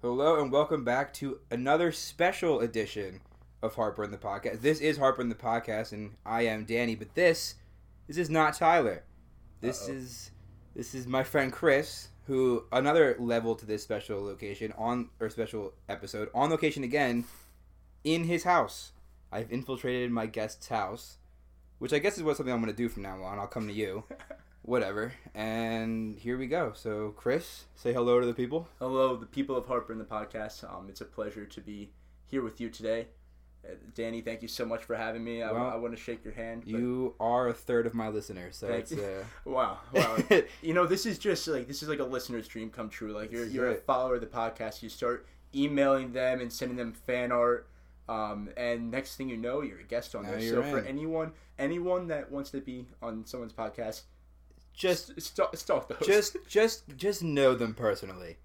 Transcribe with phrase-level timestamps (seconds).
[0.00, 3.20] Hello and welcome back to another special edition
[3.62, 4.60] of Heartburn the Podcast.
[4.60, 6.94] This is Heartburn the Podcast, and I am Danny.
[6.94, 7.56] But this,
[8.06, 9.02] this is not Tyler.
[9.60, 9.94] This Uh-oh.
[9.94, 10.30] is
[10.76, 15.72] this is my friend Chris, who another level to this special location on or special
[15.88, 17.24] episode on location again,
[18.04, 18.92] in his house.
[19.32, 21.18] I've infiltrated my guest's house,
[21.80, 23.38] which I guess is what something I'm going to do from now on.
[23.40, 24.04] I'll come to you,
[24.68, 25.12] whatever.
[25.34, 26.72] And here we go.
[26.74, 28.68] So Chris, say hello to the people.
[28.78, 30.62] Hello, the people of Heartburn the podcast.
[30.62, 31.90] Um, it's a pleasure to be
[32.26, 33.08] here with you today.
[33.64, 35.42] Uh, Danny, thank you so much for having me.
[35.42, 36.62] I, Well, want to shake your hand.
[36.64, 40.18] but- You are a third of my listeners, so it's uh, Wow, wow.
[40.62, 43.12] you know, this is just like this is like a listener's dream come true.
[43.12, 44.82] Like you're you're a follower of the podcast.
[44.82, 47.68] You start emailing them and sending them fan art.
[48.08, 50.40] Um, and next thing you know, you're a guest on Now there.
[50.40, 54.02] So for anyone anyone that wants to be on someone's podcast,
[54.78, 56.06] just stalk, stalk those.
[56.06, 58.36] just just just know them personally.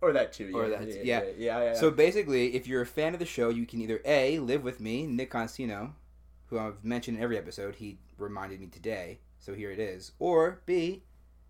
[0.00, 0.52] or that too.
[0.54, 1.02] or yeah, that, yeah, yeah.
[1.02, 1.74] yeah, yeah, yeah.
[1.74, 4.78] So basically, if you're a fan of the show, you can either a live with
[4.78, 5.92] me, Nick Consino,
[6.46, 7.76] who I've mentioned in every episode.
[7.76, 10.12] He reminded me today, so here it is.
[10.18, 11.02] Or b,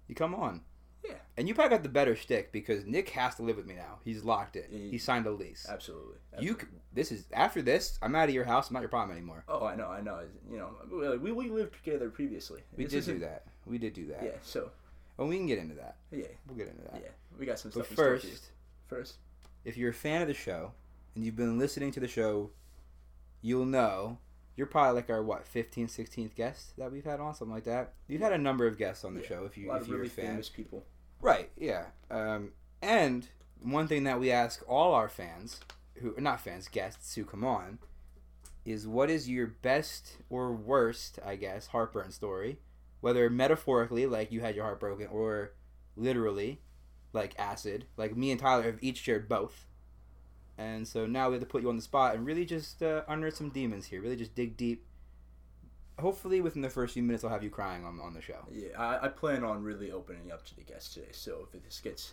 [0.06, 0.62] you come on.
[1.05, 1.15] Yeah.
[1.37, 3.98] And you probably got the better shtick because Nick has to live with me now.
[4.05, 4.65] He's locked in.
[4.70, 5.67] He- He signed a lease.
[5.69, 6.17] absolutely.
[6.39, 7.98] You, c- this is after this.
[8.03, 8.69] I'm out of your house.
[8.69, 9.45] I'm not your problem anymore.
[9.48, 10.21] Oh, I know, I know.
[10.51, 12.61] You know, we, we lived together previously.
[12.77, 13.45] We This did isn't- do that.
[13.67, 14.23] We did do that.
[14.23, 14.31] Yeah.
[14.43, 14.71] So
[15.19, 15.97] And we can get into that.
[16.11, 17.01] yeah, We'll get into that.
[17.03, 17.11] yeah.
[17.39, 17.91] We got some But stuff.
[17.91, 18.33] in store for you.
[18.33, 18.51] first,
[18.89, 19.15] first.
[19.65, 20.73] if you're a fan of the show
[21.15, 22.51] and you've been listening to the show,
[23.43, 24.19] you'll know
[24.61, 27.94] you're probably like our what 15th, 16th guest that we've had on, something like that.
[28.08, 30.08] You've had a number of guests on the Yeah, show if you if you're really
[30.08, 30.84] a fan, famous people.
[31.22, 31.48] right?
[31.56, 31.86] Yeah.
[32.11, 32.50] Um,
[32.83, 33.27] and
[33.62, 35.61] one thing that we ask all our fans,
[35.94, 37.78] who not fans, guests who come on,
[38.66, 42.58] is what is your best or worst, I guess, heartburn story,
[43.00, 45.53] whether metaphorically, like you had your heart broken, or
[45.97, 46.61] literally,
[47.14, 47.86] like acid.
[47.97, 49.64] Like me and Tyler have each shared both.
[50.61, 53.03] And so now we have to put you on the spot and really just uh,
[53.08, 54.03] unearth some demons here.
[54.03, 54.84] Really just dig deep.
[55.98, 58.47] Hopefully, within the first few minutes, I'll have you crying on, on the show.
[58.53, 61.09] Yeah, I, I plan on really opening up to the guests today.
[61.12, 62.12] So if this gets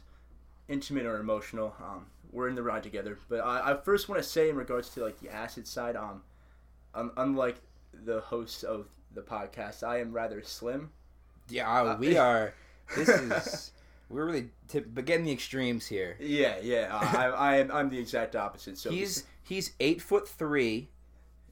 [0.70, 3.18] intimate or emotional, um, we're in the ride together.
[3.28, 6.22] But I, I first want to say in regards to like the acid side, um,
[6.96, 7.58] un- unlike
[8.06, 10.92] the host of the podcast, I am rather slim.
[11.50, 12.54] Yeah, Uh, we are.
[12.96, 13.72] This is.
[14.10, 14.50] We're really
[14.94, 16.16] but getting the extremes here.
[16.20, 16.88] Yeah, yeah.
[16.92, 17.72] I, I, am.
[17.72, 18.78] I'm the exact opposite.
[18.78, 20.90] So He's he's eight foot three,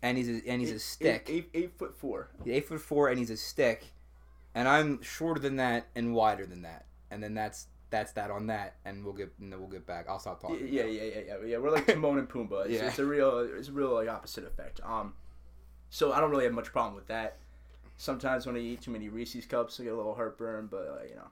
[0.02, 1.28] and he's a, and he's a stick.
[1.28, 2.30] Eight, eight, eight foot four.
[2.44, 3.92] He's eight foot four, and he's a stick,
[4.54, 8.48] and I'm shorter than that and wider than that, and then that's that's that on
[8.48, 10.06] that, and we'll get and then we'll get back.
[10.10, 10.68] I'll stop talking.
[10.70, 11.36] yeah, yeah, yeah, yeah.
[11.46, 11.58] yeah.
[11.58, 12.66] We're like Timon and Pumbaa.
[12.66, 12.88] It's, Yeah.
[12.88, 14.80] it's a real, it's a real like opposite effect.
[14.84, 15.14] Um,
[15.90, 17.38] so I don't really have much problem with that.
[17.98, 21.04] Sometimes when I eat too many Reese's cups, I get a little heartburn, but uh,
[21.08, 21.28] you know,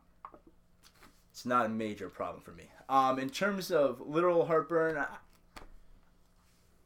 [1.34, 2.66] it's not a major problem for me.
[2.88, 5.08] Um, in terms of literal heartburn, I,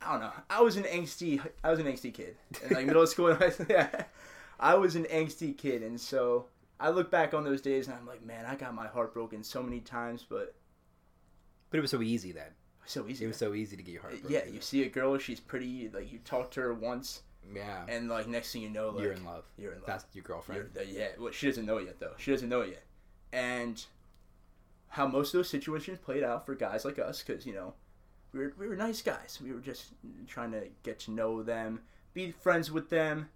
[0.02, 0.31] I don't know.
[0.50, 3.28] I was an angsty, I was an angsty kid in like middle school.
[3.28, 4.03] and yeah,
[4.58, 6.46] I was an angsty kid, and so
[6.80, 9.44] I look back on those days and I'm like, man, I got my heart broken
[9.44, 10.56] so many times, but
[11.69, 12.52] But it was so easy then.
[12.85, 13.25] so easy.
[13.25, 14.31] It was so easy to get your heart broken.
[14.31, 15.90] Yeah, you see a girl, she's pretty.
[15.94, 17.84] Like you talk to her once, yeah.
[17.90, 19.44] and like next thing you know, like you're in love.
[19.58, 19.88] You're in love.
[19.88, 20.69] That's your girlfriend.
[20.74, 22.14] You're- yeah, well, she doesn't know it yet though.
[22.18, 22.84] She doesn't know it yet,
[23.34, 23.84] and
[24.89, 27.73] how most of those situations played out for guys like us, because you know,
[28.33, 29.39] we were we were nice guys.
[29.43, 29.93] We were just
[30.27, 31.81] trying to get to know them,
[32.13, 33.29] be friends with them.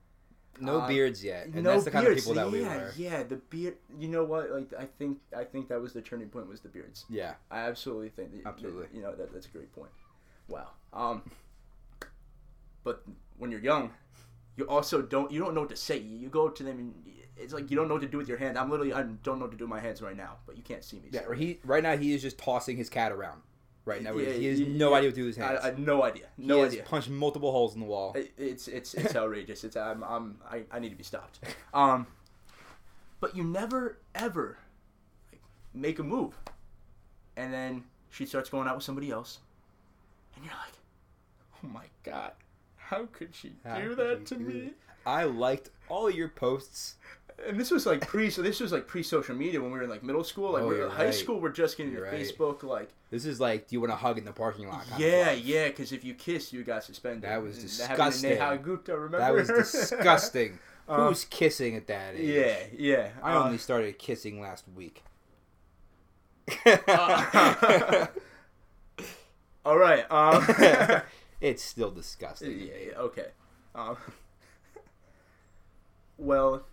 [0.60, 2.28] no uh, beards yet, and no that's the kind beards.
[2.28, 2.94] of people that we yeah, were.
[2.98, 3.76] Yeah, the beard.
[4.00, 4.52] You know what?
[4.52, 7.06] Like I think I think that was the turning point was the beards.
[7.10, 7.34] Yeah.
[7.50, 8.84] I absolutely think that, Absolutely.
[8.88, 9.92] that, you know that that's a great point.
[10.48, 10.70] Wow.
[10.94, 11.24] Um
[12.84, 13.04] but
[13.38, 13.92] when you're young,
[14.58, 15.98] you also don't you don't know what to say.
[15.98, 16.94] You go to them and
[17.42, 18.58] it's like you don't know what to do with your hand.
[18.58, 20.64] I'm literally I don't know what to do with my hands right now, but you
[20.64, 21.10] can't see me.
[21.12, 23.42] Yeah, so- or he right now he is just tossing his cat around.
[23.84, 24.98] Right now, Yeah, he has no yeah.
[24.98, 25.60] idea what to do with his hands.
[25.64, 26.26] I no idea.
[26.38, 26.84] he No has idea.
[26.84, 28.14] punched multiple holes in the wall.
[28.16, 29.64] It- It's it's it's outrageous.
[29.64, 31.40] It's I'm, I'm I, I need to be stopped.
[31.74, 32.06] Um,
[33.20, 34.60] but you never ever
[35.32, 35.42] like,
[35.74, 36.38] make a move,
[37.36, 39.40] and then she starts going out with somebody else,
[40.36, 40.74] and you're like,
[41.64, 42.34] oh my god,
[42.76, 44.60] how could she How do that to me?
[44.62, 44.74] that?
[45.08, 46.96] I liked all your posts.
[47.48, 49.84] And this was like pre, so this was like pre social media when we were
[49.84, 50.52] in like middle school.
[50.54, 51.14] Like Oh, we you're were high right.
[51.14, 52.14] school, we're just getting You're right.
[52.14, 52.64] Facebook.
[52.64, 54.86] Like This is like, do you want to hug in the parking lot?
[54.98, 57.24] yeah, yeah, because if you kiss, you got suspended.
[57.24, 58.38] That was disgusting.
[58.38, 59.18] to Gupta, remember?
[59.20, 60.60] That was disgusting.
[60.88, 62.28] Um, Who's kissing at that age?
[62.28, 63.10] Yeah, yeah.
[63.24, 65.04] I uh, only started kissing last week.
[66.66, 68.08] Uh,
[69.66, 70.10] all right.
[70.12, 70.46] Um,
[71.42, 72.60] it's still disgusting.
[72.60, 73.28] yeah, yeah, okay.
[73.74, 73.98] Um,
[76.18, 76.64] well,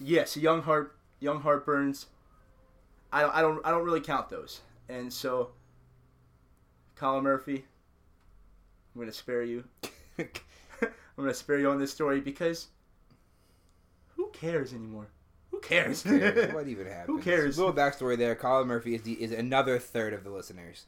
[0.00, 2.06] yes, young heart, young heartburns.
[3.12, 5.50] I, don't, I don't I don't really count those, and so
[6.96, 7.64] Colin Murphy,
[8.94, 9.64] I'm gonna spare you.
[10.18, 10.26] I'm
[11.16, 12.68] gonna spare you on this story because
[14.16, 15.06] who cares anymore?
[15.52, 16.02] Who cares?
[16.02, 16.52] Who cares?
[16.52, 17.06] what even happened?
[17.06, 17.56] Who cares?
[17.56, 18.34] Little backstory there.
[18.34, 20.86] Colin Murphy is the, is another third of the listeners,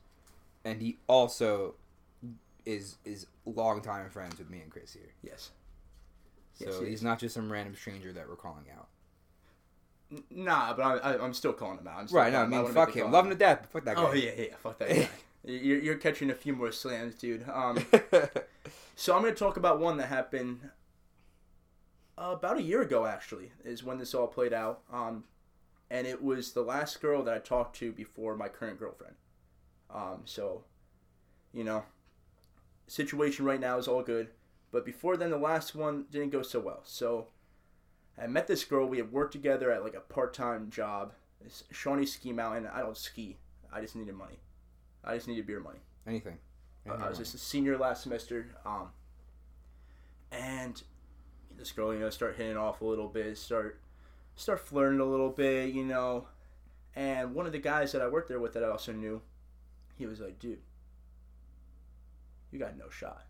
[0.65, 1.75] and he also
[2.65, 5.13] is is longtime friends with me and Chris here.
[5.23, 5.51] yes.
[6.55, 7.03] So Yes, he's is.
[7.03, 8.89] not just some random stranger that we're calling out.
[10.31, 11.99] Nah, but I, I, I'm still calling him out.
[11.99, 12.33] I'm still Right?
[12.33, 13.11] No, I mean, wanna fuck him.
[13.11, 13.67] Love him to death.
[13.73, 14.03] Fuck that guy.
[14.05, 14.57] Oh yeah, yeah.
[14.59, 15.09] Fuck that guy.
[15.45, 17.45] you're, you're catching a few more slams, dude.
[17.49, 17.85] Um,
[18.97, 20.61] so I'm gonna talk about one that happened
[22.17, 23.07] uh, about a year ago.
[23.07, 24.83] Actually, is when this all played out.
[24.93, 25.25] Um,
[25.91, 29.15] and it was the last girl that I talked to before my current girlfriend.
[29.93, 30.65] Um, so,
[31.53, 31.85] you know,
[32.87, 34.29] situation right now is all good,
[34.73, 36.81] but before then, the last one didn't go so well.
[36.85, 37.29] So,
[38.19, 38.87] I met this girl.
[38.87, 41.13] We had worked together at like a part-time job.
[41.45, 42.69] It's Shawnee Ski Mountain.
[42.73, 43.37] I don't ski.
[43.73, 44.39] I just needed money.
[45.05, 45.81] I just needed beer money.
[46.07, 46.39] Anything.
[46.89, 48.57] Uh, I was just a senior last semester.
[48.65, 48.89] Um,
[50.33, 50.83] and
[51.59, 53.81] this girl, you know, start hitting off a little bit, start
[54.35, 56.29] start flirting a little bit, you know.
[56.95, 59.21] And one of the guys that I worked there with that I also knew,
[59.97, 60.61] he was like, dude,
[62.51, 63.27] you got no shot.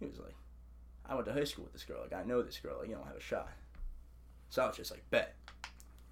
[0.00, 0.34] He was like,
[1.08, 2.00] I went to high school with this girl.
[2.02, 2.76] Like, I know this girl.
[2.80, 3.48] Like, you don't have a shot.
[4.50, 5.34] So I was just like, bet.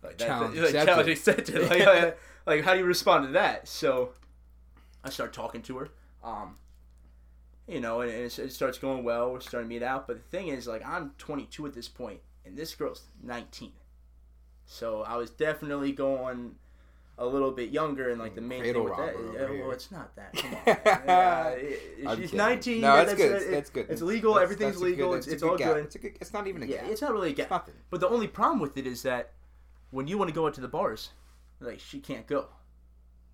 [0.02, 0.86] Like, that, Challenge like, accepted.
[0.86, 1.62] challenge accepted.
[1.70, 3.66] Like, like, like, how do you respond to that?
[3.68, 4.10] So
[5.02, 5.88] I start talking to her.
[6.22, 6.56] Um,
[7.66, 9.32] you know, and, and it, it starts going well.
[9.32, 10.06] We're starting to meet out.
[10.06, 13.72] But the thing is, like, I'm 22 at this point, and this girl's 19.
[14.66, 16.56] So I was definitely going
[17.16, 19.58] a little bit younger, and like the main Cradle thing with that, is, over oh,
[19.60, 20.34] well, it's not that.
[20.34, 20.60] Come on,
[21.06, 22.36] yeah, she's kidding.
[22.38, 22.80] 19.
[22.80, 23.32] No, yeah, it's that's good.
[23.32, 23.34] it.
[23.36, 23.86] It's, it's good.
[23.88, 24.34] It's legal.
[24.34, 25.14] That's- everything's that's a good- legal.
[25.14, 25.74] it's it's all gap.
[25.74, 25.84] good.
[25.84, 26.90] It's, a good, it's not even a Yeah, gap.
[26.90, 27.50] it's not really a It's gap.
[27.50, 27.74] nothing.
[27.90, 29.32] But the only problem with it is that
[29.90, 31.10] when you want to go out to the bars,
[31.60, 32.46] like she can't go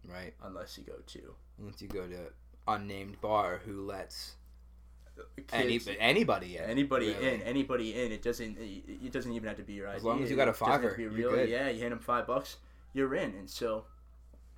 [0.06, 0.35] Right.
[0.43, 2.33] unless you go to Unless you go to
[2.69, 4.33] unnamed bar who lets
[5.49, 5.87] kids.
[5.88, 6.65] any, anybody in.
[6.65, 7.35] anybody really.
[7.35, 8.12] in, anybody in.
[8.12, 8.56] It doesn't.
[8.59, 9.97] It doesn't even have to be your ID.
[9.99, 11.49] As long as you got a have to fiver, be good.
[11.49, 12.56] Yeah, you hand them five bucks,
[12.93, 13.35] you're in.
[13.35, 13.85] And so,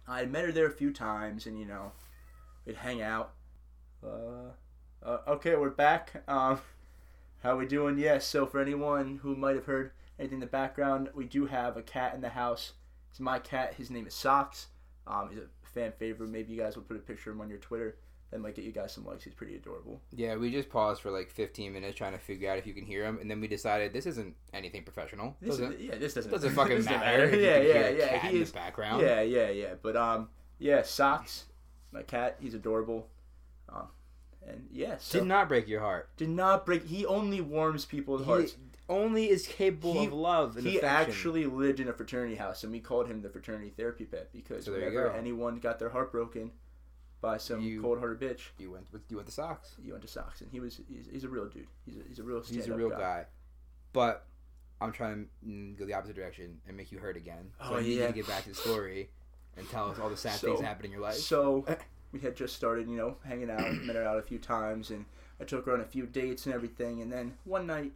[0.07, 1.93] I met her there a few times, and you know,
[2.65, 3.33] we'd hang out.
[4.05, 4.53] Uh,
[5.05, 6.23] uh, okay, we're back.
[6.29, 6.61] Um,
[7.43, 7.99] how we doing?
[7.99, 8.27] Yes.
[8.27, 11.83] so for anyone who might have heard anything in the background, we do have a
[11.83, 12.73] cat in the house.
[13.11, 13.75] It's my cat.
[13.75, 14.69] His name is Socks.
[15.07, 16.31] Um, he's a fan favorite.
[16.31, 17.97] Maybe you guys will put a picture of him on your Twitter.
[18.33, 19.23] That might get you guys some likes.
[19.25, 20.01] He's pretty adorable.
[20.11, 22.85] Yeah, we just paused for like 15 minutes trying to figure out if you can
[22.87, 25.37] hear him, and then we decided this isn't anything professional.
[25.41, 27.29] This doesn't, is, yeah, this doesn't doesn't fucking this doesn't matter.
[27.37, 28.09] you Yeah, yeah, yeah.
[28.19, 28.51] cat He in is.
[28.51, 29.03] the background.
[29.03, 29.75] Yeah, yeah, yeah.
[29.83, 31.45] But um, yeah, socks.
[31.93, 33.07] My cat, he's adorable.
[33.69, 33.89] Um,
[34.49, 36.09] and yeah, so Did not break your heart.
[36.17, 36.87] did not break.
[36.87, 38.57] He only warms people's hearts.
[38.89, 41.13] Only is capable He- of love and He affection.
[41.13, 44.65] actually lived in a fraternity house, and we called him the fraternity therapy pet because
[44.65, 46.51] So whenever anyone got their heart broken
[47.23, 49.77] by some You- cold-hearted bitch, You went with you went the socks.
[49.83, 51.69] you went to socks, and he was he's, he's a real dude.
[51.87, 53.25] He's a, he's a real He's a real guy.
[53.95, 54.27] But
[54.81, 57.53] I'm trying to go the opposite direction and make you hurt again.
[57.61, 58.09] So Oh, I need you yeah.
[58.09, 59.09] to get back to the story
[59.57, 61.15] and tell us all the sad So- things that happened in your life.
[61.15, 61.65] So
[62.11, 65.05] we had just started, you know, hanging out, met her out a few times, and
[65.41, 67.01] I took her on a few dates and everything.
[67.01, 67.93] And then one night,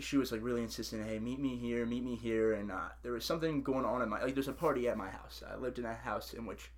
[0.00, 3.12] she was like really insistent, "Hey, meet me here, meet me here." And uh, there
[3.12, 4.34] was something going on at my like.
[4.34, 5.42] There's a party at my house.
[5.48, 6.70] I lived in a house in which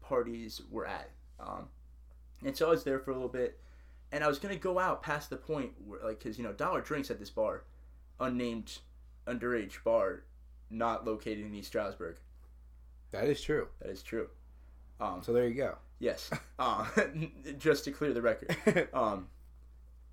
[0.00, 1.68] parties were at, um,
[2.44, 3.58] and so I was there for a little bit.
[4.12, 6.80] And I was gonna go out past the point where, like, cause you know, dollar
[6.80, 7.62] drinks at this bar,
[8.18, 8.78] unnamed,
[9.26, 10.24] underage bar,
[10.68, 12.16] not located in East Stroudsburg.
[13.12, 13.68] that is true.
[13.80, 14.28] That is true.
[15.00, 15.76] Um, So there you go.
[16.00, 16.30] Yes.
[16.58, 16.86] Uh,
[17.58, 19.28] just to clear the record, um,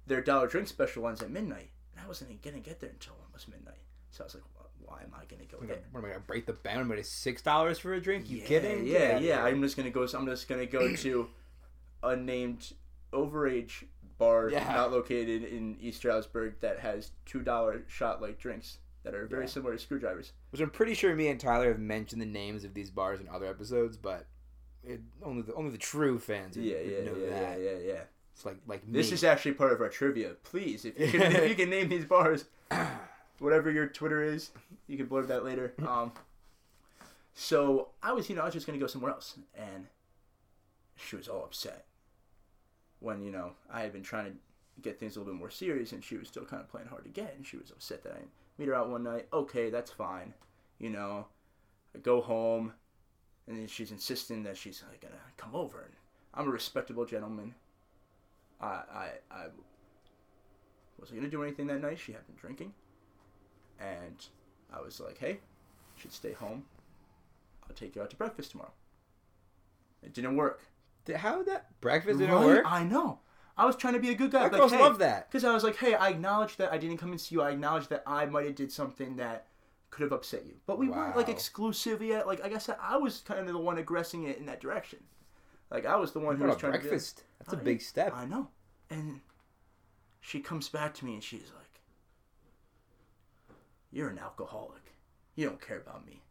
[0.06, 3.50] their dollar drink special runs at midnight, and I wasn't gonna get there until almost
[3.50, 3.82] midnight.
[4.12, 4.57] So I was like, "Wh-
[4.88, 6.80] "Why am I gonna go What there?" am I gonna break the bank?
[6.80, 8.30] I'm gonna six dollars for a drink?
[8.30, 8.86] You yeah, kidding?
[8.86, 9.44] Get Yeah, yeah.
[9.44, 10.08] I'm just gonna go.
[10.14, 11.28] I'm just gonna go to
[12.04, 12.74] unnamed
[13.14, 13.84] overage
[14.18, 14.64] bar Yeah.
[14.74, 19.44] not located in East Stroudsburg that has two dollar shot like drinks that are very
[19.44, 19.50] Yeah.
[19.50, 20.34] similar to screwdrivers.
[20.52, 23.30] Which I'm pretty sure me and Tyler have mentioned the names of these bars in
[23.30, 24.26] other episodes, but
[24.84, 27.60] it, only the only the true fans Yeah, would yeah, know yeah, yeah, that.
[27.62, 28.02] yeah, yeah.
[28.34, 29.14] It's like like This me.
[29.16, 30.36] is actually part of our trivia.
[30.44, 32.46] Please, if you can, if you can name these bars,
[33.40, 34.52] whatever your Twitter is,
[34.88, 35.74] you can blurb that later.
[35.88, 36.12] Um,
[37.40, 39.86] so I was, you know, I was just gonna go somewhere else, and
[40.96, 41.86] she was all upset
[43.00, 44.32] when you know I had been trying to
[44.82, 47.04] get things a little bit more serious, and she was still kind of playing hard
[47.04, 48.22] to get, and she was upset that I
[48.58, 49.28] meet her out one night.
[49.32, 50.34] Okay, that's fine,
[50.80, 51.28] you know.
[51.96, 52.74] I go home,
[53.48, 55.94] and then she's insisting that she's like, gonna come over, and
[56.34, 57.54] I'm a respectable gentleman.
[58.60, 59.46] I I I
[61.00, 62.00] wasn't gonna do anything that night.
[62.00, 62.74] She had been drinking,
[63.80, 64.26] and
[64.74, 66.66] I was like, "Hey, you should stay home.
[67.68, 68.74] I'll take you out to breakfast tomorrow."
[70.04, 70.62] It didn't work.
[71.16, 72.46] How that breakfast didn't Right?
[72.46, 72.66] work?
[72.66, 73.20] I know.
[73.58, 74.44] I was trying to be a good guy.
[74.44, 75.30] Our like, girls hey, love that.
[75.30, 77.42] Because I was like, hey, I acknowledge that I didn't come and see you.
[77.42, 79.48] I acknowledge that I might have did something that
[79.90, 80.56] could have upset you.
[80.68, 82.28] But we weren't like exclusive yet.
[82.28, 85.00] Like, like I said, I was kind of the one aggressing it in that direction.
[85.72, 86.90] Like I was the one who was trying to do it.
[86.90, 87.24] breakfast.
[87.40, 88.14] That's a big step.
[88.16, 88.50] I know.
[88.90, 89.22] And
[90.22, 91.67] she comes back to me and she's like,
[93.92, 94.94] "You're an alcoholic.
[95.36, 96.22] You don't care about me."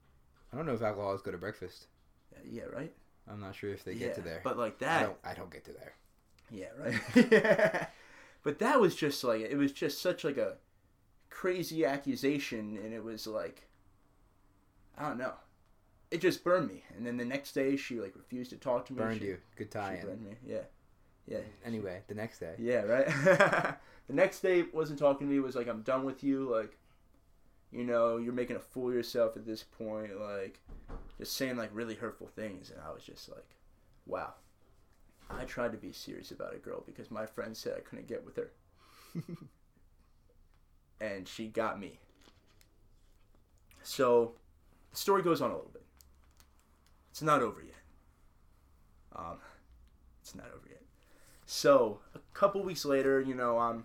[0.53, 1.87] I don't know if alcoholics go to breakfast.
[2.45, 2.93] Yeah, right.
[3.29, 4.41] I'm not sure if they yeah, get to there.
[4.45, 5.17] But like I that, don't.
[5.25, 5.95] I don't get to there.
[6.51, 7.89] Yeah, right.
[8.43, 10.57] but that was just like it was just such like a
[11.31, 13.69] crazy accusation, and it was like
[14.97, 15.35] I don't know.
[16.11, 18.93] It just burned me, and then the next day she like refused to talk to
[18.93, 18.99] me.
[19.01, 19.39] Burned she, you.
[19.57, 20.07] Good She tie-in.
[20.07, 20.37] burned me.
[20.47, 20.63] Yeah,
[21.27, 22.55] yeah, Anyway, the next day.
[22.59, 22.83] yeah.
[22.83, 23.07] Right.
[24.07, 25.41] the next day wasn't talking to me.
[25.41, 26.49] Was like I'm done with you.
[26.49, 26.79] Like,
[27.73, 30.21] you know, you're making a fool of yourself at this point.
[30.21, 30.61] Like,
[31.19, 33.57] just saying like really hurtful things, and I was just like,
[34.07, 34.35] wow.
[35.29, 38.25] I tried to be serious about a girl because my friend said I couldn't get
[38.25, 38.53] with her.
[41.01, 41.99] and she got me.
[43.83, 44.35] So,
[44.91, 45.85] the story goes on a little bit.
[47.11, 47.75] It's not over yet.
[49.15, 49.39] Um,
[50.21, 50.83] it's not over yet.
[51.47, 53.85] So, a couple weeks later, you know, um,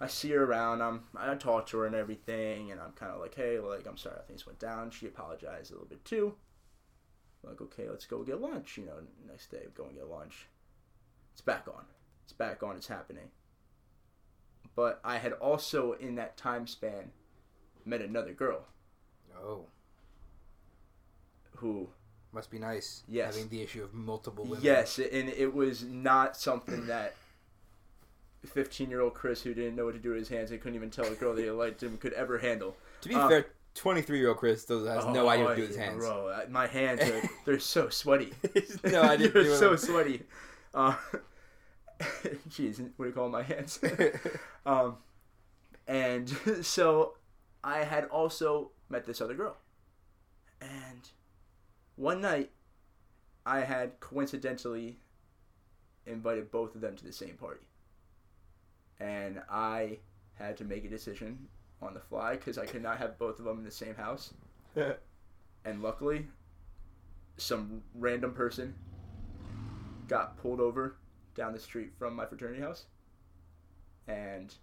[0.00, 0.82] I see her around.
[0.82, 3.96] I'm, I talk to her and everything, and I'm kind of like, hey, like, I'm
[3.96, 4.90] sorry things went down.
[4.90, 6.34] She apologized a little bit too.
[7.42, 8.76] Like, okay, let's go get lunch.
[8.76, 8.98] You know,
[9.28, 10.48] next day, go and get lunch.
[11.32, 11.84] It's back on.
[12.24, 12.76] It's back on.
[12.76, 13.28] It's happening.
[14.74, 17.12] But I had also, in that time span,
[17.84, 18.64] met another girl
[19.40, 19.66] Oh,
[21.56, 21.88] who,
[22.32, 23.02] must be nice.
[23.08, 23.34] Yes.
[23.36, 24.64] Having the issue of multiple women.
[24.64, 27.14] yes, and it was not something that
[28.46, 30.76] 15 year old Chris, who didn't know what to do with his hands and couldn't
[30.76, 32.76] even tell a girl that he liked him, could ever handle.
[33.02, 35.56] To be Uh, fair, 23 year old Chris still has no Oh, idea what to
[35.56, 35.98] do with his hands.
[35.98, 38.32] Bro, uh, my hands are they're so sweaty.
[38.84, 39.28] no idea.
[39.32, 39.78] they're so them.
[39.78, 40.22] sweaty.
[40.72, 40.94] Uh,
[42.50, 43.78] jeez, what do you call my hands?
[44.66, 44.96] um,
[45.86, 46.28] and
[46.62, 47.14] so
[47.62, 49.56] I had also met this other girl,
[50.60, 51.08] and
[51.96, 52.50] one night
[53.46, 54.98] I had coincidentally
[56.06, 57.60] invited both of them to the same party,
[59.04, 59.98] and I
[60.34, 61.38] had to make a decision
[61.82, 64.32] on the fly because I could not have both of them in the same house.
[65.64, 66.26] and luckily,
[67.36, 68.74] some random person
[70.08, 70.96] got pulled over
[71.34, 72.86] down the street from my fraternity house,
[74.08, 74.54] and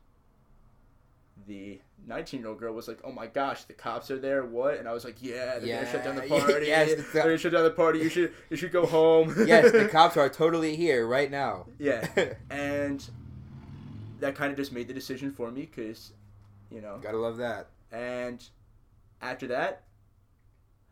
[1.48, 4.44] the 19 year old girl was like, "Oh my gosh, the cops are there!
[4.44, 6.66] What?" And I was like, "Yeah, they're gonna shut down the party.
[6.66, 8.00] yes, the they're gonna shut down the party.
[8.00, 11.68] You should you should go home." yes, the cops are totally here right now.
[11.78, 12.08] Yeah,
[12.50, 13.08] and
[14.22, 16.14] that kind of just made the decision for me because,
[16.72, 17.68] you know, Gotta love that.
[17.92, 18.44] and
[19.22, 19.84] after that,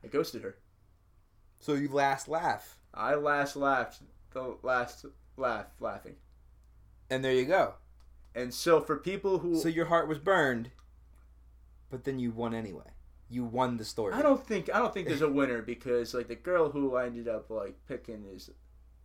[0.03, 0.55] I ghosted her.
[1.59, 2.77] So you last laugh.
[2.93, 5.05] I last laughed the last
[5.37, 6.15] laugh laughing.
[7.09, 7.73] And there you go.
[8.35, 10.69] And so for people who So your heart was burned,
[11.89, 12.91] but then you won anyway.
[13.31, 14.13] You won the story.
[14.13, 17.05] I don't think I don't think there's a winner because like the girl who I
[17.07, 18.49] ended up like picking is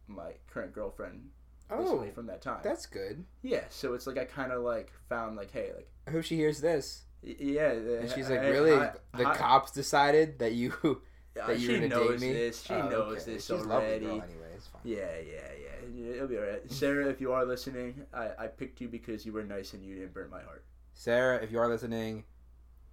[0.07, 1.31] my current girlfriend
[1.71, 2.61] Oh, from that time.
[2.62, 3.25] that's good.
[3.42, 6.37] yeah, so it's like I kind of like found like hey like I hope she
[6.37, 7.04] hears this.
[7.23, 8.73] y- yeah And she's like, I- really?
[8.75, 10.73] I- the I- cops decided that you
[11.35, 12.33] that you were she gonna date knows me.
[12.33, 12.62] this.
[12.62, 13.33] She Oh, knows okay.
[13.35, 14.04] this She's lovely already.
[14.04, 14.49] girl anyway.
[14.54, 14.83] It's fine.
[14.85, 16.12] Yeah, yeah, yeah.
[16.14, 16.71] It'll be alright.
[16.71, 19.94] Sarah, if you are listening, I, I picked you because you were nice and you
[19.97, 20.64] didn't burn my heart.
[20.92, 22.25] Sarah, if you are listening,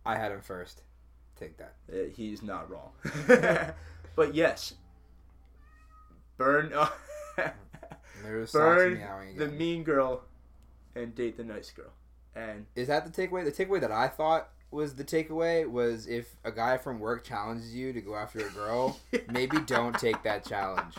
[0.05, 0.81] I had him first.
[1.35, 1.75] Take that.
[1.91, 2.91] Uh, he's not wrong.
[4.15, 4.73] but yes,
[6.37, 6.73] burn
[8.51, 9.01] Burn
[9.37, 10.23] the mean girl
[10.95, 11.91] and date the nice girl.
[12.35, 13.43] And Is that the takeaway?
[13.43, 17.75] The takeaway that I thought was the takeaway was if a guy from work challenges
[17.75, 18.99] you to go after a girl,
[19.31, 20.95] maybe don't take that challenge.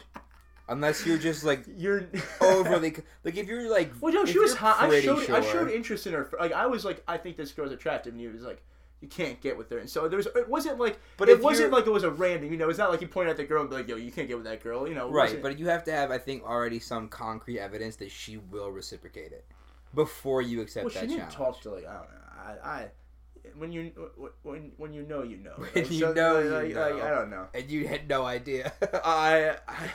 [0.68, 2.08] Unless you're just like you're
[2.40, 4.80] overly like if you're like Well, no, she was hot.
[4.80, 6.30] I showed I showed interest in her.
[6.38, 8.62] Like I was like, I think this girl's attractive, and he was like,
[9.02, 9.78] you can't get with her.
[9.78, 10.26] And so there was.
[10.26, 10.98] It wasn't like.
[11.18, 12.50] But it wasn't like it was a random.
[12.50, 14.10] You know, it's not like you pointed at the girl and be like, yo, you
[14.12, 14.88] can't get with that girl.
[14.88, 18.10] You know, right, but you have to have I think already some concrete evidence that
[18.10, 19.44] she will reciprocate it
[19.94, 21.34] before you accept well, she that didn't challenge.
[21.36, 22.62] talk to like I don't know.
[22.64, 22.88] I, I
[23.58, 23.90] when you
[24.42, 25.52] when when you know you know.
[25.58, 27.02] When Like, you so- know, like, you like, know.
[27.04, 27.46] I don't know.
[27.52, 28.72] And you had no idea.
[29.04, 29.90] I, I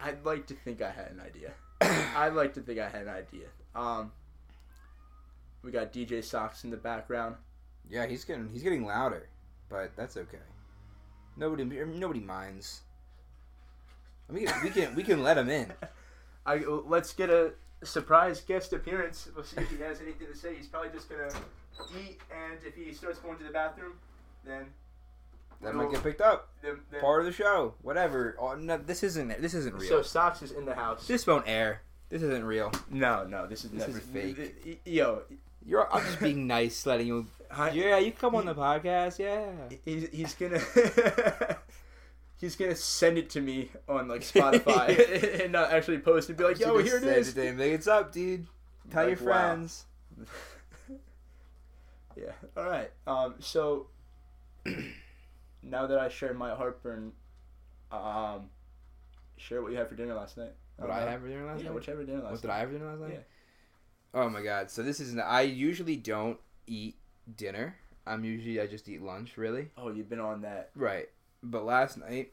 [0.00, 1.52] I'd like to think I had an idea.
[2.16, 3.46] I'd like to think I had an idea.
[3.74, 4.12] Um,
[5.62, 7.36] we got DJ Socks in the background.
[7.90, 9.28] Yeah, he's getting he's getting louder,
[9.68, 10.38] but that's okay.
[11.36, 12.82] Nobody nobody minds.
[14.28, 15.72] We can we can we can let him in.
[16.46, 19.28] I let's get a surprise guest appearance.
[19.34, 20.54] We'll see if he has anything to say.
[20.54, 21.28] He's probably just gonna
[21.98, 23.94] eat, and if he starts going to the bathroom,
[24.44, 24.66] then
[25.62, 26.48] That might get picked up.
[26.62, 27.74] The- the- Part of the show.
[27.82, 28.36] Whatever.
[28.38, 29.40] Oh, no, this isn't.
[29.40, 29.88] This isn't real.
[29.88, 31.06] so Socks is in the house.
[31.06, 31.82] this won't air.
[32.10, 32.70] This isn't real.
[32.90, 34.80] no, no, this is This never is fake.
[34.84, 35.22] Yo,
[35.66, 35.92] You're.
[35.92, 37.26] I'm just being nice, letting you.
[37.50, 39.18] I- Yeah, you come on the podcast.
[39.18, 39.46] Yeah.
[39.84, 40.60] he's, he's gonna
[42.36, 46.36] he's gonna send it to me on like Spotify and not actually post it.
[46.36, 47.32] Be like, yo, here it is.
[47.34, 48.46] to him, Like, it's up, dude.
[48.90, 49.34] Tell Like, your wow.
[49.54, 49.84] friends.
[52.16, 52.32] yeah.
[52.56, 52.90] All right.
[53.06, 53.36] Um.
[53.40, 53.86] So
[55.62, 57.12] now that I shared my heartburn,
[57.90, 58.50] um,
[59.36, 60.52] share what you had for dinner last night.
[60.76, 61.10] What I know.
[61.10, 61.64] have for dinner last Yeah.
[61.66, 61.74] night?
[61.74, 62.50] What you had for dinner last What did?
[62.50, 63.10] I have for dinner last night?
[63.12, 63.18] Yeah.
[64.14, 64.70] Oh my god.
[64.70, 65.12] So this is.
[65.12, 65.20] An.
[65.20, 66.96] I usually don't eat
[67.36, 67.76] dinner.
[68.06, 69.36] I'm usually I just eat lunch.
[69.36, 69.68] Really.
[69.76, 70.70] Oh, you've been on that.
[70.76, 71.08] Right.
[71.42, 72.32] But last night.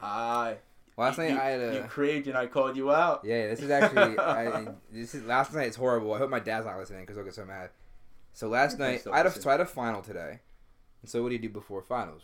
[0.00, 0.56] Hi.
[0.96, 1.74] Last You- night you, I had a.
[1.74, 3.20] You craved and I called you out.
[3.24, 4.18] Yeah, this is actually.
[4.18, 5.66] I, this is last night.
[5.68, 6.12] It's horrible.
[6.14, 7.70] I hope my dad's not listening because he'll get so mad.
[8.32, 10.40] So last night I had a, so I had a final today.
[11.02, 12.22] And so what do you do before finals?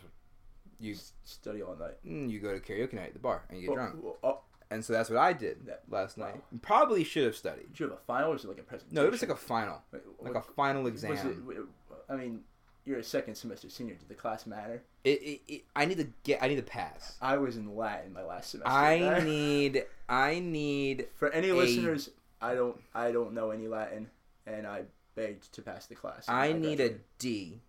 [0.81, 1.95] You study all night.
[2.07, 3.97] mm, you go to karaoke night at the bar and you get Oh, drunk.
[4.05, 4.41] oh, oh,
[4.73, 6.26] And so that's what I did That- last wow.
[6.26, 6.43] night.
[6.62, 7.69] Probably should have studied.
[7.73, 8.95] did you have a final or was it like a presentation?
[8.95, 11.45] No, it was like a final, Wait, like what- a final exam.
[11.50, 12.45] it- I mean,
[12.85, 13.95] you're a second semester senior.
[13.95, 14.83] Did the class matter?
[15.05, 16.43] It, it, it, I need to get.
[16.43, 17.17] I need to pass.
[17.23, 18.71] I was in Latin my last semester.
[18.73, 19.85] I need.
[20.09, 21.07] I need.
[21.14, 22.11] For any a- listeners,
[22.41, 22.81] I don't.
[22.95, 24.11] I don't know any Latin,
[24.47, 24.83] and I
[25.14, 26.25] begged to pass the class.
[26.29, 26.95] I need a.
[27.19, 27.61] D.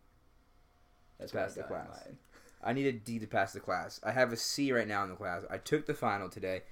[1.19, 1.89] That's pass the class.
[1.91, 2.17] Latin.
[2.63, 3.99] I need a D to pass the class.
[4.03, 5.43] I have a C right now in the class.
[5.49, 6.63] I took the final today.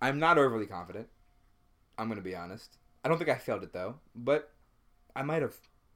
[0.00, 1.08] I'm not overly confident.
[1.98, 2.78] I'm gonna be honest.
[3.04, 4.52] I don't think I failed it though, but
[5.14, 5.54] I might have.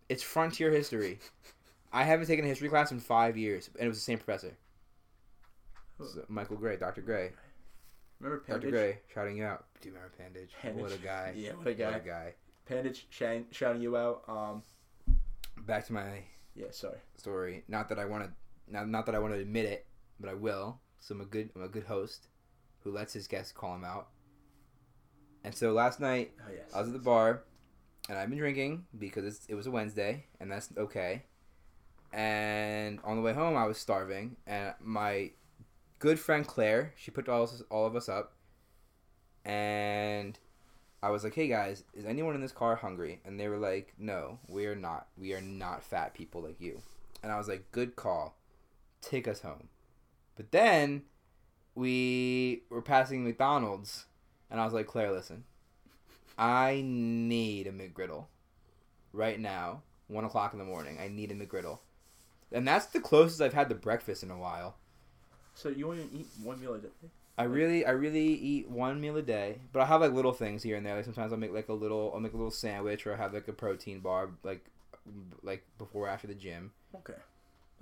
[0.08, 1.18] It's frontier history.
[1.92, 4.56] I haven't taken a history class in five years, and it was the same professor.
[6.02, 7.02] So, Michael Gray, Dr.
[7.02, 7.30] Gray,
[8.18, 8.70] Remember Dr.
[8.70, 9.64] Gray, shouting you out.
[9.80, 10.48] Do you remember Pandage?
[10.60, 10.82] Pandage.
[10.82, 11.32] What a guy!
[11.36, 11.90] Yeah, what a guy.
[11.92, 12.34] What a guy.
[12.68, 14.22] Pandage shouting, shouting you out.
[14.28, 14.62] Um.
[15.66, 16.22] Back to my
[16.56, 16.66] Yeah.
[16.72, 16.98] Sorry.
[17.16, 17.62] story.
[17.68, 18.30] Not that I want to,
[18.72, 19.86] not, not that I want to admit it,
[20.18, 20.80] but I will.
[21.00, 22.26] So I'm a good, I'm a good host,
[22.84, 24.08] who lets his guests call him out.
[25.42, 26.70] And so last night Oh yes.
[26.74, 27.42] I was at the bar,
[28.08, 31.24] and I've been drinking because it's, it was a Wednesday, and that's okay.
[32.12, 35.32] And on the way home, I was starving, and my
[35.98, 38.34] good friend Claire, she picked all us, all of us up,
[39.44, 40.38] and
[41.02, 43.94] I was like, "Hey guys, is anyone in this car hungry?" And they were like,
[43.98, 45.08] "No, we are not.
[45.18, 46.82] We are not fat people like you."
[47.22, 48.38] And I was like, "Good call.
[49.00, 49.68] Take us home."
[50.36, 51.02] But then
[51.74, 54.06] we were passing McDonald's,
[54.50, 55.44] and I was like, "Claire, listen,
[56.38, 58.26] I need a McGriddle
[59.12, 60.98] right now, one o'clock in the morning.
[61.00, 61.78] I need a McGriddle."
[62.52, 64.76] And that's the closest I've had to breakfast in a while.
[65.54, 66.88] So you only eat one meal a day?
[67.36, 70.62] I really, I really eat one meal a day, but I have like little things
[70.62, 70.94] here and there.
[70.94, 73.34] Like sometimes I'll make like a little, I'll make a little sandwich, or I have
[73.34, 74.64] like a protein bar, like,
[75.42, 76.72] like before or after the gym.
[76.94, 77.14] Okay.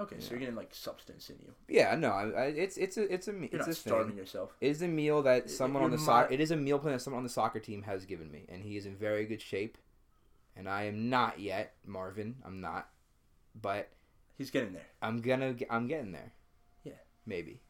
[0.03, 0.17] Okay.
[0.19, 1.53] So you're getting like substance in you.
[1.69, 4.09] Yeah, no, I, I, it's it's a it's a me- You're it's not a starving
[4.11, 4.17] thing.
[4.19, 4.57] yourself.
[4.61, 6.33] It is a meal that someone on you're the soccer.
[6.33, 8.63] It is a meal plan that someone on the soccer team has given me, and
[8.63, 9.79] he is in very good shape.
[10.57, 12.37] And I am not yet, Marvin.
[12.45, 12.89] I'm not,
[13.61, 13.89] but
[14.37, 14.87] He's getting there.
[15.01, 15.53] I'm gonna.
[15.55, 16.33] get- I'm getting there.
[16.85, 16.93] Yeah.
[17.27, 17.61] Maybe.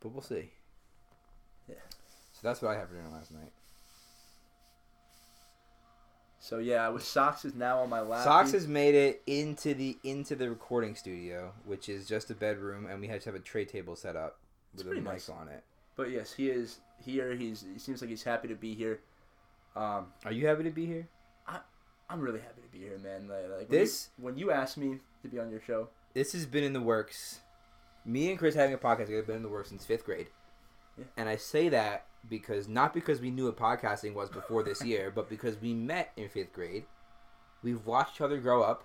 [0.00, 0.50] But we'll see.
[1.68, 1.74] Yeah.
[2.32, 3.52] So that's what I had for dinner last night.
[6.46, 8.22] So yeah, with socks is now on my lap.
[8.22, 12.86] Socks has made it into the into the recording studio, which is just a bedroom,
[12.86, 14.38] and we had to have a tray table set up
[14.72, 15.28] It's with a pretty mic nice.
[15.28, 15.64] on it.
[15.96, 17.34] But yes, he is here.
[17.34, 19.00] He's he seems like he's happy to be here.
[19.74, 21.08] Um, Are you happy to be here?
[22.08, 23.26] I'm really happy to be here, man.
[23.26, 26.32] Like, like when This- you, when you asked me to be on your show, This
[26.34, 27.40] has been in the works.
[28.04, 30.28] Me and Chris having a podcast has been in the works since fifth grade,
[30.96, 31.06] Yeah.
[31.16, 35.10] and I say that because not because we knew what podcasting was before this year,
[35.14, 36.84] but because we met in fifth grade.
[37.62, 38.84] We've watched each other grow up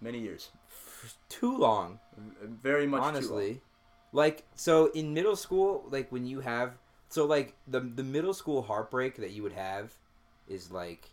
[0.00, 0.50] many years,
[1.28, 2.00] too long.
[2.20, 3.14] Mm, very much too long.
[3.16, 3.60] honestly
[4.12, 8.62] like so in middle school like when you have so like the the middle school
[8.62, 9.94] heartbreak that you would have
[10.48, 11.10] is like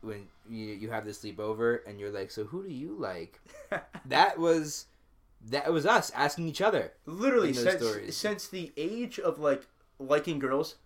[0.00, 3.40] when you you have the sleepover and you're like so who do you like
[4.04, 4.86] that was
[5.48, 9.66] that was us asking each other Literally, since since the age of like
[9.98, 10.76] liking girls,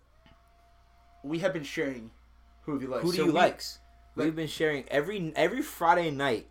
[1.24, 2.10] we have been sharing
[2.62, 3.02] who have you like.
[3.02, 3.78] who do So you we- likes
[4.16, 6.46] like- we've been sharing every every friday night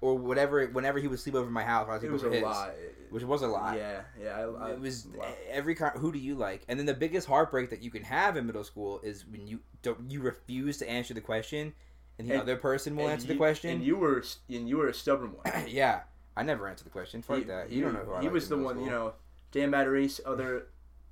[0.00, 2.42] or whatever whenever he would sleep over my house I was It was a his,
[2.42, 2.70] lot.
[3.10, 4.38] which was a lot Yeah, yeah.
[4.38, 5.06] I, I, it was
[5.50, 5.96] every kind.
[5.98, 6.62] Who do you like?
[6.68, 9.60] And then the biggest heartbreak that you can have in middle school is when you
[9.82, 11.72] don't you refuse to answer the question,
[12.18, 13.70] and the And- other person will answer you- the question.
[13.70, 15.46] And you were and you were a stubborn one.
[15.68, 16.00] yeah,
[16.36, 17.22] I never answered the question.
[17.22, 17.68] Fuck He- that.
[17.70, 18.90] he- You don't know who I He was the one, you school.
[18.98, 19.12] know,
[19.52, 20.66] Dan Matarese, other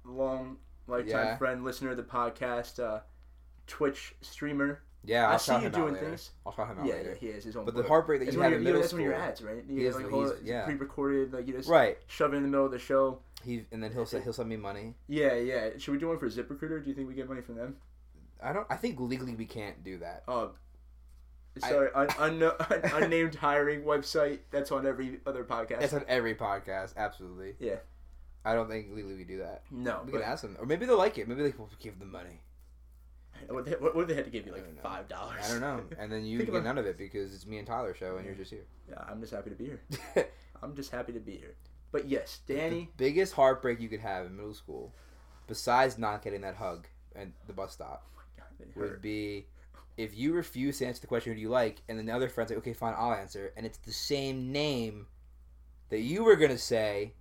[0.04, 0.56] long
[0.90, 1.36] lifetime Yeah.
[1.36, 3.00] friend, listener of the podcast, uh,
[3.66, 4.82] Twitch streamer.
[5.04, 6.30] Yeah, I I'll see you doing things.
[6.44, 7.10] I'll shout him out Yeah, later.
[7.10, 7.64] yeah, he has his own.
[7.64, 9.00] But the heartbreak that That's you have in your- middle that's school.
[9.04, 9.64] one of your ads, right?
[9.64, 10.64] You He is- like he's- yeah.
[10.66, 11.96] pre-recorded, like you just Right.
[12.06, 13.22] shove it in the middle of the show.
[13.42, 14.96] He and then he'll say he'll send me money.
[15.08, 15.70] Yeah, yeah.
[15.78, 16.82] Should we do one for ZipRecruiter?
[16.84, 17.76] Do you think we get money from them?
[18.42, 18.66] I don't.
[18.68, 20.24] I think legally we can't do that.
[20.28, 20.48] Uh,
[21.62, 24.40] I- sorry, un- unno- unnamed hiring website.
[24.50, 25.80] That's on every other podcast.
[25.80, 26.94] It's on every podcast.
[26.96, 27.56] Absolutely.
[27.58, 27.76] Yeah.
[28.44, 29.62] I don't think legally we do that.
[29.70, 31.28] no, We but can ask them, or maybe they'll like it.
[31.28, 32.40] Maybe they will give them money.
[33.48, 35.40] what, they, what, they had to give you like five dollars?
[35.44, 35.82] I don't know.
[35.98, 38.24] And then you get about- none of it because it's me and Tyler's show, and
[38.24, 38.64] you're just here.
[38.88, 39.80] Yeah, I'm just happy to be here.
[40.62, 41.54] I'm just happy to be here.
[41.92, 42.88] But yes, Danny.
[42.96, 44.94] The biggest heartbreak you could have in middle school,
[45.46, 49.46] besides not getting that hug at the bus stop, oh God, would be
[49.96, 52.28] if you refuse to answer the question who do you like, and then the other
[52.28, 55.06] friend's like, okay, fine, I'll answer, and it's the same name
[55.90, 57.12] that you were gonna say.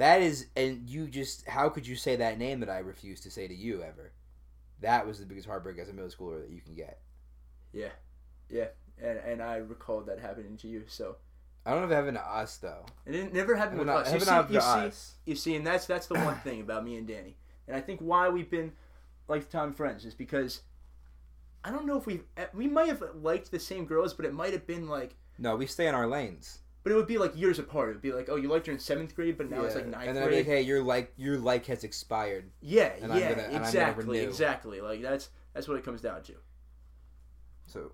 [0.00, 3.30] That is, and you just, how could you say that name that I refuse to
[3.30, 4.12] say to you ever?
[4.80, 7.00] That was the biggest heartbreak as a middle schooler that you can get.
[7.74, 7.90] Yeah,
[8.48, 10.84] yeah, and and I recalled that happening to you.
[10.88, 11.16] So
[11.66, 12.86] I don't know if it happened to us though.
[13.04, 14.12] and it never happened with Happened us.
[14.12, 15.14] to- You see, to you see, us.
[15.26, 17.36] you see, and that's that's the one thing about me and Danny,
[17.68, 18.72] and I think why we've been
[19.28, 20.62] lifetime friends is because
[21.62, 24.32] I don't know if we eh, we might have liked the same girls, but it
[24.32, 25.14] might have been like.
[25.38, 26.59] No, we stay in our lanes.
[26.82, 27.90] But it would be like years apart.
[27.90, 29.84] It would be like, oh, you liked her in seventh grade, but now it's like
[29.86, 30.08] ninth grade.
[30.08, 32.50] and then I'd be like, hey, your like your like has expired.
[32.62, 34.28] yeah, and I'm yeah, gonna- and I'm exactly, renew.
[34.28, 34.80] exactly.
[34.80, 36.34] Like that's that's what it comes down to.
[37.66, 37.92] So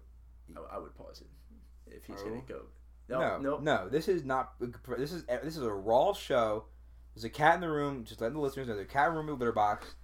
[0.57, 2.29] I, I would pause it if he's Oh.
[2.29, 2.63] gonna go.
[3.09, 4.53] no, No, no, no, This is not.
[4.99, 6.67] This is this is a raw show.
[7.15, 8.05] There's a cat in the room.
[8.05, 9.95] Just letting the listeners know there's a cat in the room with litter box,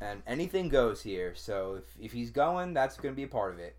[0.00, 1.34] and anything goes here.
[1.36, 3.76] So if if he's going, that's going to be a part of it.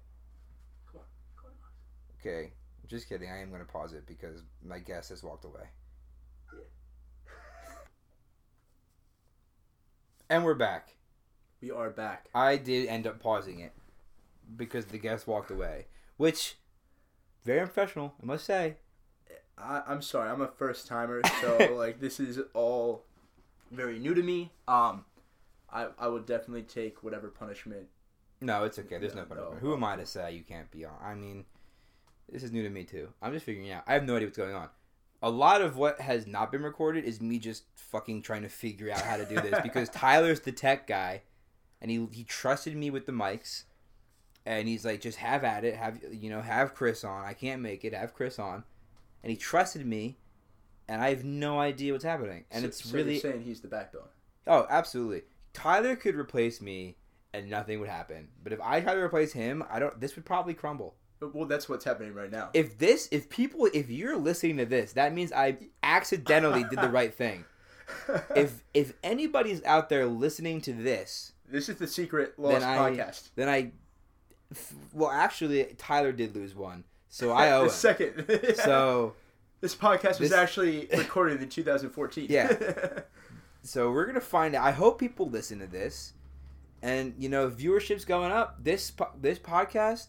[0.91, 1.05] Come on,
[1.41, 2.31] come on.
[2.31, 2.53] Okay,
[2.87, 3.29] just kidding.
[3.29, 5.63] I am going to pause it because my guest has walked away.
[6.53, 6.59] Yeah.
[10.29, 10.95] And we're back.
[11.61, 12.27] We are back.
[12.33, 13.73] I did end up pausing it
[14.55, 16.55] because the guest walked away, which
[17.43, 18.77] very unprofessional, I must say.
[19.57, 23.05] I, I'm sorry, I'm a first timer, so like this is all
[23.71, 24.51] very new to me.
[24.67, 25.05] Um,
[25.71, 27.87] I I would definitely take whatever punishment.
[28.41, 28.97] No, it's okay.
[28.97, 29.53] There's no, No, punishment.
[29.55, 29.59] no.
[29.69, 30.93] Who am I to say you can't be on?
[31.01, 31.45] I mean,
[32.31, 33.09] this is new to me too.
[33.21, 33.83] I'm just figuring out.
[33.87, 34.69] I have no idea what's going on.
[35.21, 38.91] A lot of what has not been recorded is me just fucking trying to figure
[38.91, 41.21] out how to do this because Tyler's the tech guy,
[41.81, 43.63] and he he trusted me with the mics,
[44.45, 45.75] and he's like, just have at it.
[45.75, 47.23] Have you know, have Chris on.
[47.25, 47.93] I can't make it.
[47.93, 48.63] Have Chris on,
[49.23, 50.17] and he trusted me,
[50.87, 52.45] and I have no idea what's happening.
[52.51, 54.09] And So- it's so you're really saying he's the backbone.
[54.47, 55.23] Oh, absolutely.
[55.53, 56.97] Tyler could replace me
[57.33, 58.27] and nothing would happen.
[58.43, 60.95] But if I try to replace him, I don't this would probably crumble.
[61.21, 62.49] Well, that's what's happening right now.
[62.53, 66.89] If this if people if you're listening to this, that means I accidentally did the
[66.89, 67.45] right thing.
[68.35, 72.77] If if anybody's out there listening to this, this is the secret lost then I
[72.77, 73.29] podcast.
[73.35, 73.71] then I
[74.93, 76.83] well actually Tyler did lose one.
[77.09, 77.69] So I owe the him.
[77.71, 78.55] second.
[78.55, 79.13] So
[79.61, 82.27] this podcast was this- actually recorded in 2014.
[82.29, 83.01] Yeah.
[83.61, 84.65] So we're gonna find out.
[84.65, 86.13] I hope people listen to this,
[86.81, 88.63] and you know, viewership's going up.
[88.63, 90.07] This this podcast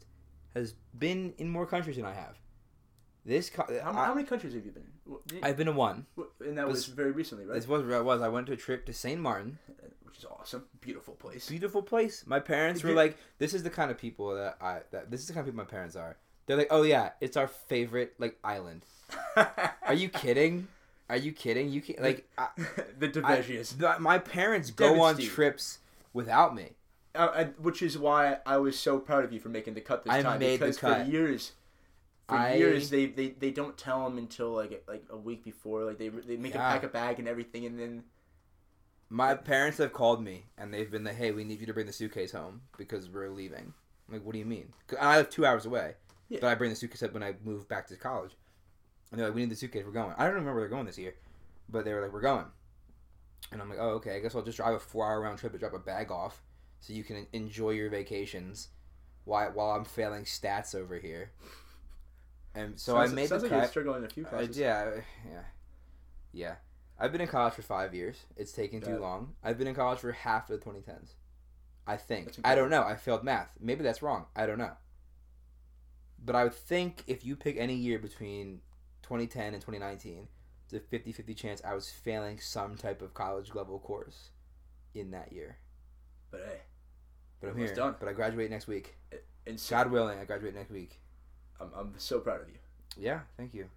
[0.56, 2.36] has been in more countries than I have.
[3.24, 4.86] This co- how, I, how many countries have you been?
[5.32, 5.44] in?
[5.44, 6.06] I've been to one.
[6.40, 7.54] and that was very recently, right?
[7.54, 8.22] This was where I was.
[8.22, 9.58] I went to a trip to Saint Martin.
[9.68, 10.64] Uh, which is awesome.
[10.80, 11.48] Beautiful place.
[11.48, 12.24] Beautiful place.
[12.26, 15.20] My parents were You- like, "This is the kind of people that I that this
[15.20, 16.16] is the kind of people my parents are."
[16.46, 18.86] They're like, "Oh yeah, it's our favorite like island."
[19.36, 20.68] Are you kidding?
[21.10, 21.68] Are you kidding?
[21.70, 22.48] You can like I,
[22.98, 25.80] the I- my parents go on trips
[26.12, 26.75] without me.
[27.16, 30.04] Uh, and- which is why I was so proud of you for making the cut
[30.04, 31.04] this I time made the because cut.
[31.06, 31.52] for years,
[32.28, 35.84] for I- years they, they, they don't tell them until like like a week before.
[35.84, 36.68] Like they they make Yeah.
[36.68, 38.04] a pack a bag and everything, and then
[39.08, 41.86] My parents have called me and they've been like, "Hey, we need you to bring
[41.86, 43.72] the suitcase home because we're leaving."
[44.08, 45.94] I'm like, "What do you mean?" I live two hours away,
[46.28, 46.38] Yeah.
[46.40, 48.36] but I bring the suitcase up when I move back to college.
[49.10, 49.84] And they're like, "We need the suitcase.
[49.84, 51.14] We're going." I don't remember where they're going this year,
[51.68, 52.46] but they were like, "We're going,"
[53.52, 54.16] and I'm like, "Oh, okay.
[54.16, 56.42] I guess I'll just drive a four-hour round trip to drop a bag off,
[56.80, 58.68] so you can enjoy your vacations,
[59.24, 61.30] while while I'm failing stats over here."
[62.54, 64.56] And so sounds, I made sounds the like you're struggling in a few Uh, classes.
[64.58, 65.42] yeah, yeah,
[66.32, 66.54] yeah.
[66.98, 68.24] I've been in college for five years.
[68.36, 69.34] It's taken too long.
[69.44, 71.10] I've been in college for half of the 2010s.
[71.86, 72.32] I think.
[72.42, 72.82] I don't know.
[72.82, 73.50] I failed math.
[73.60, 74.26] Maybe that's wrong.
[74.34, 74.72] I don't know.
[76.18, 78.62] But I would think if you pick any year between
[79.02, 80.28] 2010 and 2019,
[80.64, 84.30] it's a 50 50 chance I was failing some type of college level course
[84.94, 85.58] in that year.
[86.30, 86.60] But hey,
[87.40, 87.74] But I'm here.
[87.74, 87.94] done.
[87.98, 88.96] But I graduate next week.
[89.46, 91.00] and so, God willing, I graduate next week.
[91.60, 92.56] I'm, I'm so proud of you.
[92.98, 93.60] Yeah, thank you.
[93.60, 93.68] You're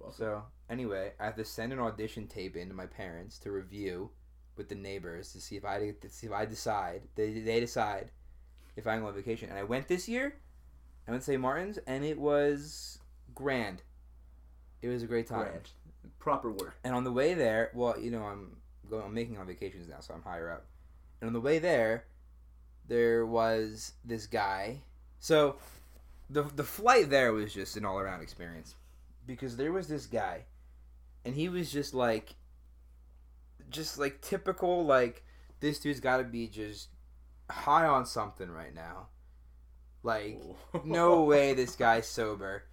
[0.00, 0.16] welcome.
[0.18, 4.10] So anyway, I have to send an audition tape in to my parents to review
[4.56, 8.10] with the neighbors to see if I to see if I decide they they decide
[8.76, 9.48] if I can go on vacation.
[9.50, 10.36] And I went this year.
[11.06, 11.40] I went to St.
[11.40, 12.98] Martin's, and it was
[13.34, 13.82] grand.
[14.82, 15.42] It was a great time.
[15.42, 15.70] Grand.
[16.20, 16.72] Proper word.
[16.84, 18.56] And on the way there, well, you know, I'm
[18.88, 20.66] going, I'm making on vacations now, so I'm higher up.
[21.22, 22.06] And on the way there,
[22.88, 24.80] there was this guy.
[25.20, 25.54] So,
[26.28, 28.74] the the flight there was just an all around experience,
[29.24, 30.46] because there was this guy,
[31.24, 32.34] and he was just like,
[33.70, 35.22] just like typical like
[35.60, 36.88] this dude's got to be just
[37.48, 39.06] high on something right now.
[40.02, 40.40] Like,
[40.84, 42.64] no way this guy's sober.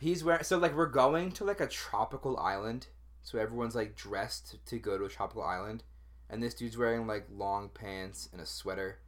[0.00, 2.86] He's wearing so like we're going to like a tropical island,
[3.22, 5.84] so everyone's like dressed to go to a tropical island,
[6.30, 8.98] and this dude's wearing like long pants and a sweater,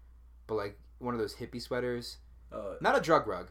[0.46, 2.18] but like one of those hippie sweaters,
[2.52, 3.48] Uh, not a drug rug,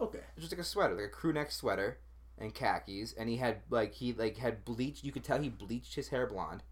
[0.00, 0.20] okay.
[0.38, 1.98] just like a sweater, like a crew neck sweater
[2.38, 5.04] and khakis, and he had like he like had bleached.
[5.04, 6.62] You could tell he bleached his hair blonde.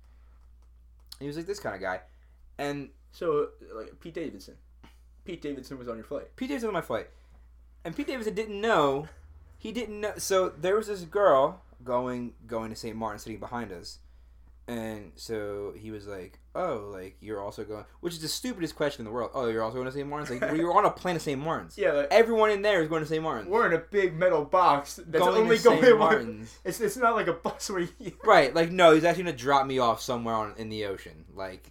[1.21, 2.01] He was like this kind of guy,
[2.59, 4.57] and So, like Pete Davidson.
[5.25, 6.37] Pete Davidson was on your flight.
[6.37, 7.09] Pete Davidson on my flight,
[7.85, 9.09] and Pete Davidson didn't know.
[9.59, 10.13] He didn't know.
[10.19, 12.95] So there was this girl going going to St.
[12.95, 13.99] Martin sitting behind us,
[14.69, 19.03] and so he was like, "Oh, like you're also going," which is the stupidest question
[19.03, 19.31] in the world.
[19.35, 20.09] Oh, you're also going to St.
[20.09, 20.31] Martin's?
[20.31, 21.41] Like well, you're on a plane to St.
[21.41, 21.79] Martin's.
[21.79, 23.23] Yeah, like, Everyone in there is going to St.
[23.23, 23.49] Martin's.
[23.49, 25.99] we're in a big metal box that's going only to going St.
[26.01, 26.59] Martin's.
[26.65, 28.13] It's it's not like a bus where you.
[28.25, 31.27] Right, like no, he's actually gonna drop me off somewhere on in the ocean.
[31.35, 31.71] Like,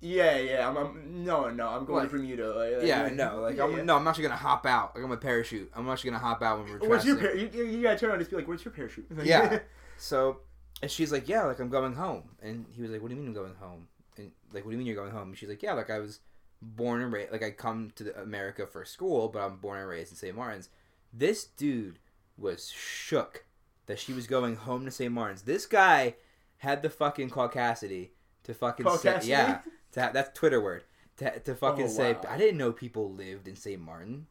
[0.00, 0.68] Yeah, yeah.
[0.68, 1.68] I'm, I'm no, no.
[1.68, 2.54] I'm going Like- to Bermuda.
[2.54, 3.82] Like, like, yeah, no, like yeah, I'm yeah.
[3.82, 4.94] no, I'm actually gonna hop out.
[4.94, 5.70] Like I'm a parachute.
[5.74, 6.86] I'm actually gonna hop out when we're.
[6.88, 9.06] What's your par- you, you gotta turn around and just be like, "Where's your parachute?"
[9.22, 9.60] Yeah.
[9.96, 10.40] So,
[10.82, 13.20] and she's like, "Yeah, like I'm going home." And he was like, "What do you
[13.20, 15.48] mean I'm going home?" And like, "What do you mean you're going home?" And she's
[15.48, 16.20] like, "Yeah, like I was
[16.62, 17.32] born and raised.
[17.32, 20.34] Like I come to the- America for school, but I'm born and raised in St.
[20.36, 20.68] Martin's."
[21.12, 21.98] This dude
[22.36, 23.44] was shook
[23.86, 25.12] that she was going home to St.
[25.12, 25.42] Martin's.
[25.42, 26.14] This guy
[26.58, 28.10] had the fucking caucasity
[28.44, 29.60] to fucking say, yeah,
[29.92, 30.84] to ha- that's Twitter word
[31.16, 33.80] to to fucking Oh, say, "I didn't know people lived in St.
[33.80, 34.26] Martin."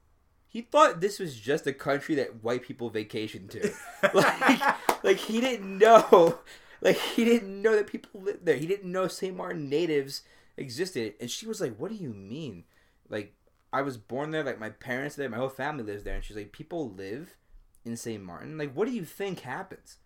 [0.49, 3.71] He thought this was just a country that white people vacation to.
[4.13, 6.39] Like like he didn't know.
[6.81, 8.55] Like he didn't know that people lived there.
[8.57, 10.23] He didn't know st martin natives
[10.57, 11.13] existed.
[11.21, 12.63] And she was like what do you mean?
[13.09, 13.33] Like
[13.71, 14.43] i was born there.
[14.43, 15.29] Like my parents are there.
[15.29, 16.15] My whole family lives there.
[16.15, 17.35] And she's like people live
[17.85, 18.57] in st martin?
[18.57, 19.97] Like what do you think happens?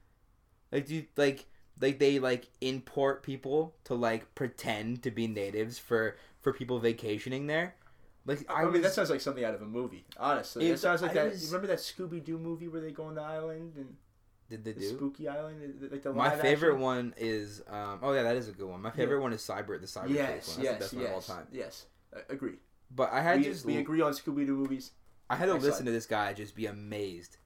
[0.71, 1.45] Like do you like
[1.79, 7.47] like they like import people to like pretend to be natives for for people vacationing
[7.47, 7.75] there
[8.25, 10.05] like I, i, mean, was that sounds like something out of a movie.
[10.17, 11.31] Honestly, It- it, sounds like I that.
[11.31, 13.95] was- Remember that Scooby Doo movie where they go on the island and
[14.49, 16.81] did they the do spooky island, like the My favorite action?
[16.81, 18.81] one is um oh yeah that is a good one.
[18.81, 20.57] My favorite one is Cyber the Cyber Yes, one.
[20.57, 21.47] That's yes, the best yes, one of all time.
[21.51, 21.86] yes.
[22.15, 22.57] Uh, agreed.
[22.95, 24.91] But I had we, just we agree on Scooby Doo movies.
[25.29, 25.86] I had to Next listen slide.
[25.86, 27.38] to this guy just be amazed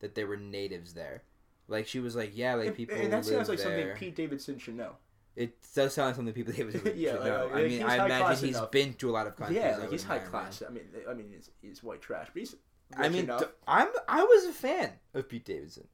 [0.00, 1.22] that there were natives there.
[1.68, 3.66] Like she was like, yeah, like people and that sounds like there.
[3.80, 4.96] something Pete Davidson should know.
[5.36, 6.64] It does sound like something people should
[6.96, 7.50] Yeah, should like, know.
[7.52, 8.70] like, I mean, I imagine he's enough.
[8.70, 9.58] been to a lot of countries.
[9.58, 10.62] yeah, like he's high class.
[10.66, 12.54] I mean, I mean, he's, he's white trash, but he's.
[12.96, 13.44] I mean, enough.
[13.66, 15.88] I'm I was a fan of Pete Davidson.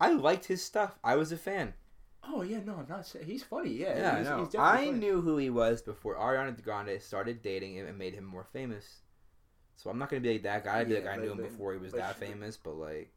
[0.00, 0.98] I liked his stuff.
[1.02, 1.72] I was a fan.
[2.28, 3.70] oh yeah, no, I'm not he's funny.
[3.70, 4.44] Yeah, Yeah, he's, no.
[4.44, 4.92] he's I funny.
[4.92, 9.00] knew who he was before Ariana Grande started dating him and made him more famous.
[9.76, 10.80] So I'm not gonna be like that guy.
[10.80, 13.12] I'd be Yeah, like, I knew him before he was that she- famous, but like,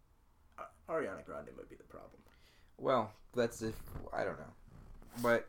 [0.90, 2.22] Ariana Grande might be the problem.
[2.78, 3.76] well, that's if
[4.14, 4.54] I don't know.
[5.22, 5.48] But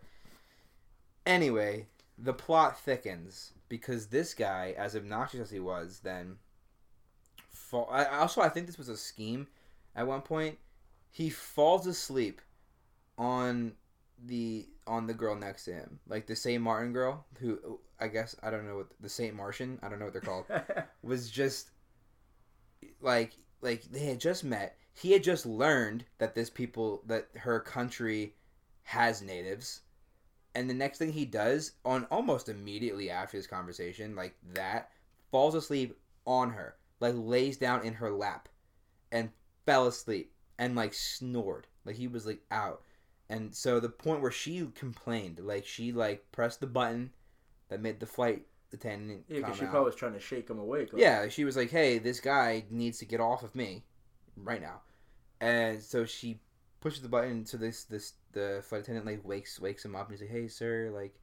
[1.29, 1.87] anyway,
[2.19, 6.37] the plot thickens because this guy, as obnoxious as he was, then
[7.51, 7.89] fall.
[7.93, 9.47] I, also, I think this was a scheme.
[9.95, 10.59] At one point,
[11.11, 12.41] he falls asleep
[13.17, 13.73] on
[14.27, 18.35] the on the girl next to him, like the Saint Martin girl, who I guess
[18.43, 19.79] I don't know what the Saint Martian.
[19.83, 20.47] I don't know what they're called.
[21.03, 21.71] was just
[23.01, 24.77] like like they had just met.
[24.95, 28.35] He had just learned that this people that her country
[28.83, 29.83] has natives.
[30.59, 34.91] And the next thing he does on almost immediately after this conversation, like that,
[35.31, 38.49] falls asleep on her, like lays down in her lap
[39.13, 39.31] and
[39.65, 41.69] fell asleep and like snored.
[41.85, 42.83] Like he was like out.
[43.29, 47.11] And so the point where she complained, like she like pressed the button
[47.69, 49.71] that made the flight attendant yeah, because she out.
[49.71, 50.93] probably was trying to shake him awake.
[50.93, 53.85] like- Yeah, she was like, "Hey, this guy needs to get off of me
[54.37, 54.81] right now,"
[55.41, 56.41] and so she
[56.81, 57.45] pushes the button.
[57.47, 60.49] So this this the flight attendant like wakes wakes him up and he's like, "Hey,
[60.49, 61.15] sir, like,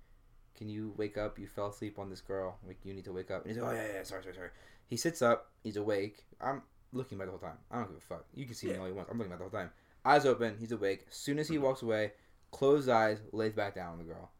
[0.55, 1.39] can you wake up?
[1.39, 2.57] You fell asleep on this girl.
[2.65, 4.49] Like, you need to wake up." And he's like, "Oh yeah, yeah, sorry, sorry, sorry."
[4.87, 5.51] He sits up.
[5.63, 6.25] He's awake.
[6.39, 6.61] I'm
[6.93, 7.57] looking at the whole time.
[7.71, 8.25] I don't give a fuck.
[8.33, 8.79] You can see me Yeah.
[8.79, 9.07] all you want.
[9.09, 9.71] I'm looking at the whole time.
[10.03, 10.57] Eyes open.
[10.59, 11.05] He's awake.
[11.09, 11.63] As soon as he mm-hmm.
[11.63, 12.13] walks away,
[12.51, 14.31] closed eyes, lays back down on the girl.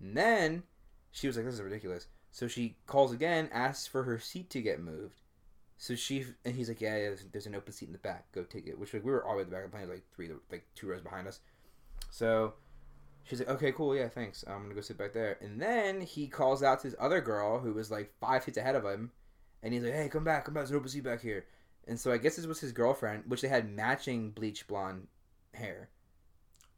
[0.00, 0.62] And then
[1.10, 4.60] she was like, "This is ridiculous." So she calls again, asks for her seat to
[4.60, 5.22] get moved.
[5.78, 8.30] So she and he's like, "Yeah, yeah there's, there's an open seat in the back.
[8.32, 9.76] Go take it." Which like we were all the way at the back of the
[9.76, 11.40] plane, like three, like two rows behind us.
[12.10, 12.54] So
[13.22, 14.44] she's like, "Okay, cool, yeah, thanks.
[14.48, 17.60] I'm gonna go sit back there." And then he calls out to his other girl,
[17.60, 19.12] who was like five feet ahead of him,
[19.62, 21.46] and he's like, "Hey, come back, come back, there's no pussy back here."
[21.86, 25.06] And so I guess this was his girlfriend, which they had matching bleach blonde
[25.54, 25.88] hair.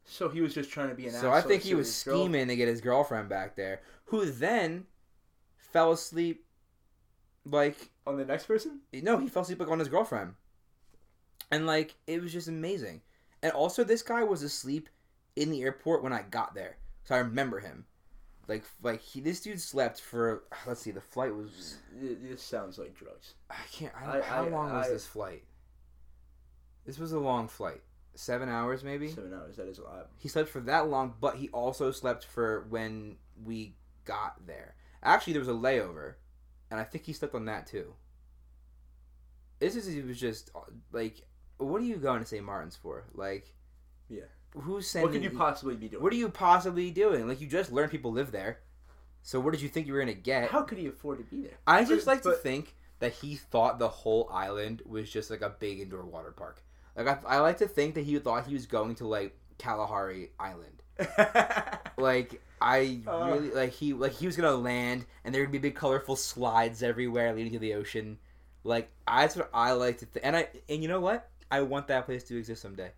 [0.05, 1.15] So he was just trying to be an.
[1.15, 1.31] Asshole.
[1.31, 2.19] So I think he was his girl.
[2.19, 4.85] scheming to get his girlfriend back there, who then
[5.57, 6.45] fell asleep.
[7.45, 8.81] Like on the next person.
[8.93, 10.35] no, he fell asleep like on his girlfriend,
[11.49, 13.01] and like it was just amazing.
[13.43, 14.87] And also, this guy was asleep
[15.35, 17.85] in the airport when I got there, so I remember him.
[18.47, 20.43] Like, like he, this dude slept for.
[20.67, 21.77] Let's see, the flight was.
[21.99, 23.33] This sounds like drugs.
[23.49, 23.93] I can't.
[23.95, 25.43] I I- how I- long was this flight?
[26.85, 27.81] This was a long flight,
[28.15, 29.09] seven hours maybe.
[29.09, 29.55] Seven hours.
[29.57, 30.09] That is a lot.
[30.17, 33.75] He slept for that long, but he also slept for when we
[34.05, 34.75] got there.
[35.03, 36.15] Actually, there was a layover,
[36.71, 37.93] and I think he slept on that too.
[39.59, 41.21] This is he was just uh, like,
[41.57, 43.03] what are you going to say Martin's for?
[43.13, 43.53] Like,
[44.09, 44.21] Yeah.
[44.55, 45.07] who's sending?
[45.09, 46.01] What could you possibly be doing?
[46.03, 47.27] What are you possibly doing?
[47.27, 48.59] Like, you just learned people live there.
[49.21, 50.49] So what did you think you were gonna get?
[50.49, 51.57] How could he afford to be there?
[51.67, 55.41] I just But- like to think that he thought the whole island was just like
[55.41, 56.63] a big indoor water park.
[56.95, 60.31] Like I, I like to think that he thought he was going to like Kalahari
[60.39, 60.81] Island.
[61.97, 63.25] Like I Uh.
[63.33, 66.83] really like he like he was gonna land and there would be big colorful slides
[66.83, 68.17] everywhere leading to the ocean.
[68.63, 70.25] Like I, that's what I like to think.
[70.25, 71.29] And I and you know what?
[71.51, 72.91] I want that place to exist someday,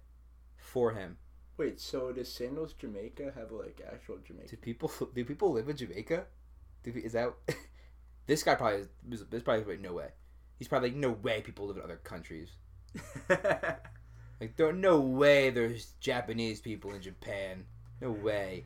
[0.57, 1.17] for him.
[1.57, 4.49] Wait, so does Sandals Jamaica have like actual Jamaica?
[4.51, 6.25] Do people do people live in Jamaica?
[6.83, 7.33] Do, is that
[8.27, 10.09] this guy probably is, this there's probably no way.
[10.59, 12.51] He's probably like no way people live in other countries.
[14.39, 17.65] Like there no way there's Japanese people in Japan.
[18.01, 18.65] No way.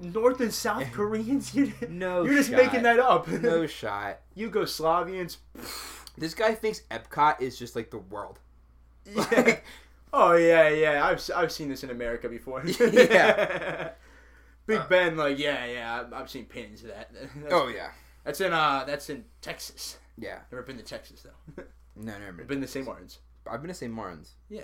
[0.00, 1.54] North and South Koreans?
[1.54, 2.56] You, No you're just shot.
[2.58, 3.28] making that up.
[3.28, 4.20] No shot.
[4.36, 5.36] Yugoslavians.
[6.16, 8.38] This guy thinks Epcot is just like the world.
[9.04, 9.58] Yeah.
[10.12, 11.04] oh yeah, yeah.
[11.06, 12.64] I've I've seen this in America before.
[12.66, 13.90] Yeah.
[14.66, 16.00] Big Uh, Ben, like yeah, yeah.
[16.00, 17.10] I've, I've seen pins of that.
[17.12, 17.90] That's, Oh yeah.
[18.24, 19.98] that's in uh, that's in Texas.
[20.16, 20.38] Yeah.
[20.50, 21.64] Never been to Texas though.
[21.96, 22.46] No, never I've been.
[22.46, 22.86] been to St.
[22.86, 23.18] Martin's.
[23.46, 23.92] I've been to St.
[23.92, 24.34] Martin's.
[24.48, 24.62] Yeah.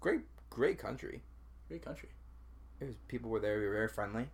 [0.00, 1.22] Great, great country.
[1.68, 2.08] Great country.
[2.80, 3.58] It was people were there.
[3.58, 4.28] We were very friendly.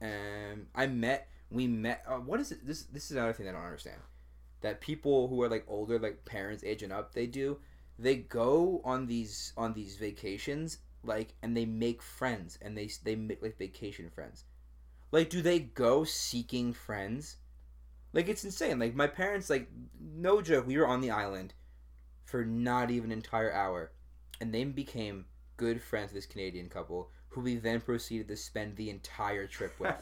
[0.00, 1.28] And I met.
[1.50, 2.02] We met.
[2.06, 2.66] Uh, what is it?
[2.66, 4.00] This this is another thing I don't understand.
[4.62, 7.58] That people who are like older, like parents aging up, they do.
[7.98, 13.16] They go on these on these vacations, like, and they make friends, and they they
[13.16, 14.44] make like vacation friends.
[15.12, 17.36] Like, do they go seeking friends?
[18.14, 18.78] Like, it's insane.
[18.78, 19.68] Like, my parents, like,
[20.00, 21.52] no joke, we were on the island
[22.24, 23.92] for not even an entire hour,
[24.40, 25.26] and they became
[25.58, 29.78] good friends with this Canadian couple who we then proceeded to spend the entire trip
[29.78, 29.94] with.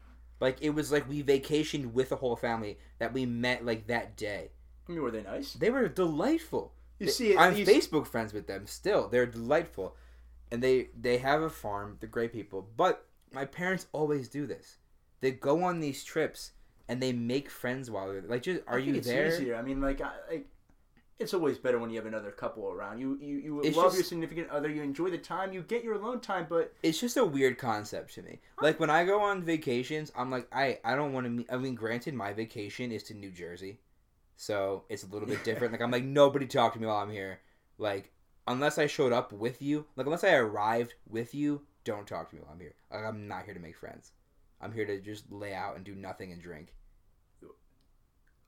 [0.40, 4.16] like it was like we vacationed with the whole family that we met like that
[4.16, 4.50] day.
[4.88, 5.52] I mean, were they nice?
[5.54, 6.72] They were delightful.
[6.98, 9.08] You They- see, I'm Facebook friends with them still.
[9.08, 9.96] They're delightful,
[10.50, 11.96] and they they have a farm.
[12.00, 12.68] They're great people.
[12.76, 14.78] But my parents always do this.
[15.20, 16.52] They go on these trips
[16.88, 18.42] and they make friends while they're like.
[18.42, 19.28] Just are you it's there?
[19.28, 19.56] Easier.
[19.56, 20.46] I mean, like, I, like,
[21.18, 22.98] it's always better when you have another couple around.
[23.00, 24.68] You you, you It's love just- your significant other.
[24.68, 25.52] You enjoy the time.
[25.52, 28.40] You get your alone time, but it's just a weird concept to me.
[28.62, 31.46] Like when I go on vacations, I'm like, I I don't want to meet.
[31.52, 33.80] I mean, granted, my vacation is to New Jersey,
[34.36, 35.72] so it's a little bit different.
[35.72, 37.40] like I'm like, nobody talk to me while I'm here.
[37.78, 38.12] Like
[38.46, 42.36] unless I showed up with you, like unless I arrived with you, don't talk to
[42.36, 42.74] me while I'm here.
[42.90, 44.12] Like I'm not here to make friends.
[44.60, 46.72] I'm here to just lay out and do nothing and drink.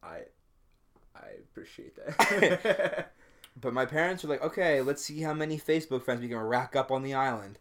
[0.03, 0.21] I
[1.15, 3.13] I appreciate that.
[3.61, 6.77] But my parents were like, okay, let's see how many Facebook friends we can rack
[6.77, 7.59] up on the island.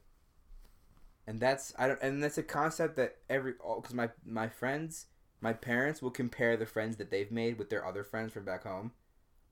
[1.28, 5.08] And that's I don't and that's a concept that every because my my friends
[5.42, 8.64] my parents will compare the friends that they've made with their other friends from back
[8.64, 8.92] home.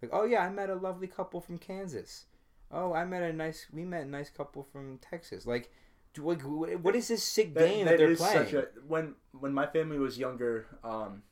[0.02, 2.26] Like, oh yeah, I met a lovely couple from Kansas.
[2.72, 5.46] Oh, I met a nice we met a nice couple from Texas.
[5.46, 5.72] Like,
[6.14, 6.42] do, like
[6.82, 8.46] what is this sick That- game that, that they're is playing?
[8.46, 11.24] such a when when my family was younger, um,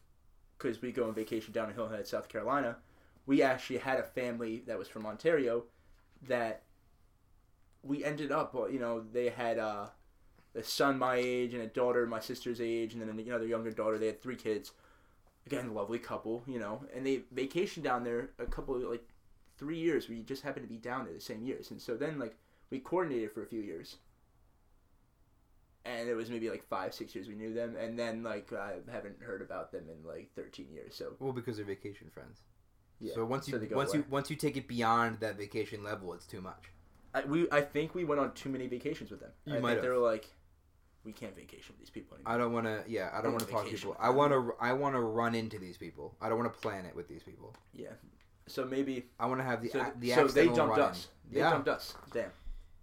[0.58, 2.78] because we go on vacation down in Hilton Head, South Carolina.
[3.26, 5.63] We actually had a family that was from Ontario,
[6.28, 6.63] that
[7.84, 8.56] we ended up.
[8.72, 9.88] You know, they had uh,
[10.54, 13.98] a son my age and a daughter my sister's age, and then their younger daughter.
[13.98, 14.72] They had three kids.
[15.46, 19.08] Again, lovely couple, you know, and they vacationed down there a couple like
[19.58, 20.10] three years.
[20.10, 22.36] We just happened to be down there the same years, and so then like
[22.72, 23.98] we coordinated for a few years
[25.86, 28.74] and it was maybe like five, six years we knew them, and then like I
[28.92, 30.96] haven't heard about them in like thirteen years.
[30.96, 32.42] So well, because they're vacation friends.
[33.00, 33.14] yeah.
[33.14, 34.00] So once you they go once away.
[34.00, 36.72] you once you take it beyond that vacation level, it's too much.
[37.14, 39.32] I, we I think we went on too many vacations with them.
[39.46, 39.96] You I might think they have.
[39.98, 40.26] were like,
[41.06, 42.34] we can't vacation with these people anymore.
[42.34, 42.84] I don't want to.
[42.92, 43.96] Yeah, I don't want to talk to people.
[44.00, 44.54] I want to.
[44.60, 46.16] I want to run into these people.
[46.22, 47.56] I don't want to plan it with these people.
[47.74, 47.90] yeah.
[48.48, 51.08] So maybe I want to have the so, a- the so they dumped us.
[51.32, 51.96] They yeah, dumped us.
[52.14, 52.30] Damn,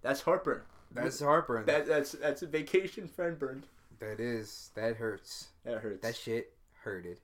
[0.03, 0.63] that's heartburn.
[0.95, 1.66] That's heartburn.
[1.66, 3.66] That that's that's a vacation friend burned.
[4.01, 4.70] that is.
[4.74, 5.49] That hurts.
[5.64, 6.03] That hurts.
[6.03, 6.53] That shit
[6.84, 7.18] hurted.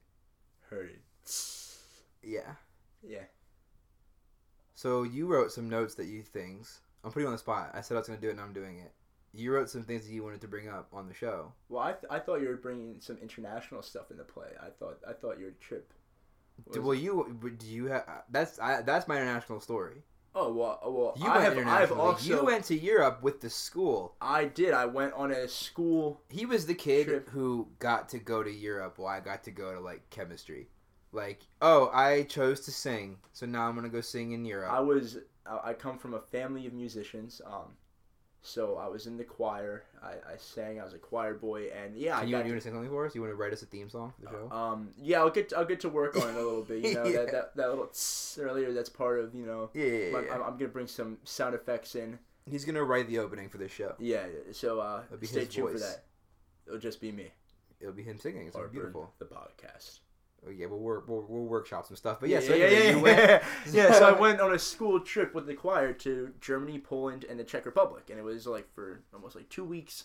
[0.71, 1.01] hurted.
[2.23, 2.55] Yeah.
[3.07, 3.25] Yeah.
[4.75, 6.81] So you wrote some notes that you things.
[7.05, 7.71] I'm putting you on the spot.
[7.75, 8.93] I said I was gonna do it, and I'm doing it.
[9.33, 11.53] You wrote some things that you wanted to bring up on the show.
[11.69, 14.49] Well, I, th- I thought you were bringing some international stuff into play.
[14.61, 15.93] I thought I thought your trip.
[16.67, 18.05] Was- well, you do you have?
[18.31, 20.03] That's I, that's my international story.
[20.41, 21.15] Oh well, oh, well.
[21.17, 21.91] You I went have.
[21.91, 22.25] I've also.
[22.25, 24.15] you went to Europe with the school.
[24.21, 24.73] I did.
[24.73, 26.23] I went on a school.
[26.29, 27.29] He was the kid Trip.
[27.31, 30.69] who got to go to Europe while I got to go to like chemistry.
[31.11, 34.73] Like, oh, I chose to sing, so now I'm gonna go sing in Europe.
[34.73, 35.19] I was.
[35.45, 37.41] I I come from a family of musicians.
[37.45, 37.75] Um,
[38.43, 39.85] so I was in the choir.
[40.03, 40.81] I, I sang.
[40.81, 42.73] I was a choir boy, and yeah, I Can you, got you want to sing
[42.73, 43.15] something for us?
[43.15, 44.57] You want to write us a theme song for the show?
[44.57, 46.85] Um, yeah, I'll get I'll get to work on it a little bit.
[46.85, 47.19] You know Yeah.
[47.25, 47.91] that, that that little
[48.39, 48.73] earlier.
[48.73, 49.71] That's part of you know.
[49.75, 50.35] yeah, yeah, I'm, yeah.
[50.35, 52.19] I'm, I'm gonna bring some sound effects in.
[52.49, 53.95] He's gonna write the opening for this show.
[53.99, 56.05] Yeah, so uh, stay tuned for that.
[56.67, 57.29] It'll just be me.
[57.81, 58.47] It'll be him singing.
[58.47, 59.13] It's Or beautiful.
[59.19, 60.01] the podcast.
[60.47, 61.09] Oh, yeah, we'll work.
[61.09, 62.21] We'll, we'll workshop some stuff.
[62.21, 63.45] But yeah, yeah, so yeah, anyway, yeah, yeah.
[63.73, 67.39] yeah, so I went on a school trip with the choir to Germany, Poland, and
[67.39, 70.05] the Czech Republic, and it was like for almost like two weeks.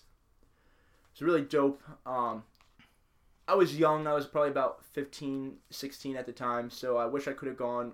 [1.12, 1.84] It's really dope.
[2.06, 2.44] Um,
[3.48, 4.08] I was young.
[4.08, 7.58] I was probably about 15, 16 at the time, so I wish I could have
[7.58, 7.94] gone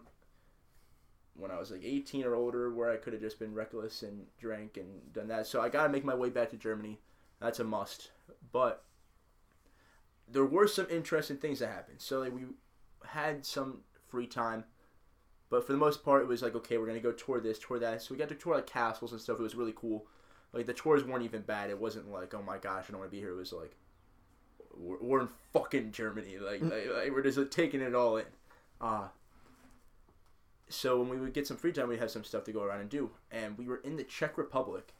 [1.35, 4.25] when I was like 18 or older, where I could have just been reckless and
[4.39, 5.47] drank and done that.
[5.47, 6.99] So I got to make my way back to Germany.
[7.39, 8.11] That's a must.
[8.51, 8.83] But
[10.31, 11.99] there were some interesting things that happened.
[11.99, 12.41] So like, we
[13.05, 14.65] had some free time.
[15.49, 17.79] But for the most part, it was like, okay, we're gonna go tour this, tour
[17.79, 18.01] that.
[18.01, 19.39] So we got to tour like castles and stuff.
[19.39, 20.05] It was really cool.
[20.53, 21.69] Like the tours weren't even bad.
[21.69, 23.31] It wasn't like, oh my gosh, I don't want to be here.
[23.31, 23.75] It was like,
[24.77, 26.37] we're, we're in fucking Germany.
[26.37, 28.25] Like, like, like, we're just like, taking it all in.
[28.79, 29.07] Uh,
[30.69, 32.81] so when we would get some free time, we'd have some stuff to go around
[32.81, 33.09] and do.
[33.31, 34.93] And we were in the Czech Republic,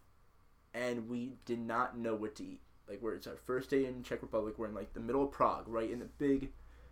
[0.74, 2.62] and we did not know what to eat.
[2.90, 4.56] Like, we're it's our first day in Czech Republic.
[4.58, 6.50] We're in like the middle of Prague, right in the big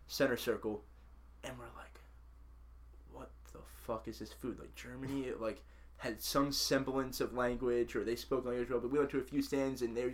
[0.08, 0.84] center circle,
[1.43, 2.00] and we're like,
[3.12, 4.60] what the fuck is this food?
[4.60, 5.64] Like Germany, it like
[5.98, 8.80] had some semblance of language, or they spoke language well.
[8.80, 10.14] But we went to a few stands, and they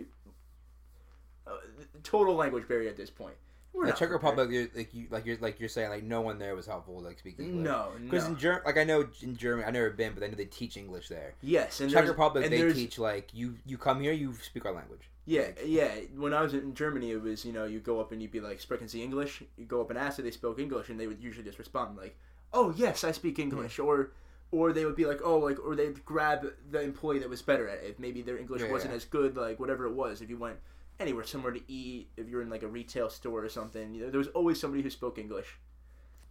[1.46, 1.56] uh,
[2.02, 3.34] total language barrier at this point.
[3.74, 4.10] We're the Czech.
[4.10, 7.00] Republic, you're, like you, like you're, like you're saying, like no one there was helpful,
[7.00, 7.46] like speaking.
[7.46, 7.64] English.
[7.64, 8.30] No, because no.
[8.30, 10.76] in Germ, like I know in Germany, I've never been, but I know they teach
[10.76, 11.34] English there.
[11.42, 14.72] Yes, and Czech Republic, and they teach like you, you come here, you speak our
[14.72, 15.10] language.
[15.26, 15.94] Yeah, Like- yeah.
[16.16, 18.40] When I was in Germany, it was you know you go up and you'd be
[18.40, 21.06] like, "Sprechen Sie English?" You go up and ask if they spoke English, and they
[21.06, 22.16] would usually just respond like,
[22.52, 24.12] "Oh yes, I speak English," or
[24.50, 27.68] or they would be like, "Oh like," or they'd grab the employee that was better
[27.68, 27.90] at it.
[27.90, 28.96] If maybe their English Yeah, wasn't yeah.
[28.96, 30.20] as good, like whatever it was.
[30.20, 30.58] If you went
[31.00, 34.10] anywhere, somewhere to eat, if you're in like a retail store or something, you know,
[34.10, 35.58] there was always somebody who spoke English.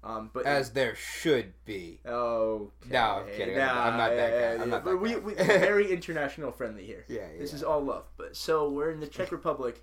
[0.04, 2.00] Um, but As there should be.
[2.06, 3.58] oh No, I'm kidding.
[3.60, 4.64] I'm not that guy.
[4.64, 5.20] I'm not that we, guy.
[5.20, 7.06] we, very international friendly here.
[7.08, 7.40] Yeah, yeah.
[7.40, 8.04] This is all love.
[8.18, 9.82] But so we're in the Czech Republic,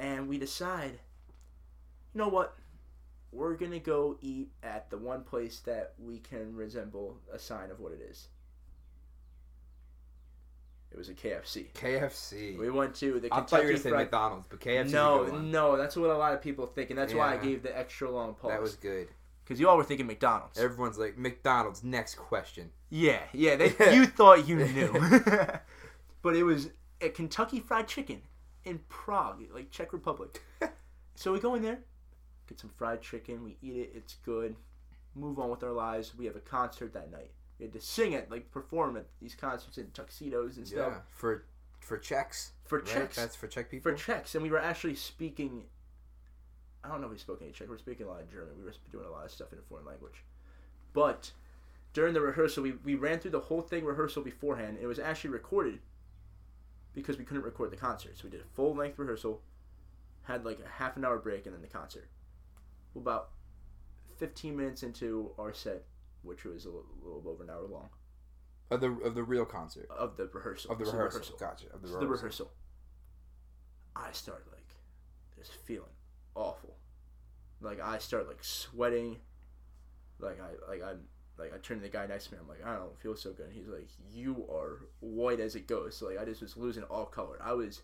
[0.00, 0.98] and we decide,
[2.12, 2.56] you know what?
[3.30, 7.78] We're gonna go eat at the one place that we can resemble a sign of
[7.78, 8.28] what it is.
[10.90, 11.72] It was a KFC.
[11.72, 12.58] KFC.
[12.58, 14.90] We went to the I thought you were Kentucky gonna say McDonald's, but KFC.
[14.90, 17.76] no, no, that's what a lot of people think, and that's why I gave the
[17.78, 18.50] extra long pause.
[18.50, 19.08] that was good.
[19.52, 20.58] Because you all were thinking McDonald's.
[20.58, 21.84] Everyone's like McDonald's.
[21.84, 22.70] Next question.
[22.88, 23.56] Yeah, yeah.
[23.56, 24.90] They, you thought you knew,
[26.22, 26.70] but it was
[27.02, 28.22] a Kentucky Fried Chicken
[28.64, 30.42] in Prague, like Czech Republic.
[31.16, 31.80] so we go in there,
[32.48, 33.44] get some fried chicken.
[33.44, 33.92] We eat it.
[33.94, 34.56] It's good.
[35.14, 36.14] Move on with our lives.
[36.16, 37.30] We have a concert that night.
[37.58, 41.00] We had to sing it, like perform at these concerts in tuxedos and stuff Yeah,
[41.10, 41.44] for
[41.78, 42.52] for Czechs.
[42.64, 42.86] for right?
[42.86, 43.16] Czechs.
[43.16, 43.92] That's for Czech people.
[43.92, 45.64] for Czechs, and we were actually speaking.
[46.84, 47.68] I don't know if we spoke any Czech.
[47.68, 48.58] We were speaking a lot of German.
[48.58, 50.24] We were doing a lot of stuff in a foreign language.
[50.92, 51.32] But
[51.92, 54.76] during the rehearsal, we, we ran through the whole thing rehearsal beforehand.
[54.76, 55.78] And it was actually recorded
[56.92, 58.16] because we couldn't record the concert.
[58.18, 59.40] So we did a full length rehearsal,
[60.24, 62.08] had like a half an hour break, and then the concert.
[62.96, 63.30] About
[64.18, 65.84] 15 minutes into our set,
[66.22, 67.88] which was a little, little over an hour long,
[68.70, 70.72] of the of the real concert of the rehearsal.
[70.72, 71.36] of the So rehearsal.
[71.38, 71.66] Gotcha.
[71.72, 72.00] Of the so rehearsal.
[72.00, 72.50] the rehearsal.
[73.96, 74.74] I started like
[75.36, 75.88] just feeling
[76.34, 76.76] awful.
[77.60, 79.18] Like I start like sweating.
[80.18, 81.00] Like I like I'm
[81.38, 82.38] like I turn to the guy next to me.
[82.40, 83.46] I'm like I don't feel so good.
[83.46, 85.96] And he's like you are white as it goes.
[85.96, 87.38] So like I just was losing all color.
[87.42, 87.82] I was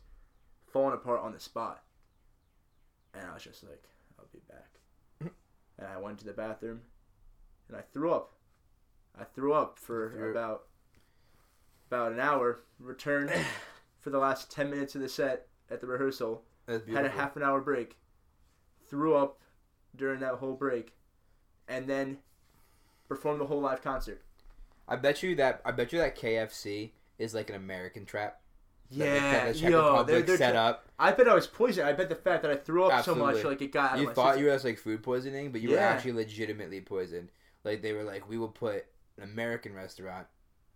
[0.73, 1.83] falling apart on the spot.
[3.15, 3.85] And I was just like
[4.19, 4.81] I'll be back.
[5.79, 6.81] and I went to the bathroom,
[7.69, 8.35] and I threw up.
[9.19, 10.65] I threw up for Threw- about
[11.91, 12.61] about an hour.
[12.79, 13.31] Returned
[13.99, 16.43] for the last ten minutes of the set at the rehearsal.
[16.69, 17.97] Had a half an hour break.
[18.89, 19.41] Threw up
[19.97, 20.93] during that whole break,
[21.69, 22.19] and then
[23.09, 24.23] performed the whole live concert.
[24.87, 28.41] I bet you that I bet you that KFC is like an American trap.
[28.91, 30.87] Yeah, that yo, they're, they're set tra- up.
[30.99, 31.87] I bet I was poisoned.
[31.87, 33.93] I bet the fact that I threw up so much, like it got.
[33.93, 34.45] out of You thought system.
[34.45, 37.29] you was like food poisoning, but you were actually legitimately poisoned.
[37.65, 38.87] Like they were like, we will put
[39.19, 40.27] an American restaurant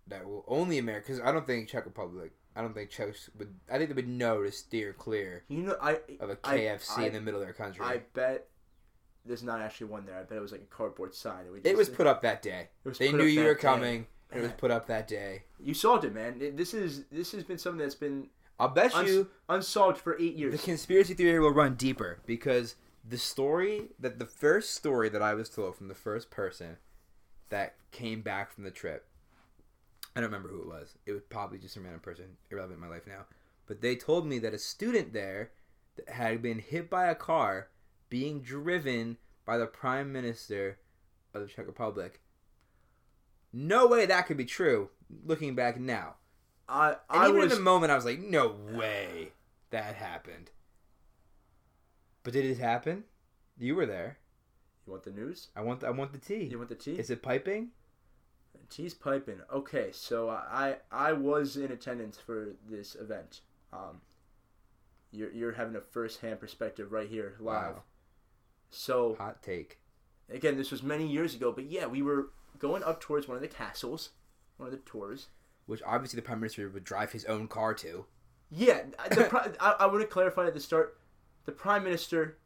[0.07, 1.15] that will only American.
[1.15, 2.33] Because I don't think Czech Republic.
[2.55, 3.53] I don't think Czechs would.
[3.71, 7.05] I think they would know to steer clear You know, I of a KFC I-
[7.07, 7.83] in the middle of their country.
[7.83, 8.47] I bet
[9.25, 10.19] there's not actually one there.
[10.19, 11.45] I bet it was like a cardboard sign.
[11.51, 12.69] We it was put up that day.
[12.99, 14.07] They knew you were coming.
[14.33, 15.43] It was put up that day.
[15.59, 16.55] You solved it, man.
[16.55, 18.27] This is this has been something that's been
[18.59, 20.53] I'll bet uns- you unsolved for eight years.
[20.53, 22.75] the conspiracy theory will run deeper because
[23.07, 26.77] the story that the first story that I was told from the first person
[27.49, 29.05] that came back from the trip.
[30.15, 30.95] I don't remember who it was.
[31.05, 33.25] It was probably just a random person, irrelevant in my life now.
[33.65, 35.51] But they told me that a student there
[35.95, 37.69] that had been hit by a car
[38.09, 40.77] being driven by the prime minister
[41.33, 42.21] of the Czech Republic.
[43.51, 44.89] No way that could be true.
[45.25, 46.15] Looking back now,
[46.67, 49.33] I I even was in the moment, I was like, "No way
[49.69, 50.51] that happened."
[52.23, 53.03] But did it happen?
[53.59, 54.17] You were there.
[54.85, 55.49] You want the news?
[55.55, 55.81] I want.
[55.81, 56.45] The, I want the tea.
[56.45, 56.97] You want the tea?
[56.97, 57.69] Is it piping?
[58.69, 59.39] Tea's piping.
[59.51, 63.41] Okay, so I I was in attendance for this event.
[63.71, 64.01] Um,
[65.11, 67.75] you're you're having a first hand perspective right here live.
[67.75, 67.83] Wow.
[68.69, 69.79] So Hot take.
[70.29, 73.41] again, this was many years ago, but yeah, we were going up towards one of
[73.41, 74.09] the castles,
[74.57, 75.27] one of the tours.
[75.65, 78.05] Which obviously the prime minister would drive his own car to.
[78.49, 80.97] Yeah, the pri- I, I want to clarify at the start,
[81.45, 82.37] the prime minister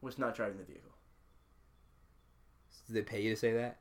[0.00, 0.92] was not driving the vehicle.
[2.86, 3.78] Did they pay you to say that?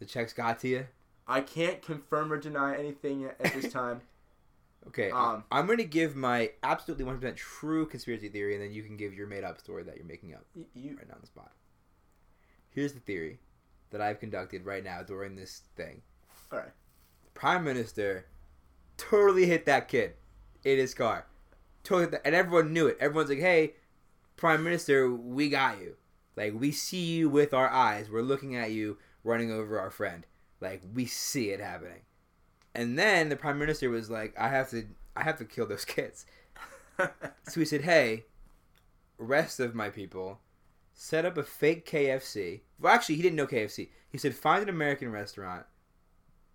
[0.00, 0.86] The Czechs got to you.
[1.28, 4.00] I can't confirm or deny anything at this time.
[4.88, 5.10] Okay.
[5.10, 8.96] Um, I'm going to give my absolutely 100% true conspiracy theory, and then you can
[8.96, 10.44] give your made up story that you're making up
[10.74, 11.52] you right now on the spot.
[12.70, 13.38] Here's the theory
[13.90, 16.02] that I've conducted right now during this thing.
[16.50, 16.70] all right?
[17.34, 18.26] Prime Minister
[18.96, 20.14] totally hit that kid
[20.64, 21.26] in his car.
[21.84, 22.98] Totally and everyone knew it.
[23.00, 23.74] Everyone's like, "Hey,
[24.36, 25.96] Prime Minister, we got you.
[26.36, 28.10] Like we see you with our eyes.
[28.10, 30.26] We're looking at you running over our friend.
[30.60, 32.02] Like we see it happening."
[32.74, 35.84] And then the Prime Minister was like, "I have to, I have to kill those
[35.86, 36.26] kids."
[37.48, 38.24] So he said, "Hey,
[39.20, 40.40] rest of my people,
[40.94, 42.60] set up a fake KFC.
[42.80, 43.88] Well, actually, he didn't know KFC.
[44.10, 45.66] He said, find an American restaurant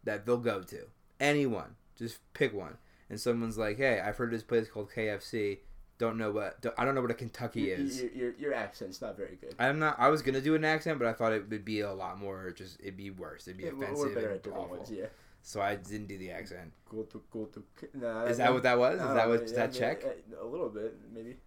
[0.04, 0.88] that they'll go to.
[1.20, 2.78] Anyone, just pick one.
[3.10, 5.60] And someone's like, hey, I've heard this place called KFC.
[5.98, 6.62] Don't know what.
[6.62, 8.02] Don't, I don't know what a Kentucky Your- is.
[8.02, 9.56] Your, your, your accent's not very good.
[9.58, 9.96] I'm not.
[9.98, 12.52] I was gonna do an accent, but I thought it would be a lot more.
[12.52, 13.48] Just it'd be worse.
[13.48, 15.06] It'd be Yeah, offensive We're better at ones, yeah.
[15.42, 16.74] So I didn't do the accent.
[16.90, 17.64] Go to go to.
[17.94, 18.96] Nah, Is that what that was?
[19.00, 20.04] Is that what maybe- that Czech?
[20.04, 21.38] uh, A little bit, maybe.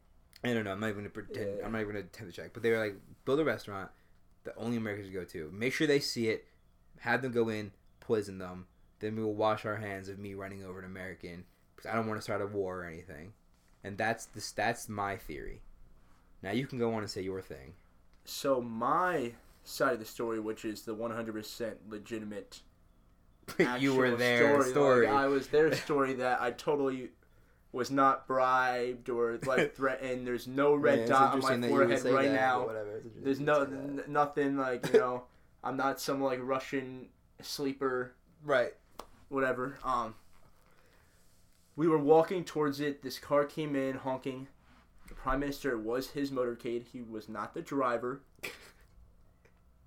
[0.45, 0.71] I don't know.
[0.73, 1.59] I'm not even gonna pretend.
[1.59, 1.67] Yeah.
[1.67, 2.53] I'm not even gonna attempt to Czech.
[2.55, 2.95] But they were like,
[3.25, 3.91] build a restaurant
[4.45, 5.51] that only Americans go to.
[5.53, 6.47] Make sure they see it.
[7.01, 8.67] Have them go in, poison them.
[9.01, 11.45] Then we will wash our hands of me running over an American
[11.77, 13.33] because I don't want to start a war or anything.
[13.85, 14.53] And that's this.
[14.53, 15.63] That's my theory.
[16.43, 17.75] Now you can go on and say your thing.
[18.25, 19.33] So my
[19.65, 22.61] side of the story, which is the 100% legitimate.
[23.79, 24.61] you were there.
[24.61, 24.71] Story.
[24.71, 25.07] Story.
[25.07, 25.73] Like, I was there.
[25.75, 27.11] Story that I totally
[27.73, 30.27] was not bribed or like threatened.
[30.27, 32.69] There's no red dot on my forehead right now.
[33.23, 35.25] There's no n- nothing like you know.
[35.63, 37.09] I'm not some like Russian
[37.43, 38.15] sleeper,
[38.45, 38.73] right.
[39.29, 39.79] whatever.
[39.85, 40.15] Um.
[41.79, 43.05] We were walking towards it.
[43.05, 44.49] This car came in honking.
[45.07, 46.87] The prime minister was his motorcade.
[46.93, 48.21] He was not the driver.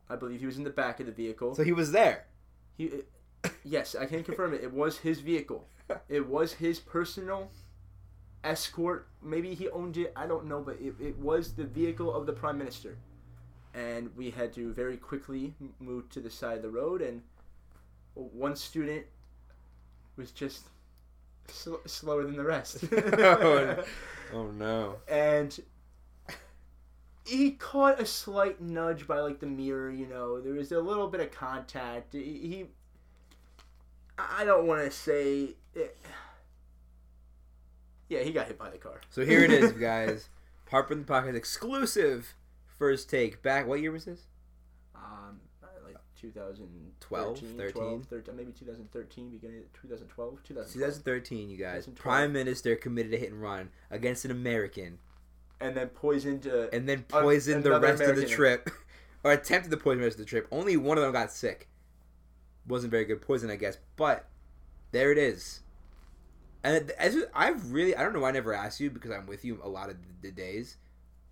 [0.10, 1.54] I believe he was in the back of the vehicle.
[1.54, 2.28] So he was there.
[2.78, 2.92] He,
[3.44, 4.64] uh, yes, I can confirm it.
[4.64, 5.68] It was his vehicle.
[6.08, 7.52] It was his personal
[8.42, 9.10] escort.
[9.22, 10.14] Maybe he owned it.
[10.16, 12.96] I don't know, but it, it was the vehicle of the prime minister.
[13.74, 17.02] And we had to very quickly move to the side of the road.
[17.02, 17.22] And
[18.16, 19.08] one student
[20.16, 20.70] was just
[21.48, 22.84] sl- slower than the rest.
[22.94, 23.84] Oh,
[24.34, 24.96] Oh no.
[25.10, 25.60] and
[27.26, 31.08] he caught a slight nudge by like the mirror you know there was a little
[31.08, 32.66] bit of contact he, he
[34.18, 35.98] i don't want to say it.
[38.10, 40.30] yeah he got hit by the car So here it is, guys.
[40.70, 42.34] Harper in the Pocket exclusive
[42.66, 43.44] first take.
[43.44, 43.68] Back.
[43.68, 44.22] What year was this?
[44.96, 45.41] um
[46.22, 47.72] 2013 12, 13?
[47.72, 51.86] 12, 13 maybe 2013 beginning of 2012 2012 2013, you guys.
[51.86, 51.96] 2012.
[51.96, 55.00] Prime Minister committed a hit and run against an American
[55.60, 58.70] and then poisoned uh, and then poisoned the rest of the trip.
[59.24, 60.48] or attempted to poison the rest of the trip.
[60.52, 61.68] Only one of them got sick.
[62.68, 63.78] Wasn't very good poison, I guess.
[63.96, 64.28] But
[64.92, 65.62] there it is.
[66.64, 69.44] And as I've really, I don't know why I never asked you because I'm with
[69.44, 70.78] you a lot of the days.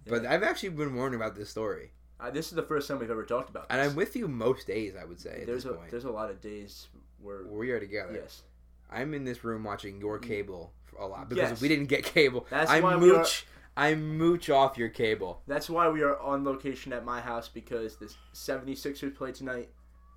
[0.08, 0.34] But Yeah.
[0.34, 1.92] I've actually been warning about this story.
[2.20, 3.78] Uh, this is the first time we've ever talked about This.
[3.78, 3.90] And.
[3.90, 5.90] I'm with you most days, I would say, at there's a point.
[5.92, 6.88] there's a lot of days
[7.22, 8.14] where We are together.
[8.14, 8.44] yes
[8.92, 11.62] I'm in this room watching your cable a lot because Yes.
[11.62, 12.48] we didn't get cable.
[12.50, 13.46] That's I why we are- mooch.
[13.78, 15.42] I mooch off your cable.
[15.48, 19.70] That's why we are on location at my house because the 76ers play tonight,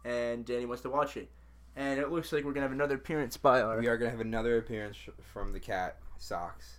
[0.05, 1.31] and Danny wants to watch it.
[1.77, 3.79] And it looks like we're gonna have another appearance by our.
[3.79, 4.97] We are gonna have another appearance
[5.33, 6.79] from the cat socks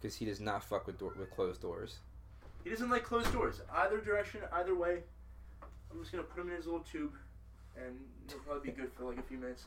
[0.00, 1.98] because he does not fuck with door- with closed doors.
[2.64, 3.60] He doesn't like closed doors.
[3.72, 5.00] Either direction, either way.
[5.92, 7.12] I'm just gonna put him in his little tube,
[7.76, 7.94] and
[8.28, 9.64] he'll probably be good for like a few minutes.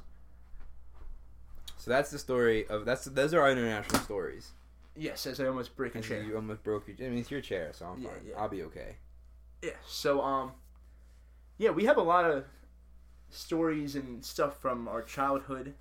[1.77, 4.51] So that's the story of that's those are our international stories.
[4.95, 6.23] Yes, as I almost break a And chair.
[6.23, 6.97] you almost broke your.
[6.99, 8.19] I mean, it's your chair, so I'm Yeah, fine.
[8.27, 8.35] yeah.
[8.39, 8.95] I'll be okay.
[9.61, 9.71] Yeah.
[9.85, 10.53] So um,
[11.59, 12.45] yeah, we have a lot of
[13.29, 15.75] stories and stuff from our childhood.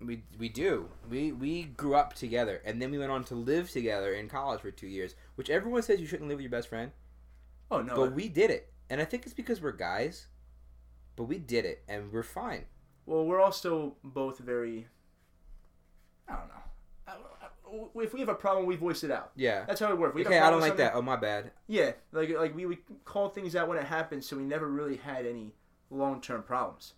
[0.00, 0.88] We we do.
[1.08, 4.60] We we grew up together, and then we went on to live together in college
[4.60, 5.14] for two years.
[5.36, 6.90] Which everyone says you shouldn't live with your best friend,
[7.70, 7.94] Oh no.
[7.96, 10.26] but we did it, and I think it's because we're guys.
[11.16, 12.66] But we did it, and we're fine.
[13.06, 14.86] Well, we're also both very.
[16.28, 16.54] I don't know.
[17.06, 17.12] I-
[17.46, 19.32] I- If we have a problem, we voice it out.
[19.34, 19.64] Yeah.
[19.64, 20.14] That's how it works.
[20.14, 20.94] We have Okay, I don't like that.
[20.94, 21.52] Oh my bad.
[21.68, 24.96] Yeah, like like we would call things out when it happened, so we never really
[24.96, 25.54] had any
[25.90, 26.94] long term problems.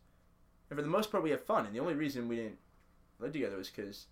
[0.69, 1.65] And for the most part, we had fun.
[1.65, 2.59] And the only reason we didn't
[3.19, 4.07] live together was because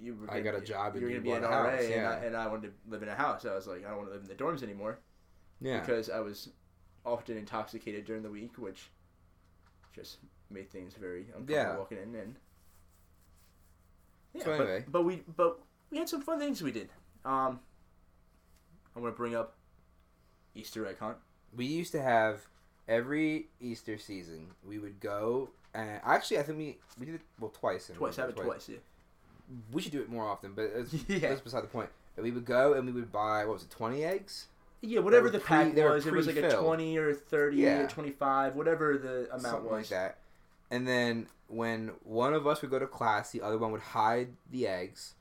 [0.00, 0.30] you were.
[0.30, 2.10] I got a job and You were gonna be an RA, house, and, yeah.
[2.10, 3.44] I, and I wanted to live in a house.
[3.44, 4.98] I was like, I don't want to live in the dorms anymore
[5.60, 5.80] Yeah.
[5.80, 6.50] because I was
[7.04, 8.90] often intoxicated during the week, which
[9.94, 10.18] just
[10.50, 11.76] made things very uncomfortable Yeah.
[11.76, 12.14] walking in.
[12.14, 12.36] And
[14.34, 16.88] yeah, So but- but, we but we had some fun things we did.
[17.24, 17.60] Um,
[18.96, 19.56] I want to bring up
[20.54, 21.16] Easter egg hunt.
[21.56, 22.46] we used to have
[22.88, 24.48] every Easter season.
[24.64, 27.88] We would go and actually, I think we we did it well twice.
[27.90, 28.68] in Twice, have it twice.
[28.68, 28.78] Yeah.
[29.72, 31.18] We should do it more often, but it's, Yeah.
[31.30, 31.90] that's beside the point.
[32.16, 34.46] And we would go and we would buy what was it, twenty eggs?
[34.82, 37.80] Yeah, whatever the pre- pack was, it was like a twenty or thirty Yeah.
[37.82, 39.72] or twenty-five, whatever the amount something was.
[39.72, 40.18] like that.
[40.70, 44.28] And then when one of us would go to class, the other one would hide
[44.50, 45.14] the eggs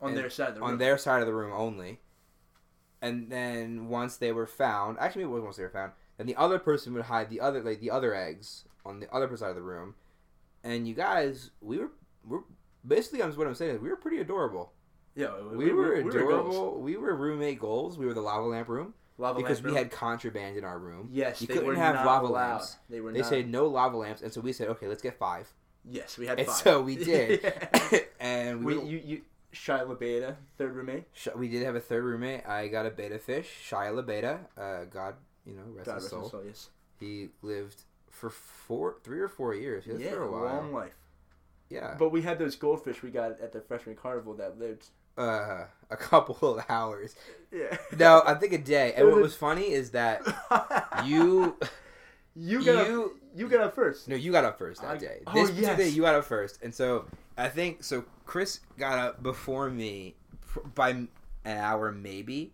[0.00, 0.70] on their side of the room.
[0.70, 2.00] on their side of the room only.
[3.02, 6.36] And then once they were found, actually it was once they were found, then the
[6.36, 9.56] other person would hide the other like the other eggs on the other side of
[9.56, 9.94] the room.
[10.62, 11.90] And you guys, we were
[12.26, 12.40] we're
[12.86, 14.72] basically I'm what I'm saying is we were pretty adorable.
[15.14, 16.50] yeah, We, were, we adorable.
[16.50, 16.82] girls.
[16.82, 17.98] We were roommate goals.
[17.98, 19.76] We were the lava lamp room Lava because we room.
[19.76, 21.08] had contraband in our room.
[21.12, 22.50] yes, you they couldn't were have lava allowed.
[22.58, 22.76] lamps.
[22.88, 23.28] They were They not.
[23.28, 25.52] said no lava lamps, and so we said, okay, let's get five.
[25.84, 26.56] yes, we had And five.
[26.56, 27.40] so we did.
[27.42, 27.98] Yeah.
[28.20, 29.22] and we we you you
[29.52, 31.04] Shia LaBeouf, third roommate.
[31.36, 32.44] We did have a third roommate.
[32.44, 34.38] I got a beta fish, Shia LaBeta.
[34.58, 35.14] Uh, God,
[35.46, 36.22] you know, rest God his soul.
[36.22, 36.42] his soul.
[36.44, 36.70] Yes.
[36.98, 39.84] He lived for four, three or four years.
[39.84, 40.44] He Yeah, for a while.
[40.44, 40.94] long life.
[41.70, 44.86] Yeah, But we had those goldfish we got at the freshman carnival that lived.
[45.18, 47.14] uh, a couple of hours.
[47.50, 47.76] Yeah.
[47.98, 48.88] No, I think a day.
[48.90, 50.22] It And what was a- was funny is that
[51.04, 51.56] you,
[52.36, 54.08] you got you- up, you got up first.
[54.08, 55.22] no, you got up first that I- day.
[55.26, 57.06] oh, This particular day, you got up first, and so
[57.36, 58.04] I think so.
[58.26, 60.14] Chris got up before me
[60.74, 61.08] by an
[61.44, 62.52] hour, maybe,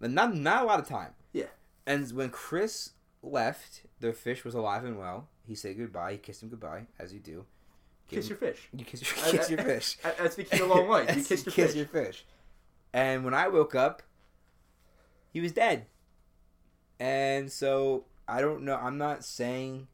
[0.00, 1.14] but not not a lot of time.
[1.32, 1.46] Yeah.
[1.86, 2.90] And when Chris
[3.22, 5.28] left, the fish was alive and well.
[5.46, 6.12] He said goodbye.
[6.12, 7.44] He kissed him goodbye, as you do.
[8.08, 8.68] Give Kiss him- your fish.
[8.72, 9.98] You kiss your, kiss I- your fish.
[10.04, 11.16] I- That's the key to long life.
[11.16, 11.74] You kiss your kiss fish.
[11.76, 12.24] your fish.
[12.92, 14.02] And when I woke up,
[15.30, 15.86] he was dead.
[16.98, 18.76] And so I don't know.
[18.76, 19.86] I'm not saying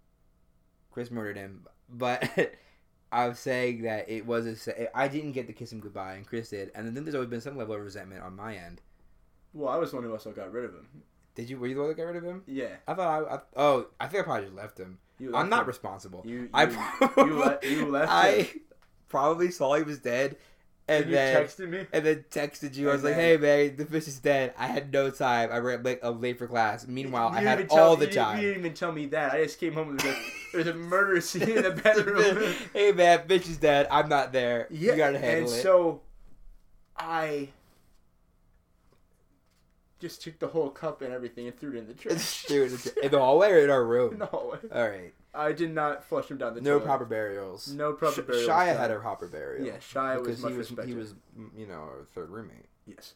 [0.91, 2.29] Chris murdered him, but
[3.13, 4.97] I'm saying that it was a.
[4.97, 6.71] I didn't get to kiss him goodbye, and Chris did.
[6.75, 8.81] And then there's always been some level of resentment on my end.
[9.53, 10.87] Well, I was the one who also got rid of him.
[11.35, 11.59] Did you?
[11.59, 12.43] Were you the one that got rid of him?
[12.47, 12.69] Yeah.
[12.87, 13.35] I thought I.
[13.37, 14.99] I oh, I think I probably just left him.
[15.19, 15.67] You I'm not him.
[15.69, 16.23] responsible.
[16.27, 18.61] You, you, I you, probably, le- you left I him.
[19.09, 20.37] probably saw he was dead,
[20.89, 21.87] and, and you then texted me.
[21.93, 22.91] and then texted you.
[22.91, 25.51] I was And like, "Hey man, the fish is dead." I had no time.
[25.53, 26.87] I ran like I'm late for class.
[26.87, 28.37] Meanwhile, You I had tell- all the you time.
[28.39, 29.33] You didn't even tell me that.
[29.33, 30.17] I just came home and was a,
[30.53, 32.55] there was a murder scene in the bedroom.
[32.75, 33.87] hey man, fish is dead.
[33.91, 34.67] I'm not there.
[34.71, 35.63] yeah, you gotta handle and it.
[35.63, 36.01] so
[36.99, 37.49] I
[40.03, 42.45] just took the whole cup and everything and threw it in the trash.
[42.51, 44.19] In the hallway or in our room.
[44.19, 45.15] no, All right.
[45.35, 46.85] I did not flush him down the No toilet.
[46.85, 47.69] proper burials.
[47.73, 49.65] No proper Sh- burials Shia had a proper burial.
[49.67, 50.89] Yeah, Shia was because much he was respected.
[50.93, 51.15] he was
[51.57, 52.67] you know our third roommate.
[52.87, 53.15] yes.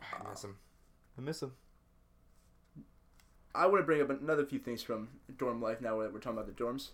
[0.00, 0.56] I miss him.
[1.18, 1.52] I miss him.
[3.54, 6.38] I want to bring up another few things from dorm life now that we're talking
[6.38, 6.90] about the dorms.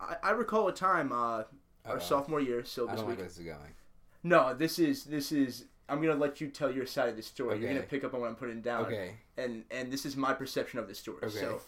[0.00, 1.46] I, I recall a time, uh, our
[1.86, 1.98] Uh-oh.
[1.98, 3.18] sophomore year, so I this don't week.
[3.18, 3.74] where this is going.
[4.22, 5.64] No, this is this is.
[5.88, 7.58] I'm gonna let you tell your side of the story.
[7.58, 9.14] You're gonna pick up on what I'm putting down, Okay.
[9.36, 11.18] and and this is my perception of the story.
[11.24, 11.38] Okay.
[11.38, 11.62] So,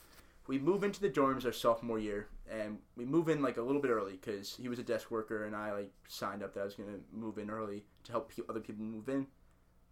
[0.46, 3.80] we move into the dorms our sophomore year, and we move in like a little
[3.80, 6.64] bit early because he was a desk worker, and I like signed up that I
[6.64, 9.26] was gonna move in early to help pe- other people move in,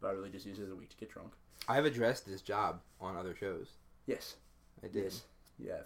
[0.01, 1.33] but I really just used it as a week to get drunk.
[1.68, 3.72] I have addressed this job on other shows.
[4.07, 4.37] Yes.
[4.83, 5.05] I did.
[5.05, 5.24] Yes.
[5.59, 5.81] Yeah.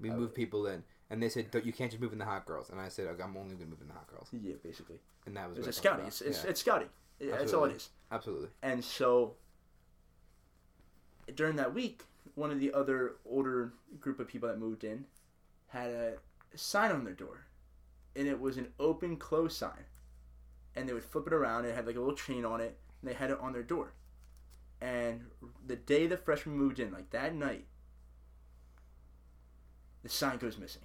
[0.00, 2.44] We I move people in, and they said, "You can't just move in the hot
[2.44, 5.00] girls." And I said, okay, "I'm only gonna move in the hot girls," Yeah, basically.
[5.24, 6.06] and that was It's what a I talked scouting.
[6.06, 6.88] It's, it's, Yeah, it's scouting.
[7.20, 7.88] Yeah, That's all it is.
[8.10, 8.48] Absolutely.
[8.48, 8.48] absolutely.
[8.62, 9.34] And so
[11.34, 12.02] during that week,
[12.34, 15.06] one of the other older group of people that moved in
[15.68, 16.12] had a
[16.54, 17.46] sign on their door.
[18.14, 19.84] And it was an open close sign.
[20.74, 22.76] And they would flip it around and it had like a little chain on it
[23.00, 23.92] and they had it on their door.
[24.80, 25.22] And
[25.66, 27.64] the day the freshman moved in, like that night,
[30.02, 30.82] the sign goes missing.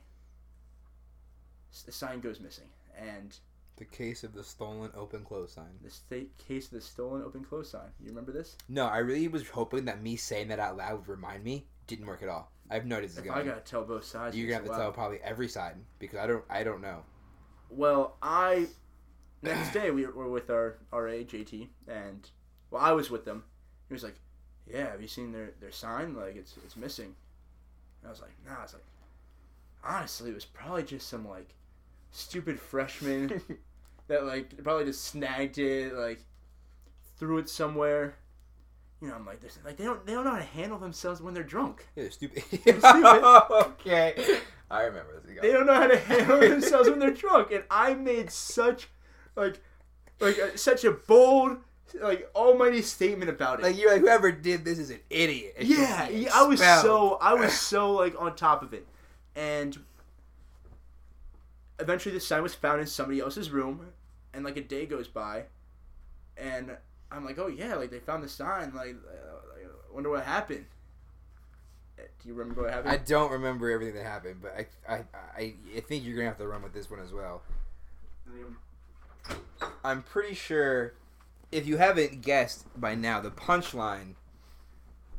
[1.86, 2.70] The sign goes missing.
[2.98, 3.38] And
[3.78, 5.80] The case of the stolen open close sign.
[5.82, 7.90] the state case of the stolen open close sign.
[8.00, 8.56] You remember this?
[8.70, 11.66] No, I really was hoping that me saying that out loud would remind me.
[11.88, 12.52] Didn't work at all.
[12.70, 13.40] I have no idea this is If going.
[13.40, 16.28] I gotta tell both sides, You're gonna have to tell probably every side because I
[16.28, 16.44] don't.
[16.50, 17.04] I don't know.
[17.70, 18.68] Well, I
[19.42, 22.30] next day we were with our RA JT, and
[22.70, 23.44] well, I was with them.
[23.88, 24.16] He was like,
[24.68, 26.16] "Yeah, have you seen their their sign?
[26.16, 27.16] Like it's it's missing."
[28.02, 28.84] And I was like, "Nah." I was like,
[29.84, 31.56] honestly, it was probably just some like
[32.12, 33.42] stupid freshman
[34.08, 36.24] that like probably just snagged it, like
[37.18, 38.16] threw it somewhere.
[39.02, 41.34] You know, I'm like, like they don't they don't know how to handle themselves when
[41.34, 41.88] they're drunk.
[41.96, 42.44] Yeah, they're stupid.
[42.64, 43.24] They're stupid.
[43.52, 44.40] okay,
[44.70, 45.42] I remember this.
[45.42, 48.90] They don't know how to handle themselves when they're drunk, and I made such
[49.36, 49.60] like
[50.20, 51.58] like uh, such a bold
[52.00, 53.64] like almighty statement about it.
[53.64, 55.56] Like you're like whoever did this is an idiot.
[55.60, 58.88] Yeah, yeah, I was so I was so like on top of it,
[59.36, 59.78] and
[61.82, 63.88] eventually the sign was found in somebody else's room,
[64.34, 65.46] and like a day goes by,
[66.38, 66.78] and
[67.12, 68.74] I'm like, oh yeah, like they found the sign.
[68.74, 69.60] Like, uh,
[69.92, 70.66] I wonder what happened.
[72.00, 72.94] Uh, Do you remember what happened?
[72.94, 75.04] I don't remember everything that happened, but I, I,
[75.38, 77.42] I, I think you're gonna have to run with this one as well.
[79.84, 80.94] I'm pretty sure,
[81.52, 84.16] if you haven't guessed by now, the punchline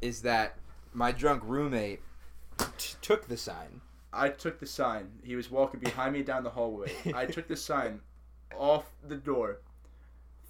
[0.01, 0.57] is that
[0.93, 2.01] my drunk roommate
[2.79, 3.81] t- took the sign.
[4.13, 5.09] I took the sign.
[5.25, 6.93] He was walking behind me down the hallway.
[7.15, 8.01] I took the sign
[8.57, 9.61] off the door,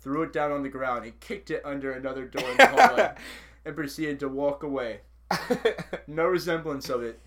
[0.01, 3.15] threw it down on the ground, and kicked it under another door in the hallway,
[3.65, 5.01] and proceeded to walk away.
[6.09, 7.21] No resemblance of it.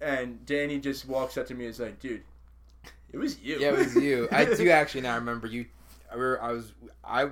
[0.00, 2.22] And Danny just walks up to me and is like, "Dude,
[3.12, 4.28] it was you." Yeah, it was you.
[4.30, 5.66] I do actually now remember you.
[6.12, 6.72] I was
[7.04, 7.28] I,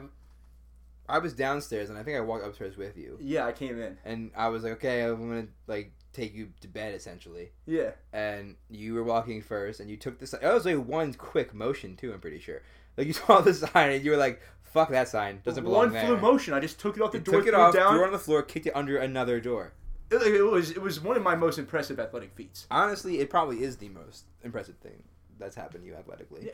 [1.09, 3.97] I was downstairs and I think I walked upstairs with you, Yeah, I came in.
[4.05, 8.57] and I was like, okay, I'm gonna like take you to bed essentially, Yeah, and
[8.71, 10.41] you were walking first, and you took the sign.
[10.43, 12.13] It was like one quick motion too.
[12.13, 12.63] I'm pretty sure.
[12.97, 15.93] Like you saw the sign and you were like, fuck that sign, doesn't belong one
[15.93, 16.07] there.
[16.07, 16.55] flew motion.
[16.55, 17.93] I just took it off the You door, took it threw off, it down.
[17.93, 19.73] threw it on the floor, kicked it under another door.
[20.11, 22.67] It, it was it was one of my most impressive athletic feats.
[22.71, 25.03] Honestly, it probably is the most impressive thing
[25.39, 26.47] that's happened to you athletically.
[26.47, 26.53] Yeah.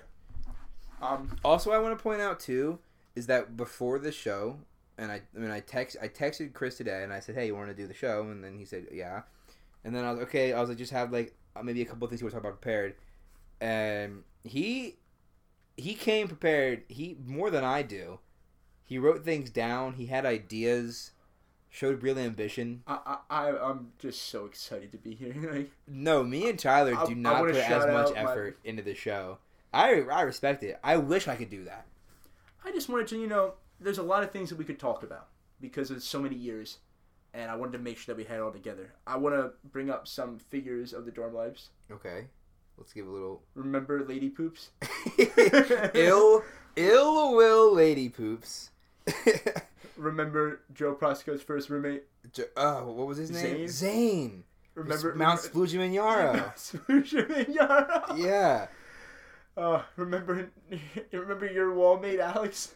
[1.00, 2.78] Um, Also, I want to point out too
[3.14, 4.58] is that before the show,
[4.98, 7.54] and I, I mean, I text, I texted Chris today, and I said, "Hey, you
[7.54, 9.22] want to do the show?" And then he said, "Yeah."
[9.84, 10.52] And then I was okay.
[10.52, 12.36] I was like, just have like uh, maybe a couple of things we want to
[12.40, 12.94] talk about prepared.
[13.60, 14.96] And he,
[15.76, 16.82] he came prepared.
[16.88, 18.18] He more than I do.
[18.86, 19.94] He wrote things down.
[19.94, 21.10] He had ideas.
[21.70, 22.84] Showed real ambition.
[22.86, 25.34] I, I I- I'm just so excited to be here.
[25.52, 28.82] like, No, me and Tyler I- do not put as much out my- effort into
[28.82, 29.38] the show.
[29.72, 30.78] I I respect it.
[30.84, 31.86] I wish I could do that.
[32.64, 35.02] I just wanted to, you know, there's a lot of things that we could talk
[35.02, 35.26] about
[35.60, 36.78] because of so many years,
[37.34, 38.92] and I wanted to make sure that we had it all together.
[39.06, 41.70] I want to bring up some figures of the dorm lives.
[41.90, 42.26] Okay,
[42.78, 44.70] let's give a little Remember Lady Poops?
[45.94, 46.42] ill
[46.76, 48.70] ill will lady poops.
[49.96, 52.04] Remember Joe Prosco's first roommate?
[52.32, 53.68] J- oh, what was his name?
[53.68, 53.68] Zane?
[53.68, 54.44] Zane.
[54.74, 56.52] Remember Mount Splujimanyara.
[56.56, 58.16] Spooshimanyara?
[58.18, 58.66] yeah,
[59.56, 60.50] Uh, remember,
[61.12, 62.74] remember your wallmate Alex?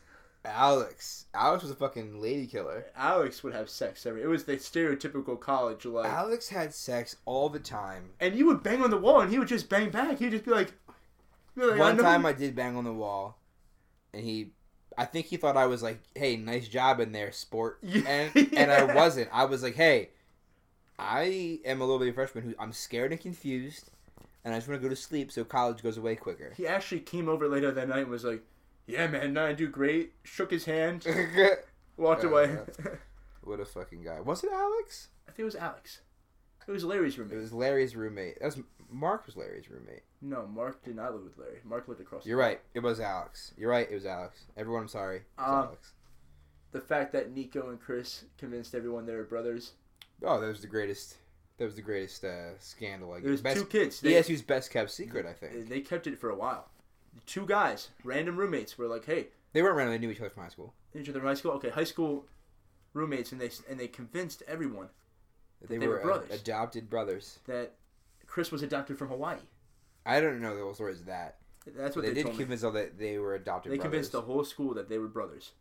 [0.49, 1.27] Alex.
[1.35, 2.87] Alex was a fucking lady killer.
[2.97, 4.23] Alex would have sex every.
[4.23, 6.11] It was the stereotypical college like.
[6.11, 8.11] Alex had sex all the time.
[8.21, 10.19] and you would bang on the wall, and he would just bang back.
[10.19, 10.73] He'd just be like,
[11.57, 13.39] be like, One know time you- I did bang on the wall,
[14.13, 14.51] and he,
[14.97, 18.03] I think he thought I was like, "Hey, nice job in there, sport," Yeah.
[18.07, 19.29] and and I wasn't.
[19.33, 20.11] I was like, "Hey,
[20.99, 23.91] I am a little bit of a freshman who I'm scared and confused,
[24.45, 27.01] and I just want to go to sleep so college goes away quicker." He actually
[27.01, 28.43] came over later that night and was like,
[28.89, 31.07] "Yeah, man, I do great." Shook his hand,
[31.97, 32.59] walked Uh, away.
[33.43, 34.21] what a fucking guy!
[34.21, 35.09] Was it Alex?
[35.29, 36.01] I think it was Alex.
[36.67, 37.39] It was Larry's roommate.
[37.39, 38.41] It was Larry's roommate.
[38.41, 38.59] That was
[38.91, 40.03] Mark was Larry's roommate.
[40.21, 41.61] No, Mark did not live with Larry.
[41.65, 42.27] Mark lived across.
[42.27, 42.61] You're right.
[42.75, 43.55] It was Alex.
[43.57, 43.89] You're right.
[43.91, 44.45] It was Alex.
[44.57, 45.17] Everyone, I'm sorry.
[45.19, 45.93] It was Um, Alex.
[46.73, 49.73] The fact that Nico and Chris convinced everyone they were brothers.
[50.23, 51.17] Oh, that was the greatest.
[51.57, 53.09] That was the greatest uh, scandal.
[53.11, 54.01] Like It was best, two kids.
[54.01, 55.25] They, ESU's best kept secret.
[55.27, 56.69] I think they kept it for a while.
[57.27, 59.95] Two guys, random roommates, were like, "Hey, they weren't random.
[59.95, 60.75] They knew each other from high school.
[60.95, 61.53] each other in high school.
[61.53, 62.27] Okay, high school
[62.95, 64.89] roommates, and they and they convinced everyone
[65.69, 66.41] They, They were, were brothers.
[66.41, 67.39] adopted brothers.
[67.47, 67.75] that
[68.27, 69.39] Chris was adopted from Hawaii.
[70.07, 71.37] I don't know the whole story is that.
[71.67, 73.91] That's what they, they, did convince all that they were adopted They brothers.
[73.91, 75.53] convinced the whole school that they were brothers.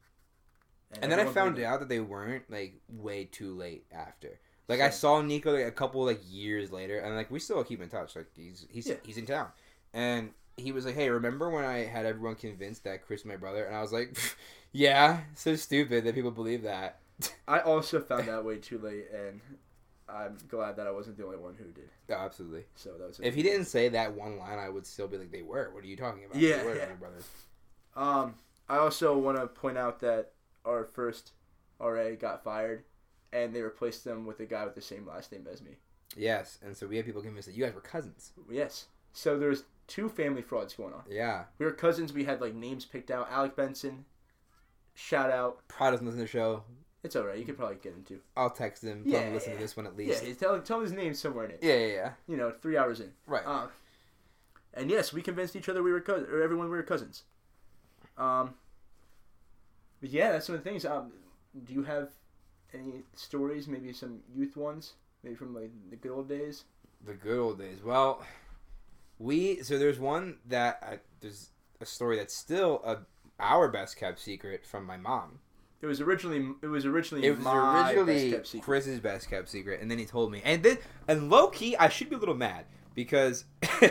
[1.01, 4.39] and then I found out that they weren't like way too late after.
[4.69, 7.81] Like I saw Nico like a couple like years later, and like we still keep
[7.81, 8.15] in touch.
[8.15, 8.95] Like he's he's Yeah.
[9.03, 9.47] he's in town,
[9.93, 13.65] and he was like, "Hey, remember when I had everyone convinced that Chris my brother?"
[13.65, 14.17] And I was like,
[14.71, 16.99] "Yeah, so stupid that people believe that."
[17.47, 19.39] I also found that way too late, and
[20.09, 21.89] I'm glad that I wasn't the only one who did.
[22.09, 22.65] Oh, absolutely.
[22.75, 23.19] So that was.
[23.21, 25.83] If he didn't say that one line, I would still be like, "They were." What
[25.83, 26.41] are you talking about?
[26.41, 26.87] Yeah, they were yeah.
[26.89, 27.27] my brothers.
[27.95, 28.35] Um,
[28.67, 30.33] I also want to point out that
[30.65, 31.33] our first
[31.79, 32.83] RA got fired,
[33.31, 35.77] and they replaced them with a guy with the same last name as me.
[36.15, 38.31] Yes, and so we had people convinced that you guys were cousins.
[38.49, 38.87] Yes.
[39.13, 41.03] So there's two family frauds going on.
[41.09, 42.13] Yeah, We were cousins.
[42.13, 43.27] We had like names picked out.
[43.31, 44.05] Alec Benson.
[44.93, 45.67] Shout out.
[45.67, 46.63] Pride doesn't listen to the show.
[47.03, 47.37] It's alright.
[47.39, 48.19] You could probably get him too.
[48.35, 49.03] I'll text him.
[49.03, 49.57] Tell him Yeah, to listen yeah.
[49.57, 50.23] to this one at Yeah, least.
[50.25, 51.59] he's tell tell his name somewhere in it.
[51.61, 52.11] Yeah, yeah, yeah.
[52.27, 53.11] You know, three hours in.
[53.27, 53.43] Right.
[53.45, 53.67] Uh,
[54.73, 57.23] and yes, we convinced each other we were cousins, or everyone we were cousins.
[58.17, 58.55] Um.
[60.01, 60.85] But yeah, that's one of the things.
[60.85, 61.11] Um,
[61.63, 62.09] do you have
[62.73, 63.67] any stories?
[63.67, 66.65] Maybe some youth ones, maybe from like the good old days.
[67.05, 67.83] The good old days.
[67.83, 68.23] Well,
[69.19, 71.49] we so there's one that I, there's
[71.81, 72.97] a story that's still a
[73.39, 75.39] our best kept secret from my mom.
[75.81, 78.63] It was originally it was originally It was originally best kept secret.
[78.65, 80.41] Chris's best kept secret, and then he told me.
[80.43, 82.65] And then and low key, I should be a little mad
[82.95, 83.45] because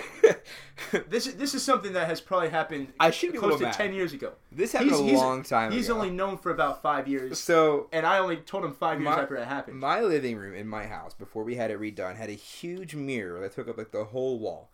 [1.08, 3.58] This is this is something that has probably happened I should be a close little
[3.60, 3.74] to mad.
[3.74, 4.32] ten years ago.
[4.52, 5.96] this happened He's- a he's- long time He's ago.
[5.98, 9.22] only known for about five years, so and I only told him five years My-
[9.22, 9.78] after it happened.
[9.78, 13.40] My living room in my house before we had it redone had a huge mirror
[13.40, 14.70] that took up like the whole wall,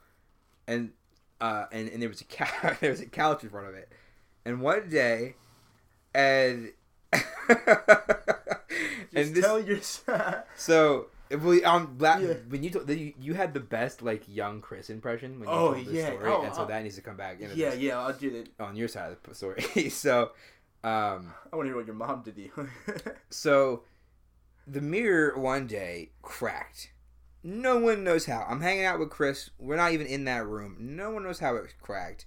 [0.67, 0.91] and
[1.41, 3.91] uh, and and there was a couch there was a couch in front of it,
[4.45, 5.35] and one day,
[6.15, 6.73] and
[7.13, 7.27] Just
[9.15, 9.79] and this tell your
[10.57, 11.07] so.
[11.31, 12.35] Well, um, la- Yeah.
[12.51, 15.73] when you, told you you had the best like young Chris impression when you Oh,
[15.73, 16.09] told yeah.
[16.09, 16.67] story, Oh, and so oh.
[16.67, 18.49] that needs to come back yeah, this, yeah, I'll do that.
[18.63, 19.63] on your side of the story.
[19.91, 20.33] so,
[20.85, 22.69] um, I want to hear what your mom did to you.
[23.31, 23.85] So,
[24.67, 26.92] the mirror one day cracked.
[27.45, 28.47] No one knows how.
[28.49, 29.51] I'm hanging out with Chris.
[29.59, 30.77] We're not even in that room.
[30.79, 32.27] No one knows how it cracked.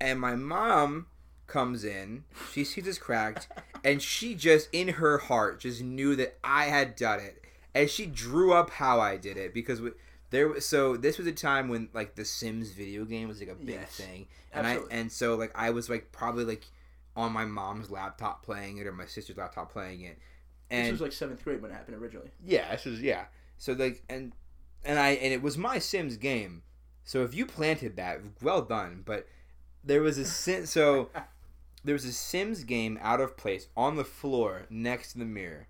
[0.00, 1.06] And my mom
[1.46, 2.24] comes in.
[2.52, 3.48] She sees it's cracked.
[3.84, 7.42] and she just, in her heart, just knew that I had done it.
[7.74, 9.90] And she drew up how I did it because we,
[10.30, 13.50] there was so this was a time when like the Sims video game was like
[13.50, 13.90] a big Yes.
[13.96, 14.96] thing, and Absolutely.
[14.96, 16.64] I and so like I was like probably like
[17.16, 20.18] on my mom's laptop playing it or my sister's laptop playing it,
[20.70, 22.30] and this was like seventh grade when it happened originally.
[22.42, 23.26] yeah, this was yeah.
[23.58, 24.32] So like and
[24.84, 26.62] and I and it was my Sims game.
[27.04, 29.02] So if you planted that, well done.
[29.04, 29.26] But
[29.84, 30.66] there was a sim.
[30.66, 31.10] So
[31.84, 35.68] there was a Sims game out of place on the floor next to the mirror,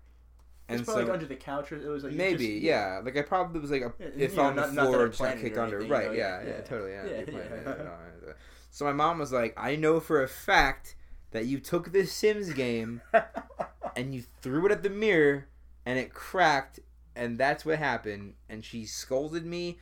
[0.67, 3.01] It's probably so like under the couch, or it was like maybe just- yeah.
[3.03, 5.21] Like I probably was like a, Yeah, if on the not- not floor and just
[5.21, 5.75] got kicked under.
[5.77, 6.03] anything, Right?
[6.05, 6.91] you know, yeah, yeah, yeah, totally.
[6.91, 7.05] Yeah.
[7.05, 7.17] yeah, yeah.
[7.19, 8.33] it, no, no.
[8.71, 10.95] So my mom was like, I know for a fact
[11.31, 13.01] that you took this Sims game
[13.95, 15.47] and you threw it at the mirror
[15.85, 16.79] and it cracked
[17.17, 19.77] and that's what happened and she scolded me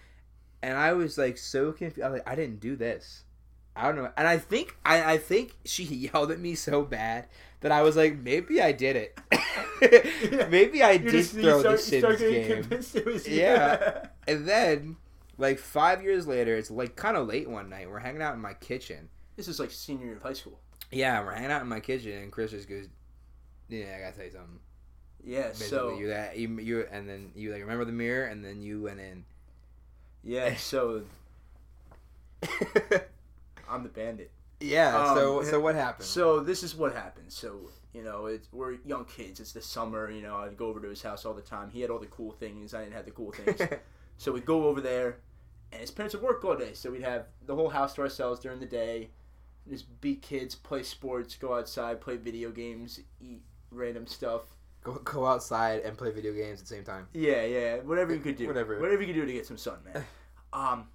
[0.63, 2.01] and I was like so confused.
[2.03, 3.23] I was like, I didn't do this.
[3.75, 4.09] I don't know.
[4.17, 5.83] And I think I, I think she
[6.13, 7.27] yelled at me so bad
[7.61, 9.19] that I was like, maybe I did it.
[10.49, 12.67] maybe I You did just- you throw start- the Sims getting game.
[12.71, 13.36] it was you.
[13.41, 14.05] Yeah.
[14.27, 14.97] And then,
[15.38, 17.89] like five years later, it's like kind of late one night.
[17.89, 19.09] We're hanging out in my kitchen.
[19.36, 20.59] This is like senior year of high school.
[20.91, 22.88] Yeah, we're hanging out in my kitchen, and Chris just goes,
[23.67, 24.59] "Yeah, I gotta tell you something."
[25.26, 25.47] Yeah.
[25.47, 28.61] Basically, So you that you, you and then you like remember the mirror, and then
[28.61, 29.26] you went in.
[30.23, 30.55] yeah.
[30.57, 31.03] So
[33.67, 34.32] I'm the bandit.
[34.59, 35.13] yeah.
[35.13, 36.05] so Um, so what happened?
[36.07, 37.32] So this is what happened.
[37.32, 39.39] So you know, it's, we're young kids.
[39.39, 40.11] It's the summer.
[40.11, 41.69] You know, I'd go over to his house all the time.
[41.71, 42.73] He had all the cool things.
[42.73, 43.61] I didn't have the cool things.
[44.17, 45.17] so we'd go over there,
[45.71, 46.73] and his parents would work all day.
[46.73, 49.09] So we'd have the whole house to ourselves during the day.
[49.69, 54.41] Just be kids, play sports, go outside, play video games, eat random stuff.
[54.86, 57.07] Go go outside and play video games at the same time.
[57.13, 58.47] Yeah, yeah, whatever you could do.
[58.47, 58.79] Whatever.
[58.79, 60.03] Whatever you could do to get some sun, man.
[60.53, 60.88] Um,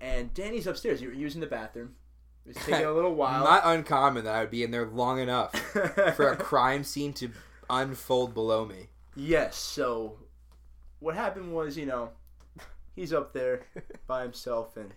[0.00, 1.00] and Danny's upstairs.
[1.00, 1.94] You were using the bathroom.
[2.44, 3.44] It was taking a little while.
[3.44, 5.54] Not uncommon that I would be in there long enough
[6.16, 7.30] for a crime scene to
[7.70, 8.88] unfold below me.
[9.14, 9.54] yes.
[9.56, 10.18] So,
[10.98, 12.10] what happened was, you know,
[12.96, 13.66] he's up there
[14.08, 14.90] by himself, and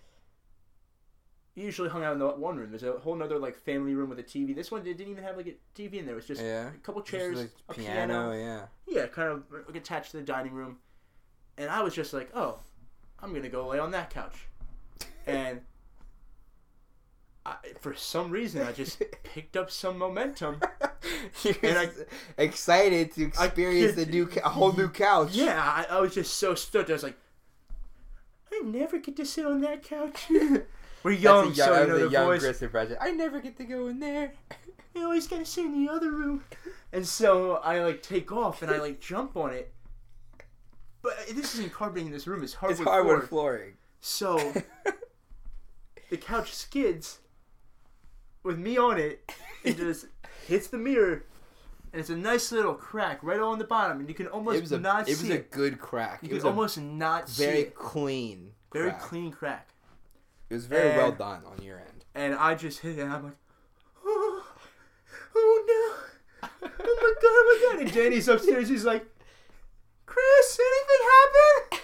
[1.55, 2.69] usually hung out in the one room.
[2.69, 4.53] There's a whole other like family room with a TV.
[4.53, 6.13] This one didn't even have like a TV in there.
[6.13, 6.67] It was just Yeah.
[6.69, 8.31] a couple chairs, like, a piano, piano.
[8.33, 8.65] yeah.
[8.87, 10.77] Yeah, kind of like, attached to the dining room.
[11.57, 12.59] And I was just like, oh,
[13.21, 14.47] I'm gonna go lay on that couch.
[15.27, 15.61] And
[17.45, 20.59] I, for some reason, I just picked up some momentum.
[21.43, 21.89] You're And I-
[22.43, 25.29] excited to experience kid- the new, a whole new couch.
[25.33, 26.89] Yeah, I, I was just so stoked.
[26.89, 27.17] I was like,
[28.51, 30.27] I never get to sit on that couch.
[31.05, 32.41] We're young, young, so you know the young voice.
[32.41, 32.97] Chris impression.
[32.99, 34.33] I never get to go in there.
[34.95, 36.45] You always gotta sit in the other room.
[36.93, 39.73] And so I like take off and I like jump on it.
[41.01, 42.41] But this isn't carpeting in this room.
[42.41, 43.27] It's hardwood, It's hardwood floor.
[43.27, 43.73] flooring.
[43.99, 44.53] So
[46.09, 47.19] the couch skids
[48.41, 49.29] with me on it
[49.65, 50.05] and just
[50.47, 51.25] hits the mirror.
[51.91, 54.71] And it's a nice little crack right on the bottom, and you can almost it
[54.71, 55.51] a not it was see a it.
[55.51, 56.19] good crack.
[56.23, 57.75] You it can almost not see very it.
[57.75, 59.01] clean, Very crack.
[59.01, 59.67] clean crack.
[60.55, 62.05] It was very well done on your end.
[62.15, 63.35] And I just hit it, and I'm like,
[64.05, 64.47] oh,
[65.35, 66.49] oh no.
[66.49, 67.81] Oh my god, oh my god.
[67.81, 69.05] And Danny's upstairs, he's like,
[70.05, 71.79] Chris, anything happen?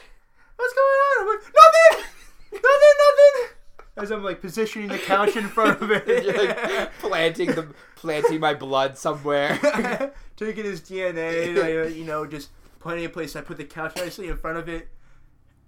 [0.56, 1.22] What's going on?
[1.22, 2.06] I'm like, nothing!
[2.54, 3.58] Nothing, nothing!
[3.98, 6.08] As I'm like positioning the couch in front of it.
[6.26, 10.14] You're like planting the planting my blood somewhere.
[10.38, 13.36] Taking his DNA, like, uh, you know, just putting it in place.
[13.36, 14.88] I put the couch nicely in front of it.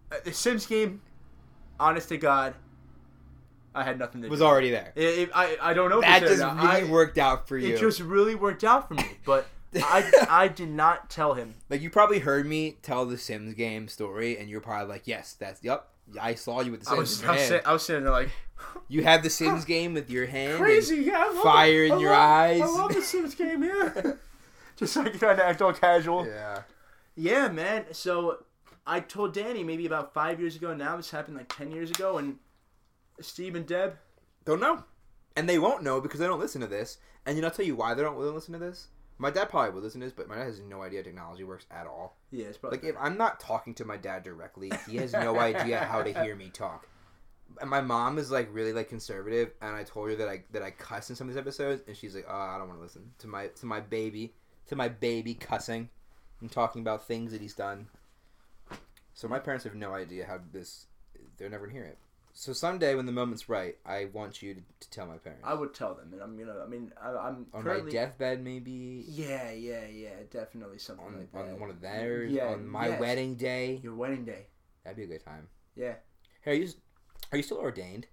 [0.09, 1.01] Uh, the Sims game,
[1.81, 2.55] honest to God,
[3.75, 4.45] I had nothing to was do.
[4.45, 4.91] already there.
[4.95, 7.73] It, it, I, I don't know if That just really I- worked out for you.
[7.75, 11.55] It just really worked out for me, but I, I did not tell him.
[11.69, 15.33] like you probably heard me tell the Sims game story, and you're probably like, "Yes,
[15.39, 15.87] that's yep."
[16.21, 16.99] I saw you with the I Sims.
[16.99, 17.47] was, I was, hand.
[17.49, 18.29] sit- I was sitting there like
[18.87, 20.57] You had the Sims game with your hand.
[20.59, 20.97] crazy.
[20.97, 21.87] Yeah, I fire it.
[21.87, 22.61] in I your love- eyes.
[22.61, 23.63] I love the Sims game.
[23.63, 24.11] Yeah,
[24.75, 26.27] just like trying to act all casual.
[26.27, 26.61] Yeah.
[27.15, 27.85] Yeah, man.
[27.93, 28.43] So
[28.85, 30.73] I told Danny maybe about five years ago.
[30.75, 32.37] Now this happened like ten years ago, and
[33.19, 33.97] Steve and Deb.
[34.45, 34.83] Don't know,
[35.35, 36.97] and they won't know because they don't listen to this.
[37.25, 38.87] And you know, I'll tell you why they don't really listen to this.
[39.17, 41.65] My dad probably would listen to this, but my dad has no idea technology works
[41.71, 42.17] at all.
[42.31, 45.39] Yeah, it's probably Like if I'm not talking to my dad directly, he has no
[45.39, 46.87] idea how to hear me talk.
[47.61, 50.63] And my mom is like really like conservative, and I told her that I that
[50.63, 52.83] I cuss in some of these episodes, and she's like, "Oh, I don't want to
[52.83, 54.33] listen to my to my baby
[54.67, 55.89] to my baby cussing
[56.41, 57.87] and talking about things that he's done."
[59.13, 60.87] So my parents have no idea how this.
[61.37, 61.97] They're never gonna hear it.
[62.35, 65.43] So someday when the moment's right, I want you to, to tell my parents.
[65.45, 66.59] I would tell them, and I'm gonna.
[66.63, 67.85] I mean, I, I'm on currently.
[67.85, 70.09] my deathbed, maybe Yeah, yeah, yeah.
[70.31, 71.53] Definitely something on like that.
[71.53, 72.99] on one of theirs, Yeah, on my yes.
[72.99, 73.79] wedding day.
[73.83, 74.47] Your wedding day.
[74.83, 75.47] That'd be a good time.
[75.75, 75.93] Yeah.
[76.41, 76.69] Hey, are you
[77.31, 78.07] are you still ordained?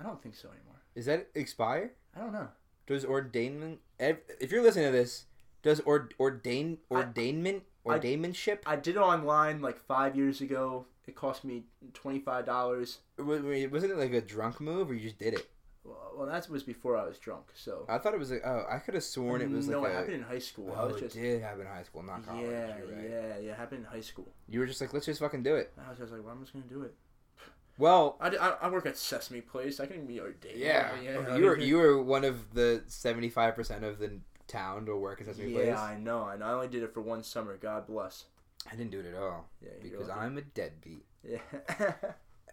[0.00, 0.82] I don't think so anymore.
[0.96, 1.92] Is that expire?
[2.16, 2.48] I don't know.
[2.88, 3.78] Does ordainment?
[3.98, 5.24] If you're listening to this,
[5.62, 8.58] does or ordain I- ordainment I- ordainmentship?
[8.66, 10.86] I did it online like five years ago.
[11.06, 12.98] It cost me twenty five dollars.
[13.18, 15.48] wa- wa- Wasn't it like a drunk move, or you just did it?
[15.84, 17.44] Well, that was before I was drunk.
[17.54, 19.90] So I thought it was like oh, I could have sworn it was no, like
[19.90, 19.96] it a.
[19.98, 20.74] happened in high school.
[20.76, 22.42] I Oh, it just did happen in high school, not college.
[22.50, 22.80] yeah, right.
[23.04, 23.52] yeah, yeah.
[23.52, 24.26] It happened in high school.
[24.48, 25.72] You were just like, let's just fucking do it.
[25.78, 26.94] I was just like, well, I'm just gonna do it.
[27.78, 29.80] Well, I, I, I work at Sesame Place.
[29.80, 30.58] I can be ordained.
[30.58, 31.36] yeah, yeah.
[31.36, 35.20] you were you were one of the seventy five percent of the town to work
[35.20, 35.66] at Sesame Yeah, Place.
[35.68, 36.22] Yeah, I know.
[36.24, 36.46] I know.
[36.46, 37.56] I only did it for one summer.
[37.58, 38.24] God bless.
[38.70, 40.08] I didn't do it at all Yeah, because.
[40.08, 41.04] I'm a deadbeat.
[41.22, 41.38] Yeah.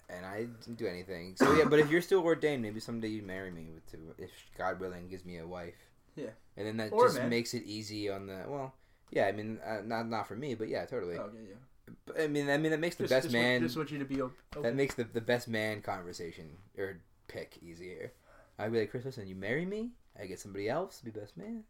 [0.10, 1.36] and I didn't do anything.
[1.36, 4.32] So yeah, but if you're still ordained, maybe someday you marry me with to if
[4.58, 5.76] God willing gives me a wife.
[6.16, 6.30] Yeah.
[6.58, 8.74] And then that Or just makes it easy on the well.
[9.12, 11.16] Yeah, I mean, uh, not not for me, but yeah, totally.
[11.16, 11.56] okay, yeah.
[12.06, 13.54] But, I mean, I mean that makes the Just, best just man.
[13.54, 17.00] Want, just want you to be op- that makes the the best man conversation or
[17.28, 18.14] pick easier.
[18.58, 21.36] I'd be like, Chris, listen, you marry me, I get somebody else to be best
[21.38, 21.64] man.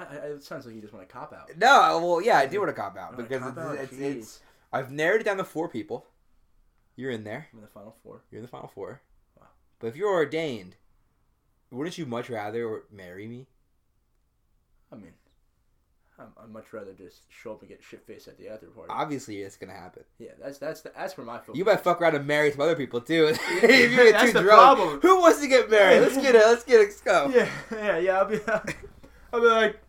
[0.00, 1.50] I, I, it sounds like you just want to cop out.
[1.56, 3.74] No, well, yeah, I do want to cop out because cop it's, out?
[3.76, 4.16] it's, Jeez.
[4.16, 4.40] it's
[4.72, 6.06] I've narrowed it down to four people.
[6.96, 7.48] You're in there.
[7.52, 8.22] I'm in the final four.
[8.30, 9.00] You're in the final four.
[9.38, 9.46] Wow.
[9.78, 10.76] But if you're ordained,
[11.70, 13.46] wouldn't you much rather marry me?
[14.92, 15.12] I mean,
[16.18, 18.90] I'm, I'd much rather just show up and get shit faced at the after party.
[18.90, 20.04] Obviously, it's gonna happen.
[20.18, 21.56] yeah, that's that's the, that's where my focus.
[21.56, 23.28] You might fuck around and marry some other people too.
[23.32, 25.00] if you get That's too the drunk, problem.
[25.00, 26.00] who wants to get married?
[26.00, 26.42] Let's get it.
[26.44, 26.84] Let's get it.
[26.84, 27.30] Let's go.
[27.34, 28.18] Yeah, yeah, yeah.
[28.18, 28.38] I'll be,
[29.32, 29.80] I'll be like,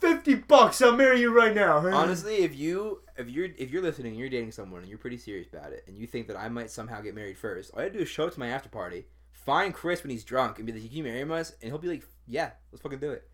[0.00, 0.80] fifty bucks.
[0.82, 1.78] I'll marry you right now.
[1.94, 5.18] Honestly, if you if you're if you're listening, and you're dating someone, and you're pretty
[5.18, 7.84] serious about it, and you think that I might somehow get married first, all you
[7.84, 10.58] have to do is show up to my after party, find Chris when he's drunk,
[10.58, 13.10] and be like, "Can you marry us?" And he'll be like, "Yeah, let's fucking do
[13.12, 13.28] it."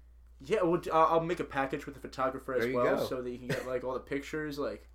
[0.44, 3.06] Yeah, well, I'll I'll make a package with the photographer as well, go.
[3.06, 4.58] so that you can get like all the pictures.
[4.58, 4.88] Like,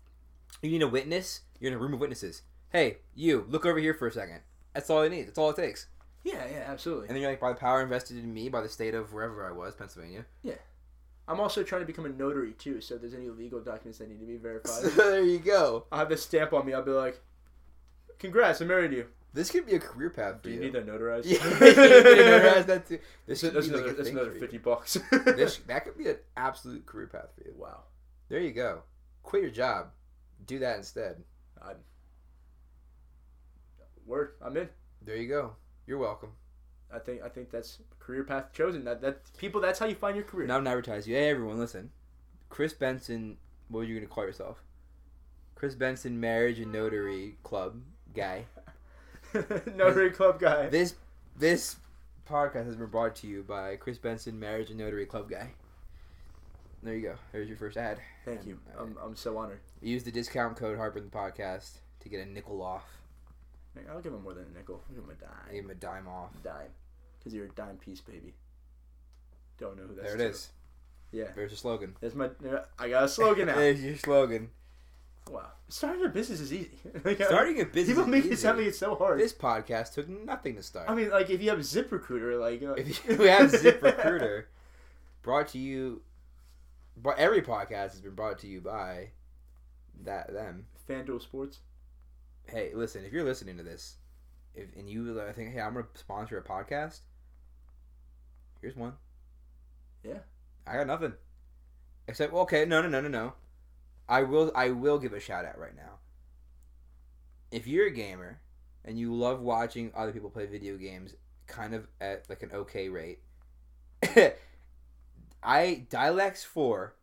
[0.62, 1.42] You need a witness.
[1.60, 2.42] You're in a room of witnesses.
[2.70, 4.40] Hey, you look over here for a second.
[4.74, 5.26] That's all it needs.
[5.26, 5.86] That's all it takes.
[6.24, 7.08] yeah, yeah, absolutely.
[7.08, 9.46] And then you're like, by the power invested in me by the state of wherever
[9.46, 10.24] I was, Pennsylvania.
[11.28, 14.08] I'm also trying to become a notary too, so if there's any legal documents that
[14.08, 15.84] need to be verified, there you go.
[15.92, 16.72] I'll have this stamp on me.
[16.72, 17.20] I'll be like,
[18.18, 20.60] "Congrats, I married you." This could be a career path for Do you you.
[20.62, 21.26] need that notarized?
[21.26, 22.98] Yeah, you need to notarize that too.
[23.26, 24.40] This That's, should that's be like another, a that's thing another for you.
[24.40, 24.98] fifty bucks.
[25.36, 27.54] This that could be an absolute career path for you.
[27.56, 27.82] wow.
[28.30, 28.82] There you go.
[29.22, 29.88] Quit your job.
[30.46, 31.22] Do that instead.
[31.62, 31.76] I'm...
[34.06, 34.32] Word.
[34.40, 34.68] I'm in.
[35.02, 35.52] There you go.
[35.86, 36.30] You're welcome.
[36.94, 38.84] I think I think that's career path chosen.
[38.84, 39.60] That that people.
[39.60, 40.46] That's how you find your career.
[40.46, 41.14] Now I'm gonna advertise you.
[41.14, 41.90] Hey everyone, listen.
[42.48, 43.36] Chris Benson.
[43.68, 44.62] What were you gonna call yourself?
[45.54, 47.82] Chris Benson Marriage and Notary Club
[48.14, 48.44] guy.
[49.76, 50.68] Notary Club guy.
[50.68, 50.94] This
[51.38, 51.76] this
[52.28, 55.50] podcast has been brought to you by Chris Benson Marriage and Notary Club guy.
[56.82, 57.14] There you go.
[57.32, 57.98] There's your first ad.
[58.24, 58.58] Thank And, you.
[58.78, 59.58] uh, I'm, I'm so honored.
[59.82, 62.84] use the discount code Harper in the podcast to get a nickel off.
[63.90, 64.80] I'll give him more than a nickel.
[64.88, 65.30] I'll give him a dime.
[65.52, 66.30] Give him a dime off.
[66.42, 66.68] Dime.
[67.18, 68.34] Because you're a dime piece, baby.
[69.58, 70.28] Don't know who that's there it to.
[70.30, 70.48] is.
[71.10, 71.24] Yeah.
[71.34, 71.96] There's a slogan.
[72.00, 72.30] There's my.
[72.78, 73.56] I got a slogan now.
[73.56, 74.50] There's your slogan.
[75.30, 75.46] wow.
[75.70, 76.70] Starting a business is easy.
[77.04, 77.96] Like, Starting a business.
[77.96, 79.20] People make it sound like it's so hard.
[79.20, 80.88] This podcast took nothing to start.
[80.88, 84.44] I mean, like if you have ZipRecruiter, like uh, if you have ZipRecruiter,
[85.22, 86.00] brought to you,
[86.96, 89.10] but every podcast has been brought to you by
[90.04, 90.66] that them.
[90.88, 91.58] FanDuel Sports.
[92.46, 93.96] Hey, listen, if you're listening to this,
[94.58, 97.00] if and you uh, think, hey, I'm gonna sponsor a podcast,
[98.60, 98.94] here's one.
[100.02, 100.18] Yeah.
[100.66, 101.14] I got nothing.
[102.06, 103.32] Except, okay, no, no, no, no, no.
[104.08, 105.98] I will, I will give a shout out right now.
[107.50, 108.40] If you're a gamer
[108.84, 111.14] and you love watching other people play video games,
[111.46, 113.20] kind of at like an okay rate,
[115.42, 116.94] I Dilex Four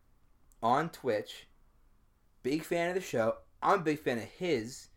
[0.62, 1.46] on Twitch.
[2.42, 3.36] Big fan of the show.
[3.62, 4.88] I'm a big fan of his.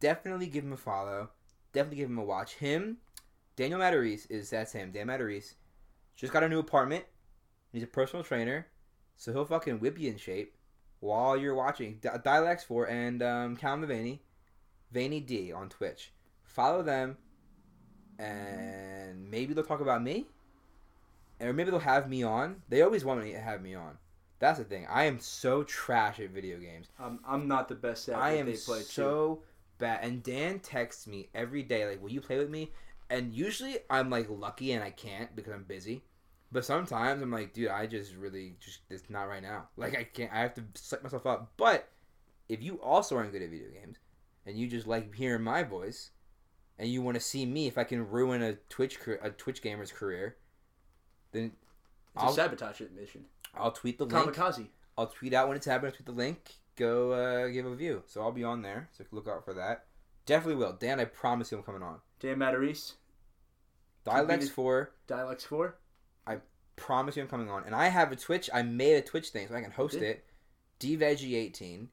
[0.00, 1.30] Definitely give him a follow.
[1.78, 2.54] Definitely give him a watch.
[2.54, 2.96] Him,
[3.54, 4.90] Daniel Matarese is that's him.
[4.90, 5.54] Dan Matarese
[6.16, 7.04] just got a new apartment.
[7.72, 8.66] He's a personal trainer,
[9.16, 10.56] so he'll fucking whip you in shape
[10.98, 14.18] while you're watching D- Dilex Four and um, Callum Vaney,
[14.92, 16.10] Vaney D on Twitch.
[16.42, 17.16] Follow them,
[18.18, 20.26] and maybe they'll talk about me,
[21.38, 22.60] or maybe they'll have me on.
[22.68, 23.98] They always want me to have me on.
[24.40, 24.88] That's the thing.
[24.90, 26.88] I am so trash at video games.
[26.98, 29.38] I'm I'm not the best at I am they play too.
[29.78, 30.00] Bad.
[30.02, 32.72] And Dan texts me every day, like, "Will you play with me?"
[33.10, 36.02] And usually I'm like lucky and I can't because I'm busy.
[36.50, 39.68] But sometimes I'm like, dude, I just really just it's not right now.
[39.76, 40.32] Like I can't.
[40.32, 41.52] I have to set myself up.
[41.56, 41.88] But
[42.48, 43.98] if you also aren't good at video games
[44.46, 46.10] and you just like hearing my voice
[46.78, 49.92] and you want to see me if I can ruin a Twitch a Twitch gamer's
[49.92, 50.36] career,
[51.32, 51.52] then
[52.14, 53.24] It's I'll a sabotage mission.
[53.54, 54.34] I'll tweet the link.
[54.34, 54.68] Kamikaze.
[54.96, 55.92] I'll tweet out when it's happening.
[55.92, 56.54] I'll tweet the link.
[56.78, 58.02] Go uh, give a view.
[58.06, 58.88] So I'll be on there.
[58.96, 59.86] So look out for that.
[60.26, 60.72] Definitely will.
[60.72, 61.96] Dan, I promise you I'm coming on.
[62.20, 62.92] Dan Matarese.
[64.04, 65.76] Dilex Completed- 4, Dialex Four.
[66.26, 66.38] I
[66.76, 67.64] promise you I'm coming on.
[67.64, 68.48] And I have a Twitch.
[68.54, 70.02] I made a Twitch thing so I can host did?
[70.02, 70.24] it.
[70.80, 71.88] DVeggie18.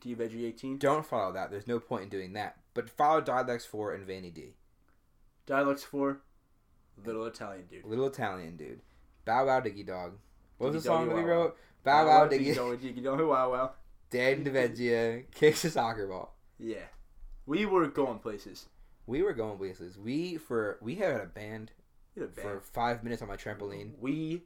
[0.00, 0.78] D Veggie 18.
[0.78, 1.50] Don't follow that.
[1.50, 2.56] There's no point in doing that.
[2.72, 4.54] But follow Dilex 4 and Vanny D.
[5.46, 6.20] Dialex Four.
[7.04, 7.84] Little Italian dude.
[7.84, 8.80] Little Italian dude.
[9.24, 10.12] Bow Wow Diggy Dog.
[10.58, 11.56] What was Diggy the song that we wrote?
[11.84, 12.56] Bow Wow Diggy Diggy.
[12.56, 13.70] Doggy Diggy Doggy Wow Wow.
[14.10, 16.36] Dan DeVeggia kicks a soccer ball.
[16.58, 16.86] Yeah.
[17.46, 18.66] We were going places.
[19.06, 19.98] We were going places.
[19.98, 21.72] We for we had a band
[22.16, 23.92] had a for five minutes on my trampoline.
[23.98, 24.42] We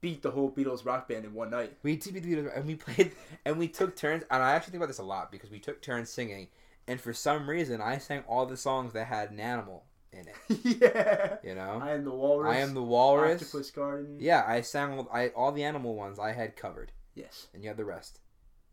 [0.00, 1.76] beat the whole Beatles rock band in one night.
[1.82, 3.12] We did the Beatles, and we played,
[3.44, 4.24] and we took turns.
[4.30, 6.48] And I actually think about this a lot because we took turns singing,
[6.86, 10.80] and for some reason, I sang all the songs that had an animal in it.
[10.80, 11.36] yeah.
[11.42, 12.54] You know, I am the walrus.
[12.54, 13.42] I am the walrus.
[13.42, 14.16] Octopus garden.
[14.20, 17.68] Yeah, I sang all, I, all the animal ones I had covered, Yes, and you
[17.68, 18.20] had the rest.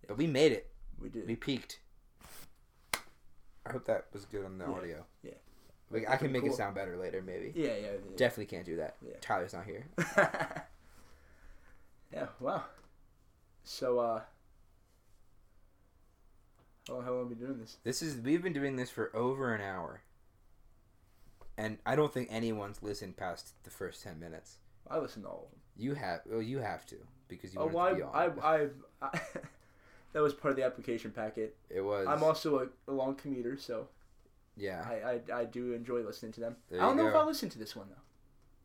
[0.08, 0.70] But we made it.
[1.00, 1.28] we did.
[1.28, 1.80] We peaked.
[3.66, 5.06] I hope that was good on the Yeah, audio.
[5.24, 5.32] yeah.
[5.90, 7.54] Like, I can Pretty make it sound better later, maybe.
[7.56, 7.74] yeah, yeah.
[7.82, 7.92] yeah.
[8.18, 8.96] Definitely can't do that.
[9.06, 9.14] Yeah.
[9.22, 9.86] Tyler's not here.
[12.12, 12.28] yeah.
[12.40, 12.64] Wow.
[13.64, 14.22] So, uh,
[16.88, 17.78] how how long have we been doing this?
[17.84, 20.02] This is we've been doing this for over an hour,
[21.58, 24.58] and I don't think anyone's listened past the first ten minutes.
[24.90, 25.60] I listen to all of them.
[25.78, 26.98] You have, well, you have to
[27.28, 28.12] because you Oh, want well, to be on.
[28.14, 28.68] I, I,
[29.02, 29.20] I, I
[30.14, 31.56] that was part of the application packet.
[31.70, 32.08] it was.
[32.08, 33.88] I'm also a, a long commuter, so
[34.56, 34.86] yeah.
[34.88, 36.56] I, I, I do enjoy listening to them.
[36.70, 37.16] There I don't know if.
[37.16, 38.02] I'll listen to this one though.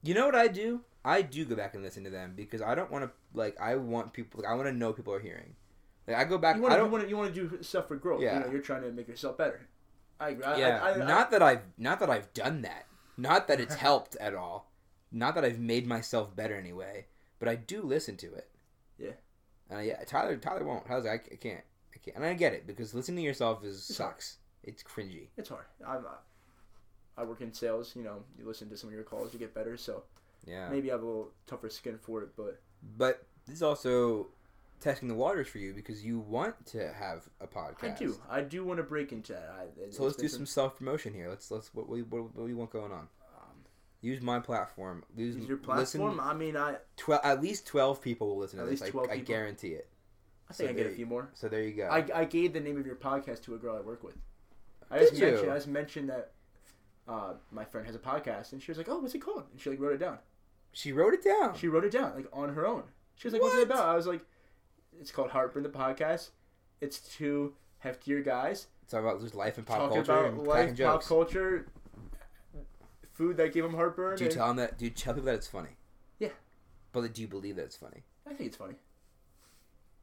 [0.03, 0.83] You know what I do?
[1.05, 3.61] I do go back and listen to them because I don't want to like.
[3.61, 4.43] I want people.
[4.43, 5.55] Like, I want to know people are hearing.
[6.07, 6.57] Like I go back.
[6.57, 6.91] You I want to don't.
[6.91, 8.23] want to you want to do stuff for growth.
[8.23, 8.35] Yeah.
[8.35, 9.69] You know, you're trying to make yourself better.
[10.21, 10.45] I agree.
[10.45, 10.81] I, yeah.
[10.83, 11.63] I, I, not that I've.
[11.79, 12.87] Not that I've done that.
[13.17, 14.71] Not that it's helped at all.
[15.11, 17.07] Not that I've made myself better anyway.
[17.39, 18.49] But I do listen to it.
[18.99, 19.13] Yeah.
[19.71, 20.37] And yeah, Tyler.
[20.37, 20.87] Tyler won't.
[20.87, 21.61] Tyler's like, I can't.
[21.95, 22.17] I can't.
[22.17, 24.13] And I get it because listening to yourself is It's hard.
[24.15, 24.37] sucks.
[24.65, 25.29] It's cringy.
[25.37, 25.65] It's hard.
[25.87, 26.05] I'm.
[26.05, 26.11] Uh,
[27.17, 27.95] I work in sales.
[27.97, 29.77] You know, you listen to some of your calls, you get better.
[29.77, 30.05] So
[30.47, 30.69] Yeah.
[30.69, 32.61] maybe I have a little tougher skin for it, but
[32.97, 34.29] But this is also
[34.81, 37.97] testing the waters for you because you want to have a podcast.
[37.97, 38.21] I do.
[38.31, 39.51] I do want to break into that.
[39.59, 41.29] I, So let's do been some self promotion here.
[41.29, 43.09] Let's let's what we what, what we want going on.
[44.01, 45.05] Use my platform.
[45.17, 46.21] Use, use your listen- platform.
[46.21, 47.21] I mean, I Twelve.
[47.25, 48.93] At least twelve people will listen At to least this.
[48.93, 49.35] 12 I, I people?
[49.35, 49.89] guarantee it.
[50.49, 51.31] I think So I get a there- few more.
[51.35, 51.89] So there you go.
[51.89, 54.17] I, I gave the name of your podcast to a girl I work with.
[54.91, 55.27] I Did just you?
[55.27, 56.31] mentioned I just mentioned that
[57.09, 59.61] uh, my friend has a podcast, and she was like, "Oh, what's it called?" And
[59.61, 60.19] she like wrote it down.
[60.73, 61.57] she wrote it down.
[61.57, 62.85] She wrote it down like on her own.
[63.17, 63.61] She was like, "What's What?
[63.63, 64.21] it about?" I was like,
[65.01, 66.31] "It's called Heartburn the podcast."
[66.81, 67.55] It's two
[67.85, 71.09] heftier guys Talk about just life and pop talking culture about and life, pop jokes.
[71.09, 71.67] culture,
[73.19, 74.17] food that gave him heartburn.
[74.17, 74.79] Do you and- tell them that?
[74.79, 75.77] Do you tell people that it's funny?
[76.19, 76.29] Yeah.
[76.93, 78.05] But do you believe that it's funny?
[78.27, 78.75] I think it's funny.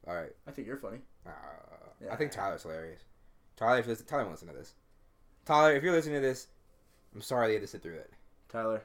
[0.06, 0.30] All right.
[0.46, 0.98] I think you're funny.
[1.26, 1.30] Uh,
[2.00, 2.12] Yeah.
[2.12, 3.00] I think Tyler's hilarious.
[3.56, 4.74] Tyler, if you listen, Tyler listen to this.
[5.46, 6.48] Tyler, if you're listening to this,
[7.14, 8.12] I'm sorry you had to sit through it.
[8.50, 8.82] Tyler,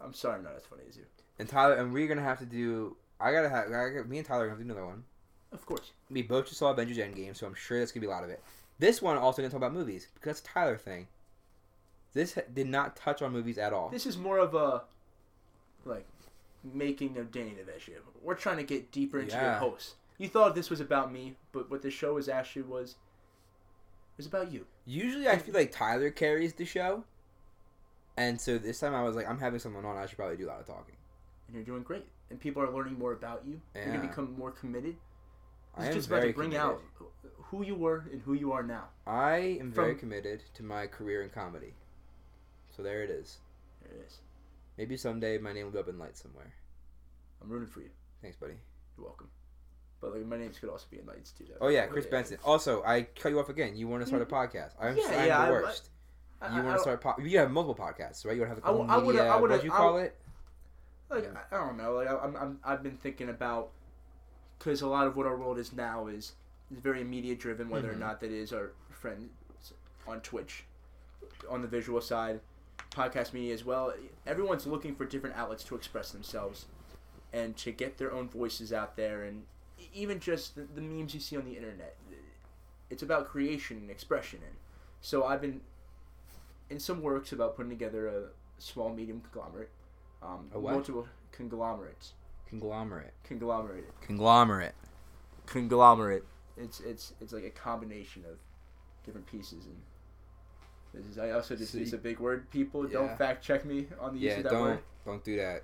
[0.00, 1.04] I'm sorry I'm not as funny as you.
[1.38, 2.96] And Tyler, and we're gonna have to do.
[3.20, 3.66] I gotta have.
[3.70, 5.04] I got, me and Tyler are gonna have to do another one.
[5.52, 5.92] Of course.
[6.10, 8.30] We both just saw Avengers Endgame, so I'm sure that's gonna be a lot of
[8.30, 8.42] it.
[8.78, 11.06] This one also didn't talk about movies because that's a Tyler thing.
[12.12, 13.88] This did not touch on movies at all.
[13.90, 14.82] This is more of a
[15.84, 16.06] like
[16.64, 17.98] making of Danny DeVeggia.
[18.22, 19.58] We're trying to get deeper into your Yeah.
[19.58, 19.94] host.
[20.18, 22.96] You thought this was about me, but what the show was actually was
[24.16, 24.66] was about you.
[24.84, 27.04] Usually, I feel like Tyler carries the show,
[28.18, 29.96] and so this time I was like, I'm having someone on.
[29.96, 30.96] I should probably do a lot of talking.
[31.46, 32.06] And you're doing great.
[32.28, 33.60] And people are learning more about you.
[33.74, 34.96] You're gonna become more committed.
[35.74, 36.66] I It's am just about very to bring committed.
[36.70, 36.82] out
[37.44, 38.88] who you were and who you are now.
[39.06, 41.74] I am very From- committed to my career in comedy.
[42.76, 43.38] So there it is.
[43.82, 44.18] There it is.
[44.78, 46.52] Maybe someday my name will be up in lights somewhere.
[47.42, 47.90] I'm rooting for you.
[48.22, 48.54] Thanks, buddy.
[48.96, 49.28] You're welcome.
[50.00, 51.44] But like my names could also be in lights too.
[51.48, 51.66] though.
[51.66, 52.38] Oh yeah, Chris Benson.
[52.44, 53.76] Also, I cut you off again.
[53.76, 54.70] You want to start a podcast?
[54.80, 55.88] I'm, Yeah, I'm yeah, the worst.
[56.40, 57.00] I- you want to start?
[57.02, 58.34] Po- you have multiple podcasts, right?
[58.34, 59.30] You want to have a I w- couple I would've- media.
[59.32, 60.16] I What you call it?
[61.10, 61.38] Like Yeah.
[61.52, 61.94] I, I don't know.
[61.94, 63.72] Like I, I'm, I'm I've been thinking about
[64.58, 66.32] because a lot of what our world is now is
[66.70, 67.68] is very media driven.
[67.68, 67.96] Whether Mhm.
[67.96, 69.28] or not that is our friends
[70.06, 70.64] on Twitch,
[71.50, 72.40] on the visual side,
[72.90, 73.92] podcast media as well.
[74.26, 76.66] Everyone's looking for different outlets to express themselves
[77.32, 79.44] and to get their own voices out there, and
[79.94, 81.96] even just the, the memes you see on the internet.
[82.90, 84.56] It's about creation and expression, and
[85.00, 85.60] so I've been
[86.68, 88.22] in some works about putting together a
[88.58, 89.70] small medium conglomerate.
[90.22, 90.72] Um, A what?
[90.74, 92.12] Multiple conglomerates.
[92.48, 93.12] Conglomerate.
[93.22, 93.84] Conglomerate.
[94.00, 94.74] Conglomerate.
[95.46, 96.24] Conglomerate.
[96.56, 98.38] It's it's it's like a combination of
[99.04, 99.76] different pieces and.
[100.92, 102.50] This is, I also just So use you- a big word.
[102.50, 102.94] People Yeah.
[102.98, 104.78] don't fact check me on the use of that don't word.
[105.04, 105.62] don't do that.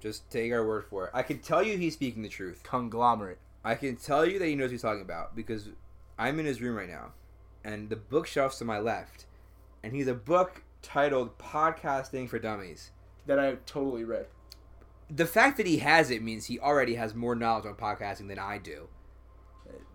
[0.00, 1.10] Just take our word for it.
[1.12, 2.62] I can tell you he's speaking the truth.
[2.62, 3.38] Conglomerate.
[3.64, 5.70] I can tell you that he knows what he's talking about because
[6.18, 7.12] I'm in his room right now,
[7.64, 9.26] and the bookshelf's to my left,
[9.82, 12.92] and he's a book titled "Podcasting for Dummies."
[13.26, 14.26] That I totally read.
[15.10, 18.38] The fact that he has it means he already has more knowledge on podcasting than
[18.38, 18.88] I do.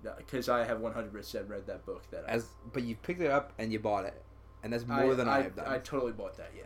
[0.05, 2.03] Uh, because I have 100% read that book.
[2.11, 4.22] That I, As but you picked it up and you bought it,
[4.64, 5.65] and that's more than I, have done.
[5.68, 6.52] I totally bought that.
[6.56, 6.64] Yeah.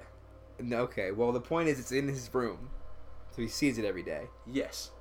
[0.60, 2.70] No, Okay, well the point is it's in his room,
[3.32, 4.28] so he sees it every day.
[4.46, 4.92] Yes.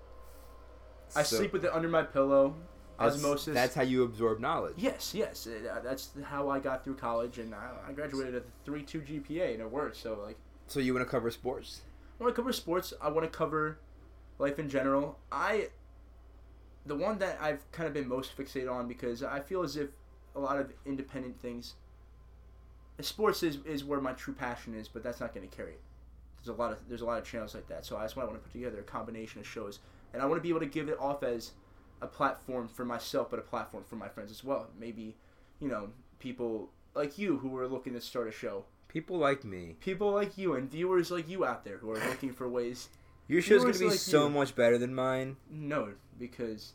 [1.15, 2.55] I So sleep with it under my pillow.
[2.99, 3.55] that's- Osmosis.
[3.55, 4.75] That's how you absorb knowledge.
[4.77, 5.47] Yes, yes.
[5.47, 9.53] uh, That's how I got through college, and I, I graduated at a 3.2 GPA,
[9.53, 9.97] and it worked.
[9.97, 10.37] So, like,
[10.67, 11.83] So you want to cover sports?
[12.19, 12.93] I want to cover sports.
[13.01, 13.79] I want to cover
[14.39, 15.19] life in general.
[15.31, 15.69] I,
[16.87, 19.91] the one that I've kind of been most fixated on because I feel as if
[20.35, 21.75] a lot of independent things,
[23.05, 25.81] sports is, is where my true passion is, but that's not going to carry it.
[26.39, 28.27] There's a lot of there's a lot of channels like that, so that's why I
[28.27, 29.81] want to put together a combination of shows,
[30.13, 31.53] and I want to be able to give it off as
[32.03, 34.69] a platform for myself, but a platform for my friends as well.
[34.79, 35.17] Maybe,
[35.61, 35.89] you know,
[36.21, 39.77] people like you who are looking to start a show, People like me.
[39.81, 42.89] people like you, and viewers like you out there who are looking for ways
[43.29, 44.31] Your show's gonna be like so you.
[44.31, 45.37] much better than mine.
[45.51, 46.75] No, because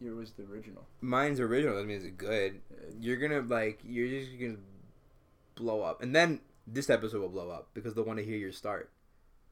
[0.00, 0.84] yours was the original.
[1.00, 1.76] Mine's original.
[1.76, 2.60] That means it's good.
[2.72, 3.78] Uh, you're gonna like.
[3.84, 4.56] You're just gonna
[5.58, 8.52] blow up, and then this episode will blow up because they'll want to hear your
[8.52, 8.90] start.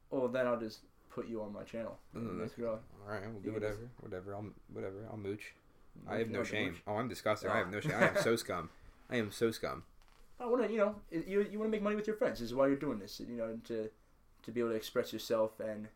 [0.09, 0.79] Well, then I'll just
[1.09, 1.97] put you on my channel.
[2.15, 2.79] Mm, Let's go.
[3.05, 4.35] All right, we'll do You can whatever, whatever.
[4.35, 5.07] I'll whatever.
[5.11, 5.53] I'll mooch.
[6.07, 6.73] I have no shame.
[6.73, 6.81] mooch?
[6.87, 7.49] Oh, I'm disgusting.
[7.49, 7.93] I have no shame.
[7.93, 8.69] I am so scum.
[9.09, 9.83] I am so scum.
[10.39, 12.39] I want to, you know, you, you want to make money with your friends.
[12.39, 13.19] This is why you're doing this.
[13.19, 13.89] You know, to
[14.43, 15.87] to be able to express yourself and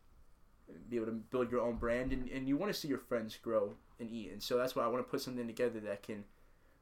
[0.90, 3.38] be able to build your own brand, and, and you want to see your friends
[3.40, 4.30] grow and eat.
[4.32, 6.24] And so that's why I want to put something together that can,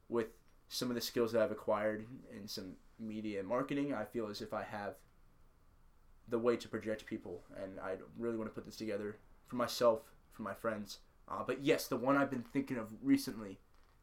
[0.09, 0.29] with
[0.73, 4.41] some of the skills that I've acquired in some media and marketing, I feel as
[4.41, 4.95] if I have
[6.29, 9.17] the way to project people, and I really want to put this together
[9.49, 10.03] for myself,
[10.33, 10.99] for my friends.
[11.29, 13.59] Uh, but yes, the one I've been thinking of recently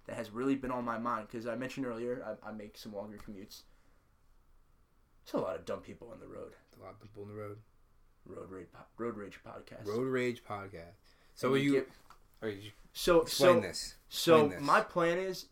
[0.07, 2.93] that has really been on my mind because I mentioned earlier I, I make some
[2.93, 3.61] longer commutes.
[5.25, 6.51] There's a lot of dumb people on the road.
[6.77, 7.57] A lot of people on the road.
[8.25, 9.87] Road rage, po- road rage podcast.
[9.87, 10.95] Road rage podcast.
[11.35, 11.71] So And will you?
[11.73, 11.89] get-
[12.41, 13.95] Are you so explain so this.
[14.09, 14.61] so this.
[14.61, 15.45] my plan is,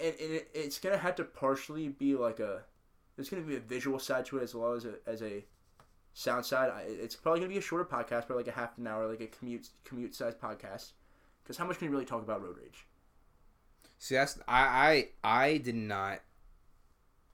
[0.00, 2.62] and, and it, it's gonna have to partially be like a,
[3.16, 5.44] there's gonna be a visual side to it as well as a as a
[6.14, 6.70] sound side.
[6.70, 9.20] I, it's probably gonna be a shorter podcast, probably like a half an hour, like
[9.20, 10.92] a commute commute size podcast.
[11.42, 12.86] Because how much can you really talk about road rage?
[13.98, 16.20] See, that's I I I did not.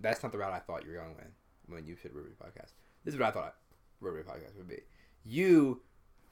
[0.00, 1.26] That's not the route I thought you were going with
[1.66, 2.72] when you said Road Rage podcast.
[3.04, 3.56] This is what I thought
[4.00, 4.80] Road Rage podcast would be.
[5.24, 5.82] You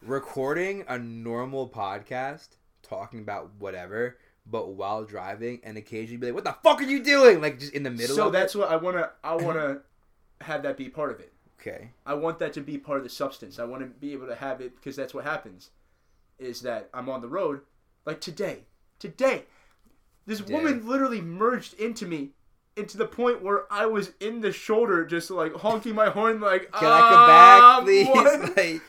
[0.02, 6.44] recording a normal podcast talking about whatever, but while driving, and occasionally be like, "What
[6.44, 8.10] the fuck are you doing?" Like just in the middle.
[8.10, 8.58] Of So that's it.
[8.58, 9.10] what I wanna.
[9.22, 9.80] I wanna
[10.40, 11.32] have that be part of it.
[11.60, 11.90] okay.
[12.04, 13.58] I want that to be part of the substance.
[13.58, 15.70] I want to be able to have it because that's what happens.
[16.38, 17.60] Is that I'm on the road,
[18.04, 18.64] like today.
[18.98, 19.44] Today,
[20.26, 22.30] this woman literally merged into me,
[22.76, 26.70] into the point where I was in the shoulder, just like honking my horn, like
[26.72, 28.06] Can I come back, "Ah, please?
[28.08, 28.82] what?" like,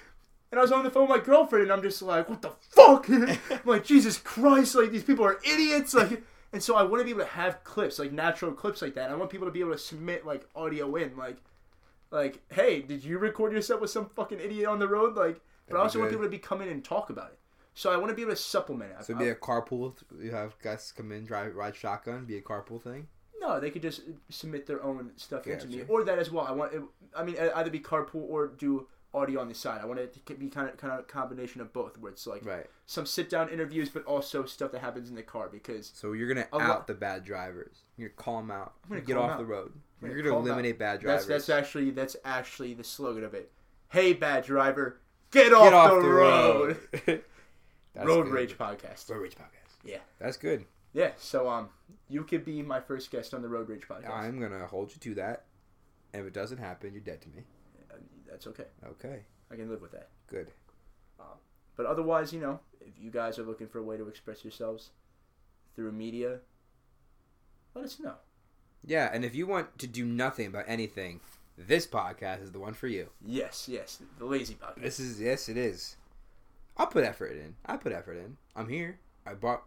[0.54, 2.52] And I was on the phone with my girlfriend, and I'm just like, what the
[2.70, 3.10] fuck?
[3.10, 5.96] I'm like, Jesus Christ, like, these people are idiots.
[5.96, 6.22] Like,
[6.52, 9.10] and so I want to be able to have clips, like, natural clips like that.
[9.10, 11.18] I want people to be able to submit, like, audio in.
[11.18, 11.38] Like,
[12.12, 15.16] like, hey, did you record yourself with some fucking idiot on the road?
[15.16, 17.40] Like, but I also want people to be come in and talk about it.
[17.74, 19.06] So I want to be able to supplement it.
[19.06, 19.96] so I- be a carpool.
[20.22, 22.26] You have guys come in, drive, ride shotgun.
[22.26, 23.08] Be a carpool thing.
[23.42, 26.46] No, they could just submit their own stuff into me, or that as well.
[26.46, 26.82] I want, it,
[27.18, 29.80] I mean, either be carpool or do audio on the side.
[29.81, 32.26] I want it to be kind of kind of a combination of both, where it's
[32.26, 32.65] like Right.
[32.85, 36.27] some sit down interviews, but also stuff that happens in the car because So you're
[36.27, 37.84] gonna out the bad drivers.
[37.98, 38.73] You're gonna call them out.
[38.85, 39.73] I'm gonna Get off the road.
[40.02, 41.26] I'm You're gonna gonna eliminate bad drivers.
[41.27, 43.52] that's that's actually that's actually the slogan of it.
[43.90, 44.99] Hey, bad driver,
[45.31, 46.77] get off, Get off the, the road.
[47.07, 47.23] road.
[48.31, 49.10] Rage podcast.
[49.10, 49.76] Road Rage podcast.
[49.84, 49.99] Yeah.
[50.19, 50.65] That's good.
[50.94, 51.69] Yeah, so um,
[52.07, 54.11] you could be my first guest on the Road Rage podcast.
[54.11, 55.45] I'm gonna hold you to that.
[56.14, 57.44] And if it doesn't happen, you're dead to me.
[58.34, 58.65] That's okay.
[58.84, 59.19] Okay.
[59.51, 60.10] I can live with that.
[60.26, 60.47] Good.
[61.19, 61.38] Um,
[61.77, 64.89] but otherwise, you know, if you guys are looking for a way to express yourselves
[65.76, 66.39] through media,
[67.76, 68.15] let us know.
[68.84, 71.19] Yeah, and if you want to do nothing about anything,
[71.55, 73.10] this podcast is the one for you.
[73.23, 74.81] Yes, yes, the lazy podcast.
[74.81, 75.95] This is yes, it is.
[76.76, 77.55] I'll put effort in.
[77.68, 78.38] I put effort in.
[78.55, 78.97] I'm here.
[79.27, 79.61] I bought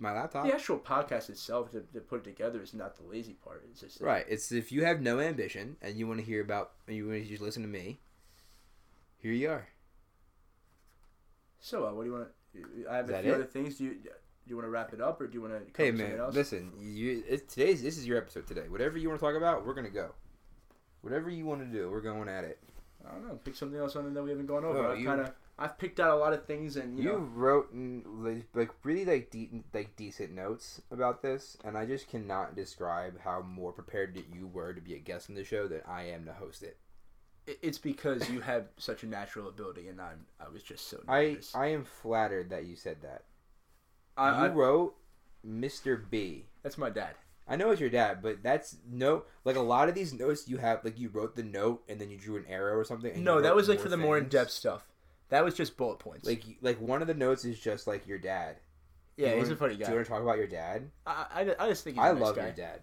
[0.00, 0.44] my laptop.
[0.44, 3.64] The actual podcast itself to, to put it together is not the lazy part.
[3.70, 4.26] It's just Right.
[4.28, 7.22] It's if you have no ambition and you want to hear about and you want
[7.22, 8.00] to just listen to me.
[9.18, 9.68] Here you are.
[11.60, 12.90] So, uh, what do you want to?
[12.90, 13.34] I have Is a few it?
[13.34, 13.76] other things.
[13.78, 14.10] Do you do
[14.46, 15.82] you want to wrap it up, or do you want to?
[15.82, 16.34] Hey man, else?
[16.34, 16.72] listen.
[16.80, 18.68] You it's today's this is your episode today.
[18.68, 20.12] Whatever you want to talk about, we're gonna go.
[21.02, 22.58] Whatever you want to do, we're going at it.
[23.06, 23.38] I don't know.
[23.44, 24.86] Pick something else on it that we haven't gone over.
[24.86, 27.18] Oh, I've kind of I've picked out a lot of things, and you, You, know,
[27.18, 32.54] wrote like, like really like de- like decent notes about this, and I just cannot
[32.56, 36.04] describe how more prepared you were to be a guest on the show than I
[36.04, 36.76] am to host it.
[37.48, 41.00] It- it's because you have such a natural ability, and I'm I was just so
[41.08, 41.54] I nervous.
[41.54, 43.24] I am flattered that you said that.
[44.16, 44.94] I, you I, wrote
[45.46, 46.00] Mr.
[46.10, 46.46] B.
[46.62, 47.14] that's my dad.
[47.50, 50.58] I know it's your dad, but that's no like a lot of these notes you
[50.58, 53.12] have like you wrote the note and then you drew an arrow or something.
[53.12, 54.86] and No, that was like for the more in depth stuff.
[55.30, 56.26] That was just bullet points.
[56.26, 58.56] Like like one of the notes is just like your dad.
[59.16, 60.90] yeah, you he's a wanna- funny Do you want to talk about your dad?
[61.06, 62.42] I, I, I just think he's I a nice love guy.
[62.42, 62.80] your dad.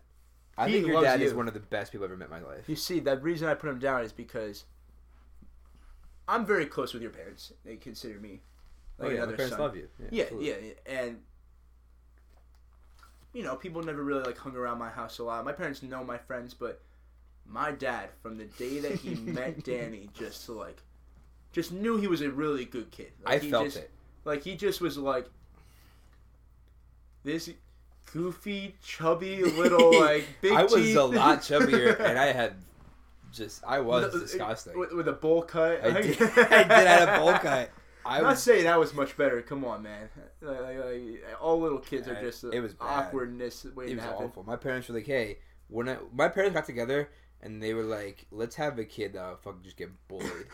[0.58, 2.50] I think your dad is one of the best people I've ever met in my
[2.50, 2.68] life.
[2.68, 4.66] You see, the reason I put him down is because
[6.28, 7.54] I'm very close with your parents.
[7.66, 8.42] They consider me
[8.98, 9.62] like oh yeah, another parents son.
[9.62, 9.88] love you.
[10.12, 10.50] Yeah, absolutely.
[10.50, 11.18] yeah, yeah, and
[13.34, 15.44] you know, people never really like hung around my house a lot.
[15.44, 16.82] My parents know my friends, but
[17.46, 20.82] my dad, from the day that he met Danny, just like,
[21.52, 23.12] just knew he was a really good kid.
[23.26, 23.92] Like, I he felt just, it.
[24.24, 25.28] Like he just was like
[27.24, 27.50] this
[28.12, 30.54] goofy, chubby little like big.
[30.54, 30.98] I was teeth.
[30.98, 32.56] a lot chubbier, and I had
[33.32, 34.78] just I was The- disgusting.
[34.78, 35.84] with, with a bowl cut.
[35.84, 37.70] I did, I did have a bowl cut.
[38.06, 39.42] I I'm not was saying that was much better.
[39.42, 40.10] Come on, man.
[40.40, 42.86] Like, like, like, all little kids are just it was bad.
[43.08, 44.26] awkwardness waiting it was to happen.
[44.28, 44.44] awful.
[44.44, 47.10] My parents were like, "Hey, when I, my parents got together
[47.42, 50.46] and they were like, let's have a kid that fucking just get bullied."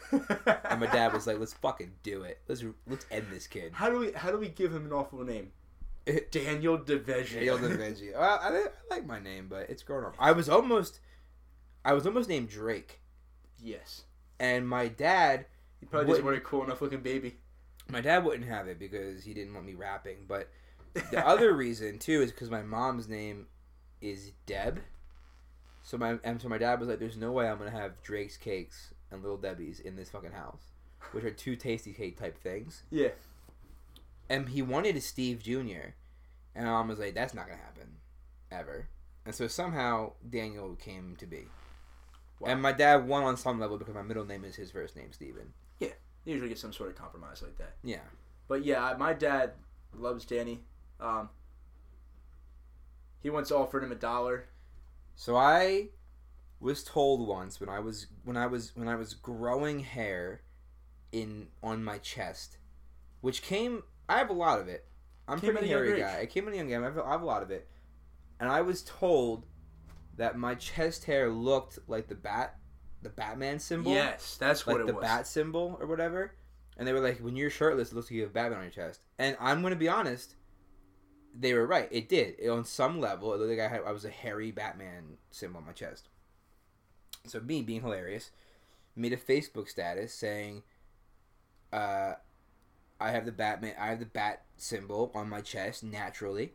[0.70, 2.40] and my dad was like, "Let's fucking do it.
[2.48, 5.22] Let's let's end this kid." How do we how do we give him an awful
[5.26, 5.52] name?
[6.32, 7.34] Daniel DeVeggie.
[7.34, 7.58] Daniel.
[8.20, 8.66] Well, I, I
[8.96, 10.16] like my name, but it's grown up.
[10.20, 11.00] I was almost,
[11.86, 13.00] I was almost named Drake,
[13.62, 14.04] Yes.
[14.40, 15.46] and my dad,
[15.80, 17.38] He probably doesn't want a cool enough looking baby.
[17.90, 20.26] my dad wouldn't have it because he didn't want me rapping.
[20.28, 20.50] But
[21.12, 23.48] the other reason too is because my mom's name
[24.02, 24.80] is Deb.
[25.84, 28.38] So my and so my dad was like, "There's no way I'm gonna have Drake's
[28.38, 30.62] cakes and Little Debbie's in this fucking house,
[31.12, 33.10] which are two tasty cake type things." Yeah.
[34.32, 35.94] And he wanted a Steve Jr.
[36.56, 37.98] And mom was like, "That's not gonna happen,
[38.50, 38.90] ever."
[39.26, 41.48] And so somehow Daniel came to be.
[42.40, 42.50] Wow.
[42.50, 45.12] And my dad won on some level because my middle name is his first name,
[45.14, 45.54] Steven.
[46.26, 47.76] They usually get some sort of compromise like that.
[47.84, 48.02] Yeah.
[48.48, 49.54] But yeah, my dad
[49.94, 50.62] loves Danny.
[51.00, 51.30] Um,
[53.22, 54.46] he once offered him a dollar.
[55.16, 55.90] So I
[56.60, 60.42] was told once when I was when I was when I was growing hair
[61.12, 62.58] in on my chest,
[63.22, 64.86] which came I have a lot of it.
[65.28, 66.20] I'm Came pretty hairy guy.
[66.22, 66.82] I came in a young game.
[66.82, 67.68] I have, I have a lot of it,
[68.40, 69.46] and I was told
[70.18, 72.58] that my chest hair looked like the bat,
[73.02, 73.94] the Batman symbol.
[73.94, 75.04] Yes, that's like what it the was.
[75.04, 76.34] bat symbol or whatever.
[76.78, 78.72] And they were like, when you're shirtless, it looks like you have Batman on your
[78.72, 79.02] chest.
[79.20, 80.36] And I'm gonna be honest,
[81.34, 81.88] they were right.
[81.92, 82.36] It did.
[82.40, 85.60] It- on some level, it looked like I had I was a hairy Batman symbol
[85.60, 86.10] on my chest.
[87.28, 88.32] So me being hilarious,
[88.96, 90.64] made a Facebook status saying,
[91.72, 92.14] uh,
[93.02, 93.76] "I have the Batman.
[93.80, 96.54] I have the bat symbol on my chest naturally,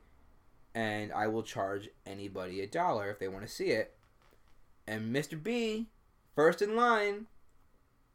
[0.75, 3.97] and I will charge anybody a dollar if they want to see it."
[4.87, 5.43] And Mr.
[5.43, 5.89] B,
[6.35, 7.27] first in line,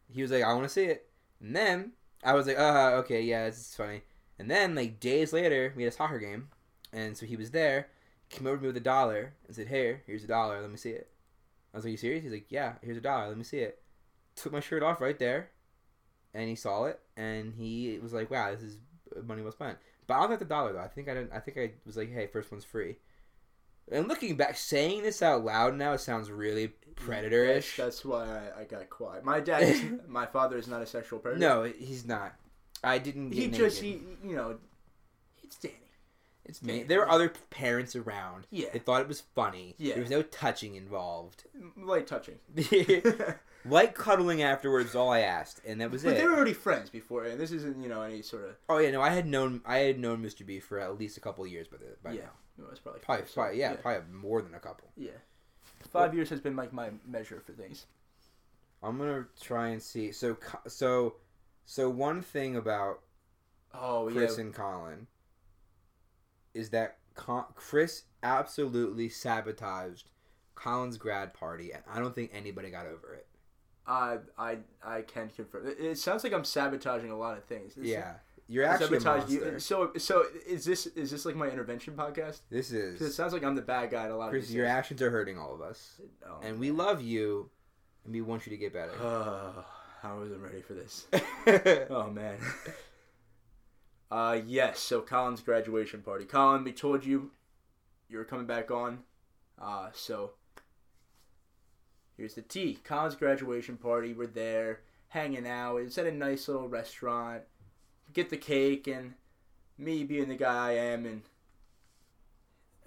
[0.09, 1.09] he was like, "I want to see it,"
[1.39, 1.93] and then
[2.23, 4.03] I was like, "Uh, okay, yeah, it's funny."
[4.39, 6.49] And then, like days later, we had a soccer game,
[6.93, 7.89] and so he was there,
[8.29, 10.61] came over to me with a dollar, and said, "Here, here's a dollar.
[10.61, 11.11] Let me see it."
[11.73, 13.27] I was like, "You serious?" He's like, "Yeah, here's a dollar.
[13.27, 13.81] Let me see it."
[14.35, 15.51] Took my shirt off right there,
[16.33, 18.77] and he saw it, and he was like, "Wow, this is
[19.23, 19.77] money well spent."
[20.07, 20.79] But I don't think the dollar though.
[20.79, 21.33] I think I didn't.
[21.33, 22.97] I think I was like, "Hey, first one's free."
[23.91, 27.75] And looking back, saying this out loud now, it sounds really predator-ish.
[27.75, 29.25] That's, that's why I, I got quiet.
[29.25, 31.39] My dad, is, my father is not a sexual predator.
[31.39, 32.33] No, he's not.
[32.83, 33.33] I didn't.
[33.33, 34.57] He just he you know,
[35.43, 35.75] it's Danny.
[36.45, 36.83] It's me.
[36.83, 38.47] There were other parents around.
[38.49, 38.67] Yeah.
[38.73, 39.75] They thought it was funny.
[39.77, 39.93] Yeah.
[39.93, 41.43] There was no touching involved.
[41.77, 42.39] Light touching.
[43.65, 46.07] Light cuddling afterwards all I asked, and that was it.
[46.07, 46.17] But it.
[46.19, 48.91] they were already friends before, and this isn't you know any sort of Oh yeah,
[48.91, 50.45] no, I had known I had known Mr.
[50.45, 52.21] B for at least a couple of years by, the, by yeah.
[52.21, 52.65] now.
[52.65, 54.89] It was probably Probably, five, probably yeah, probably more than a couple.
[54.97, 55.11] yeah.
[55.89, 57.85] Five years has been like my measure for things.
[58.83, 60.11] I'm gonna try and see.
[60.11, 61.15] So, so,
[61.65, 63.01] so one thing about
[63.73, 64.45] Oh Chris yeah.
[64.45, 65.07] and Colin
[66.53, 70.07] is that Con- Chris absolutely sabotaged
[70.55, 73.27] Colin's grad party, and I don't think anybody got over it.
[73.87, 75.67] I I I can confirm.
[75.67, 77.71] It, it sounds like I'm sabotaging a lot of things.
[77.73, 78.13] It's- Yeah,
[78.47, 79.59] you're actually sabotage you.
[79.59, 82.41] So so is this is this like my intervention podcast?
[82.49, 83.01] This is.
[83.01, 84.47] It sounds like I'm the bad guy in a lot of Chris.
[84.47, 84.77] these Your things.
[84.77, 87.49] actions are hurting all of us, Oh, and we love you,
[88.05, 88.91] and we want you to get better.
[89.01, 89.65] Oh,
[90.03, 91.07] I wasn't ready for this.
[91.89, 92.37] Oh man.
[94.11, 96.25] Uh yes, so Colin's graduation party.
[96.25, 97.31] Colin, we told you
[98.09, 98.99] you were coming back on.
[99.59, 100.31] Uh so
[102.21, 102.77] here's the tea.
[102.83, 104.13] Colin's graduation party.
[104.13, 105.77] We're there, hanging out.
[105.77, 107.41] It's at a nice little restaurant.
[108.13, 109.15] Get the cake and
[109.77, 111.21] me being the guy I am and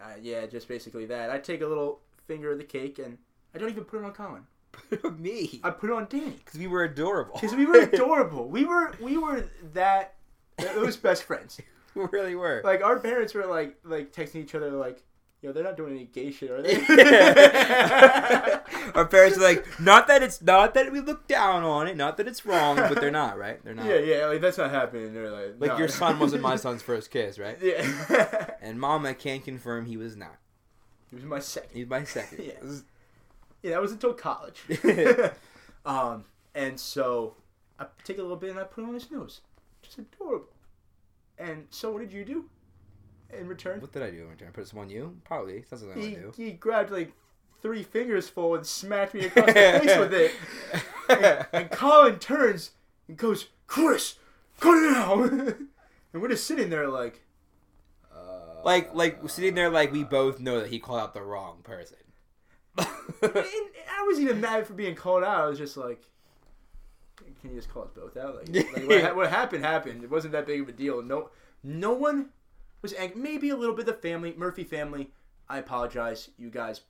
[0.01, 1.31] uh, yeah, just basically that.
[1.31, 3.19] I take a little finger of the cake and
[3.55, 4.47] I don't even put it on Colin.
[5.19, 6.37] Me, I put it on Danny.
[6.45, 7.35] because we were adorable.
[7.35, 8.49] Because we were adorable.
[8.49, 10.15] we were we were that
[10.59, 11.61] those best friends.
[11.95, 12.61] we really were.
[12.65, 15.03] Like our parents were like like texting each other like,
[15.45, 16.75] yo, they're not doing any gay shit, are they?
[18.95, 22.17] Our parents are like, not that it's not that we look down on it, not
[22.17, 23.63] that it's wrong, but they're not, right?
[23.63, 23.85] They're not.
[23.87, 25.13] yeah, yeah, like that's not happening.
[25.13, 25.79] They're like, Like no.
[25.79, 27.59] your son wasn't my son's first kiss, right?
[27.61, 30.37] Yeah, And Mama can confirm he was not.
[31.11, 31.71] he was my second.
[31.75, 32.45] He was my second.
[32.45, 32.53] Yeah.
[33.63, 34.61] Yeah, that was until college.
[35.87, 37.37] um, and so
[37.79, 39.41] I take a little bit and I put it on his nose,
[39.83, 40.49] just adorable.
[41.39, 42.45] And so, what did you do?
[43.33, 44.51] In return, What did I do in return?
[44.53, 45.17] Put some on you?
[45.25, 45.63] Probably.
[45.65, 47.13] Sounds like I he, would he grabbed like
[47.63, 49.53] three fingers full and smacked me across the
[49.83, 50.33] face with it.
[51.09, 52.73] And, and Colin turns
[53.09, 54.17] and goes, Chris,
[54.61, 55.31] cut it out.
[55.33, 55.69] and
[56.13, 57.23] we're just sitting there like,
[58.15, 61.59] uh, like, like sitting there, like we both know that he called out the wrong
[61.65, 61.97] person.
[62.79, 65.41] I wasn't even mad for being called out.
[65.41, 66.03] I was just like,
[67.41, 68.37] can you just call us both out?
[68.37, 70.03] Like, like what, ha- what happened happened.
[70.05, 71.03] It wasn't that big of a deal.
[71.03, 71.31] No,
[71.63, 72.31] no one
[72.85, 73.21] was angry.
[73.21, 75.11] Maybe a little bit of the family, Murphy family.
[75.49, 76.83] I apologize, you guys.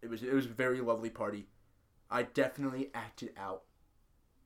[0.00, 1.46] It was it was a very lovely party.
[2.10, 3.62] I definitely acted out,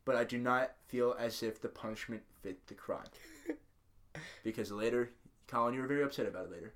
[0.04, 3.06] but I do not feel as if the punishment fit the crime.
[4.44, 5.10] because later,
[5.46, 6.74] Colin, you were very upset about it later.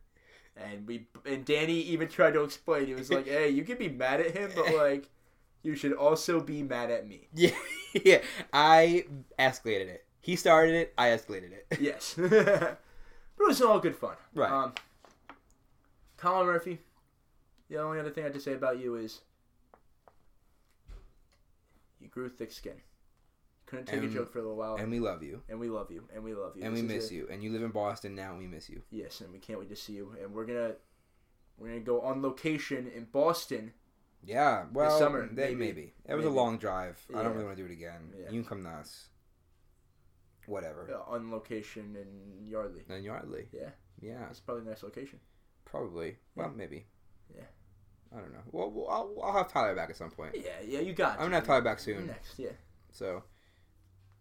[0.57, 2.87] And we and Danny even tried to explain.
[2.87, 5.09] He was like, "Hey, you can be mad at him, but like,
[5.63, 7.51] you should also be mad at me." Yeah,
[8.05, 8.19] yeah.
[8.53, 9.07] I
[9.39, 10.05] escalated it.
[10.21, 10.95] He started it.
[10.97, 11.79] I escalated it.
[11.81, 12.15] Yes,
[13.41, 14.17] but it was all good fun.
[14.35, 14.51] Right.
[14.53, 14.75] Um,
[16.19, 16.79] Colin Murphy.
[17.71, 19.21] The only other thing I have to say about you is
[22.01, 22.75] you grew thick skin.
[23.67, 25.43] Couldn't take And- a joke for a little while, and, we love you.
[25.49, 27.29] And we love you, and we love you, And This we miss a- you.
[27.31, 28.83] And you live in Boston now, and we miss you.
[28.91, 30.15] Yes, and we can't wait to see you.
[30.21, 30.75] And we're gonna
[31.57, 33.73] we're gonna go on location in Boston.
[34.23, 35.55] Yeah, well, summer, that- maybe.
[35.55, 35.95] maybe.
[36.07, 36.99] It was a long drive.
[37.15, 38.13] I don't really want to do it again.
[38.19, 38.31] Yeah.
[38.31, 39.09] You can come to us.
[40.51, 40.89] Whatever.
[40.93, 42.83] uh, on location in Yardley.
[42.89, 43.47] Then Yardley.
[43.53, 43.71] Yeah.
[44.01, 45.21] Yeah, It's probably a nice location.
[45.65, 46.17] probably.
[46.35, 46.87] Well, maybe.
[47.35, 47.45] Yeah.
[48.13, 48.41] I don't know.
[48.51, 50.35] Well, well I'll, I'll have Tyler back at some point.
[50.35, 51.13] Yeah, yeah, you got.
[51.19, 52.07] I'm gonna have Tyler back soon.
[52.09, 52.51] Next, yeah,
[52.91, 53.23] So,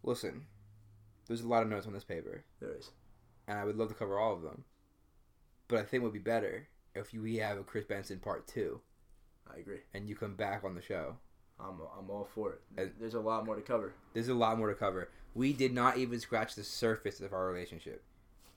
[0.04, 0.46] listen,
[1.26, 2.90] there's a lot of notes on this paper, there is.
[3.48, 4.64] and I would love to cover all of them.
[5.66, 8.80] But I think it would be better if we have a Chris Benson part two,
[9.52, 9.80] I agree.
[9.94, 11.16] and you come back on the show.
[11.58, 12.60] I'm I'm all for it.
[12.76, 13.94] And- There's a lot more to cover.
[14.14, 15.10] There's a lot more to cover.
[15.34, 18.02] We did not even scratch the surface of our relationship.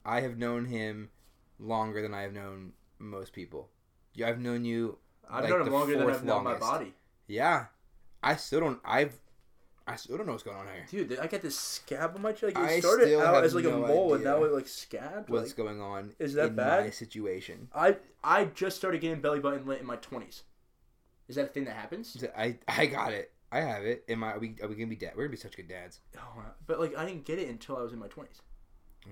[0.04, 1.10] I have known him
[1.58, 3.70] longer than I have known most people.
[4.24, 4.98] I've known you.
[5.30, 6.94] I've Like known him longer than I've known my body.
[7.26, 7.66] Yeah,
[8.22, 8.80] I still don't.
[8.84, 9.18] I've.
[9.86, 11.04] I still don't know what's going on here.
[11.04, 12.56] Dude, I got this scab on my cheek.
[12.56, 15.28] Like, I started out as like a mole, and now it like scabbed.
[15.28, 16.14] What's Like, going on?
[16.18, 16.84] Is that in bad?
[16.84, 17.68] My situation.
[17.74, 20.42] I I just started getting belly button lit in my twenties.
[21.28, 22.22] Is that a thing that happens?
[22.36, 23.32] I I got it.
[23.54, 24.04] I have it.
[24.08, 24.32] Am I?
[24.34, 25.12] Are we, are we gonna be dad?
[25.16, 26.00] We're gonna be such good dads.
[26.18, 28.40] Oh, but like I didn't get it until I was in my twenties.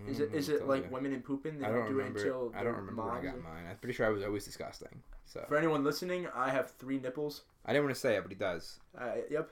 [0.08, 0.90] Is it Mhm, it like you.
[0.90, 1.58] women and pooping?
[1.58, 2.18] They I don't, don't remember.
[2.18, 3.64] it until I don't remember when I got mine.
[3.70, 5.02] I'm pretty sure I was always disgusting.
[5.26, 7.42] So For anyone listening, I have three nipples.
[7.66, 9.50] I didn't want to say it, but he does, Uh, yep.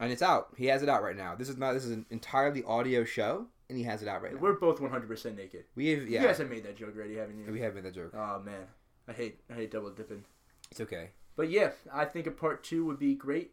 [0.00, 0.48] and it's out.
[0.56, 1.34] He has it out right now.
[1.36, 1.72] This is not.
[1.72, 4.40] This is an entirely audio show, and he has it out right now.
[4.40, 5.64] We're both 100% naked.
[5.76, 6.20] we have yeah.
[6.22, 7.50] You guys have made that joke already, haven't you?
[7.52, 8.12] we have made that joke.
[8.14, 8.66] Oh man,
[9.08, 10.24] I hate I hate double dipping.
[10.72, 11.10] It's okay.
[11.36, 13.52] But yeah, I think a part two would be great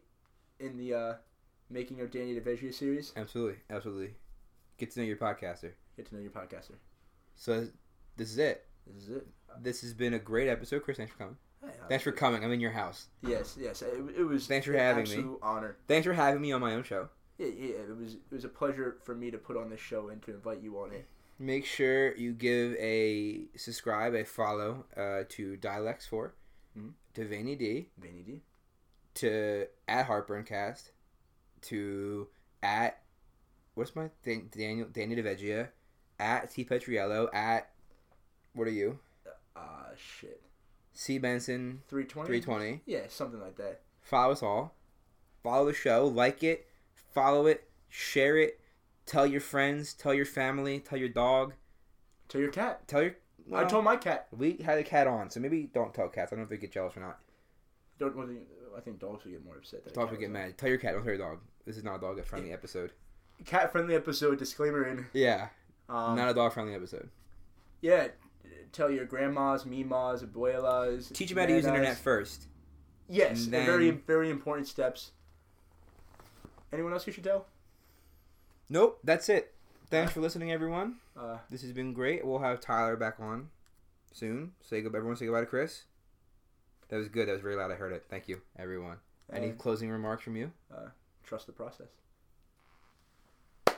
[0.60, 1.14] in the uh,
[1.70, 3.12] making of Danny DeVeggia series.
[3.16, 4.14] Absolutely, absolutely.
[4.78, 5.72] Get to know your podcaster.
[5.96, 6.74] Get to know your podcaster.
[7.34, 7.66] So
[8.16, 8.66] this is it.
[8.86, 9.26] This is it.
[9.62, 10.96] This has been a great episode, Chris.
[10.96, 11.36] Thanks for coming.
[11.88, 12.44] Thanks for coming.
[12.44, 13.06] I'm in your house.
[13.22, 13.80] Yes, yes.
[13.82, 14.46] It, it was.
[14.46, 15.24] Thanks for an having me.
[15.42, 15.76] Honor.
[15.88, 17.08] Thanks for having me on my own show.
[17.38, 17.74] Yeah, yeah.
[17.88, 18.14] It was.
[18.14, 20.78] It was a pleasure for me to put on this show and to invite you
[20.78, 21.06] on it.
[21.38, 26.30] Make sure you give a subscribe, a follow uh, to Dialects4,
[26.78, 26.92] Mhm.
[27.14, 28.42] to Vanny D, Vanny D.
[29.14, 30.90] to at Heartburncast,
[31.62, 32.28] to
[32.62, 33.00] at
[33.74, 34.50] what's my thing?
[34.56, 35.68] Daniel Danny DeVeggia,
[36.18, 37.70] at T Petriello, at
[38.54, 38.98] what are you?
[39.56, 40.40] Ah, shit.
[40.92, 42.26] C Benson Three twenty.
[42.26, 42.82] three twenty.
[42.86, 43.80] Yeah, something like that.
[44.00, 44.74] Follow us all.
[45.42, 46.06] Follow the show.
[46.06, 46.68] Like it.
[47.12, 47.68] Follow it.
[47.88, 48.60] Share it.
[49.06, 49.92] Tell your friends.
[49.92, 50.80] Tell your family.
[50.80, 51.54] Tell your dog.
[52.28, 52.86] Tell your cat.
[52.88, 53.16] Tell your.
[53.52, 54.28] I told my cat.
[54.32, 56.32] we had a cat on, so maybe don't tell cats.
[56.32, 57.18] I don't know if they get jealous or not.
[57.98, 58.16] Don't.
[58.76, 59.92] I think dogs would get more upset.
[59.92, 60.56] Dogs would get mad.
[60.58, 60.92] Tell your cat.
[60.94, 61.38] Don't tell your dog.
[61.66, 62.92] This is not a dog friendly episode.
[63.46, 64.38] Cat friendly episode.
[64.38, 65.06] Disclaimer in.
[65.12, 65.48] Yeah,
[65.88, 67.08] Um, not a dog friendly episode.
[67.80, 68.08] yeah.
[68.72, 71.12] Tell your grandmas, mimas, abuelas.
[71.12, 72.48] Teach them how to use internet first.
[73.08, 75.12] Yes, they're very very important steps.
[76.72, 77.46] Anyone else you should tell?
[78.68, 79.52] Nope, that's it.
[79.90, 80.96] Thanks for listening, everyone.
[81.16, 82.24] Uh, This has been great.
[82.26, 83.50] We'll have Tyler back on
[84.12, 84.52] soon.
[84.60, 84.98] Say goodbye.
[84.98, 85.84] Everyone say goodbye to Chris.
[86.88, 87.28] That was good.
[87.28, 87.70] That was very loud.
[87.70, 88.04] I heard it.
[88.08, 88.98] Thank you, everyone.
[89.32, 90.52] Any and closing remarks from you?
[90.72, 90.88] Uh,
[91.24, 91.88] trust the process.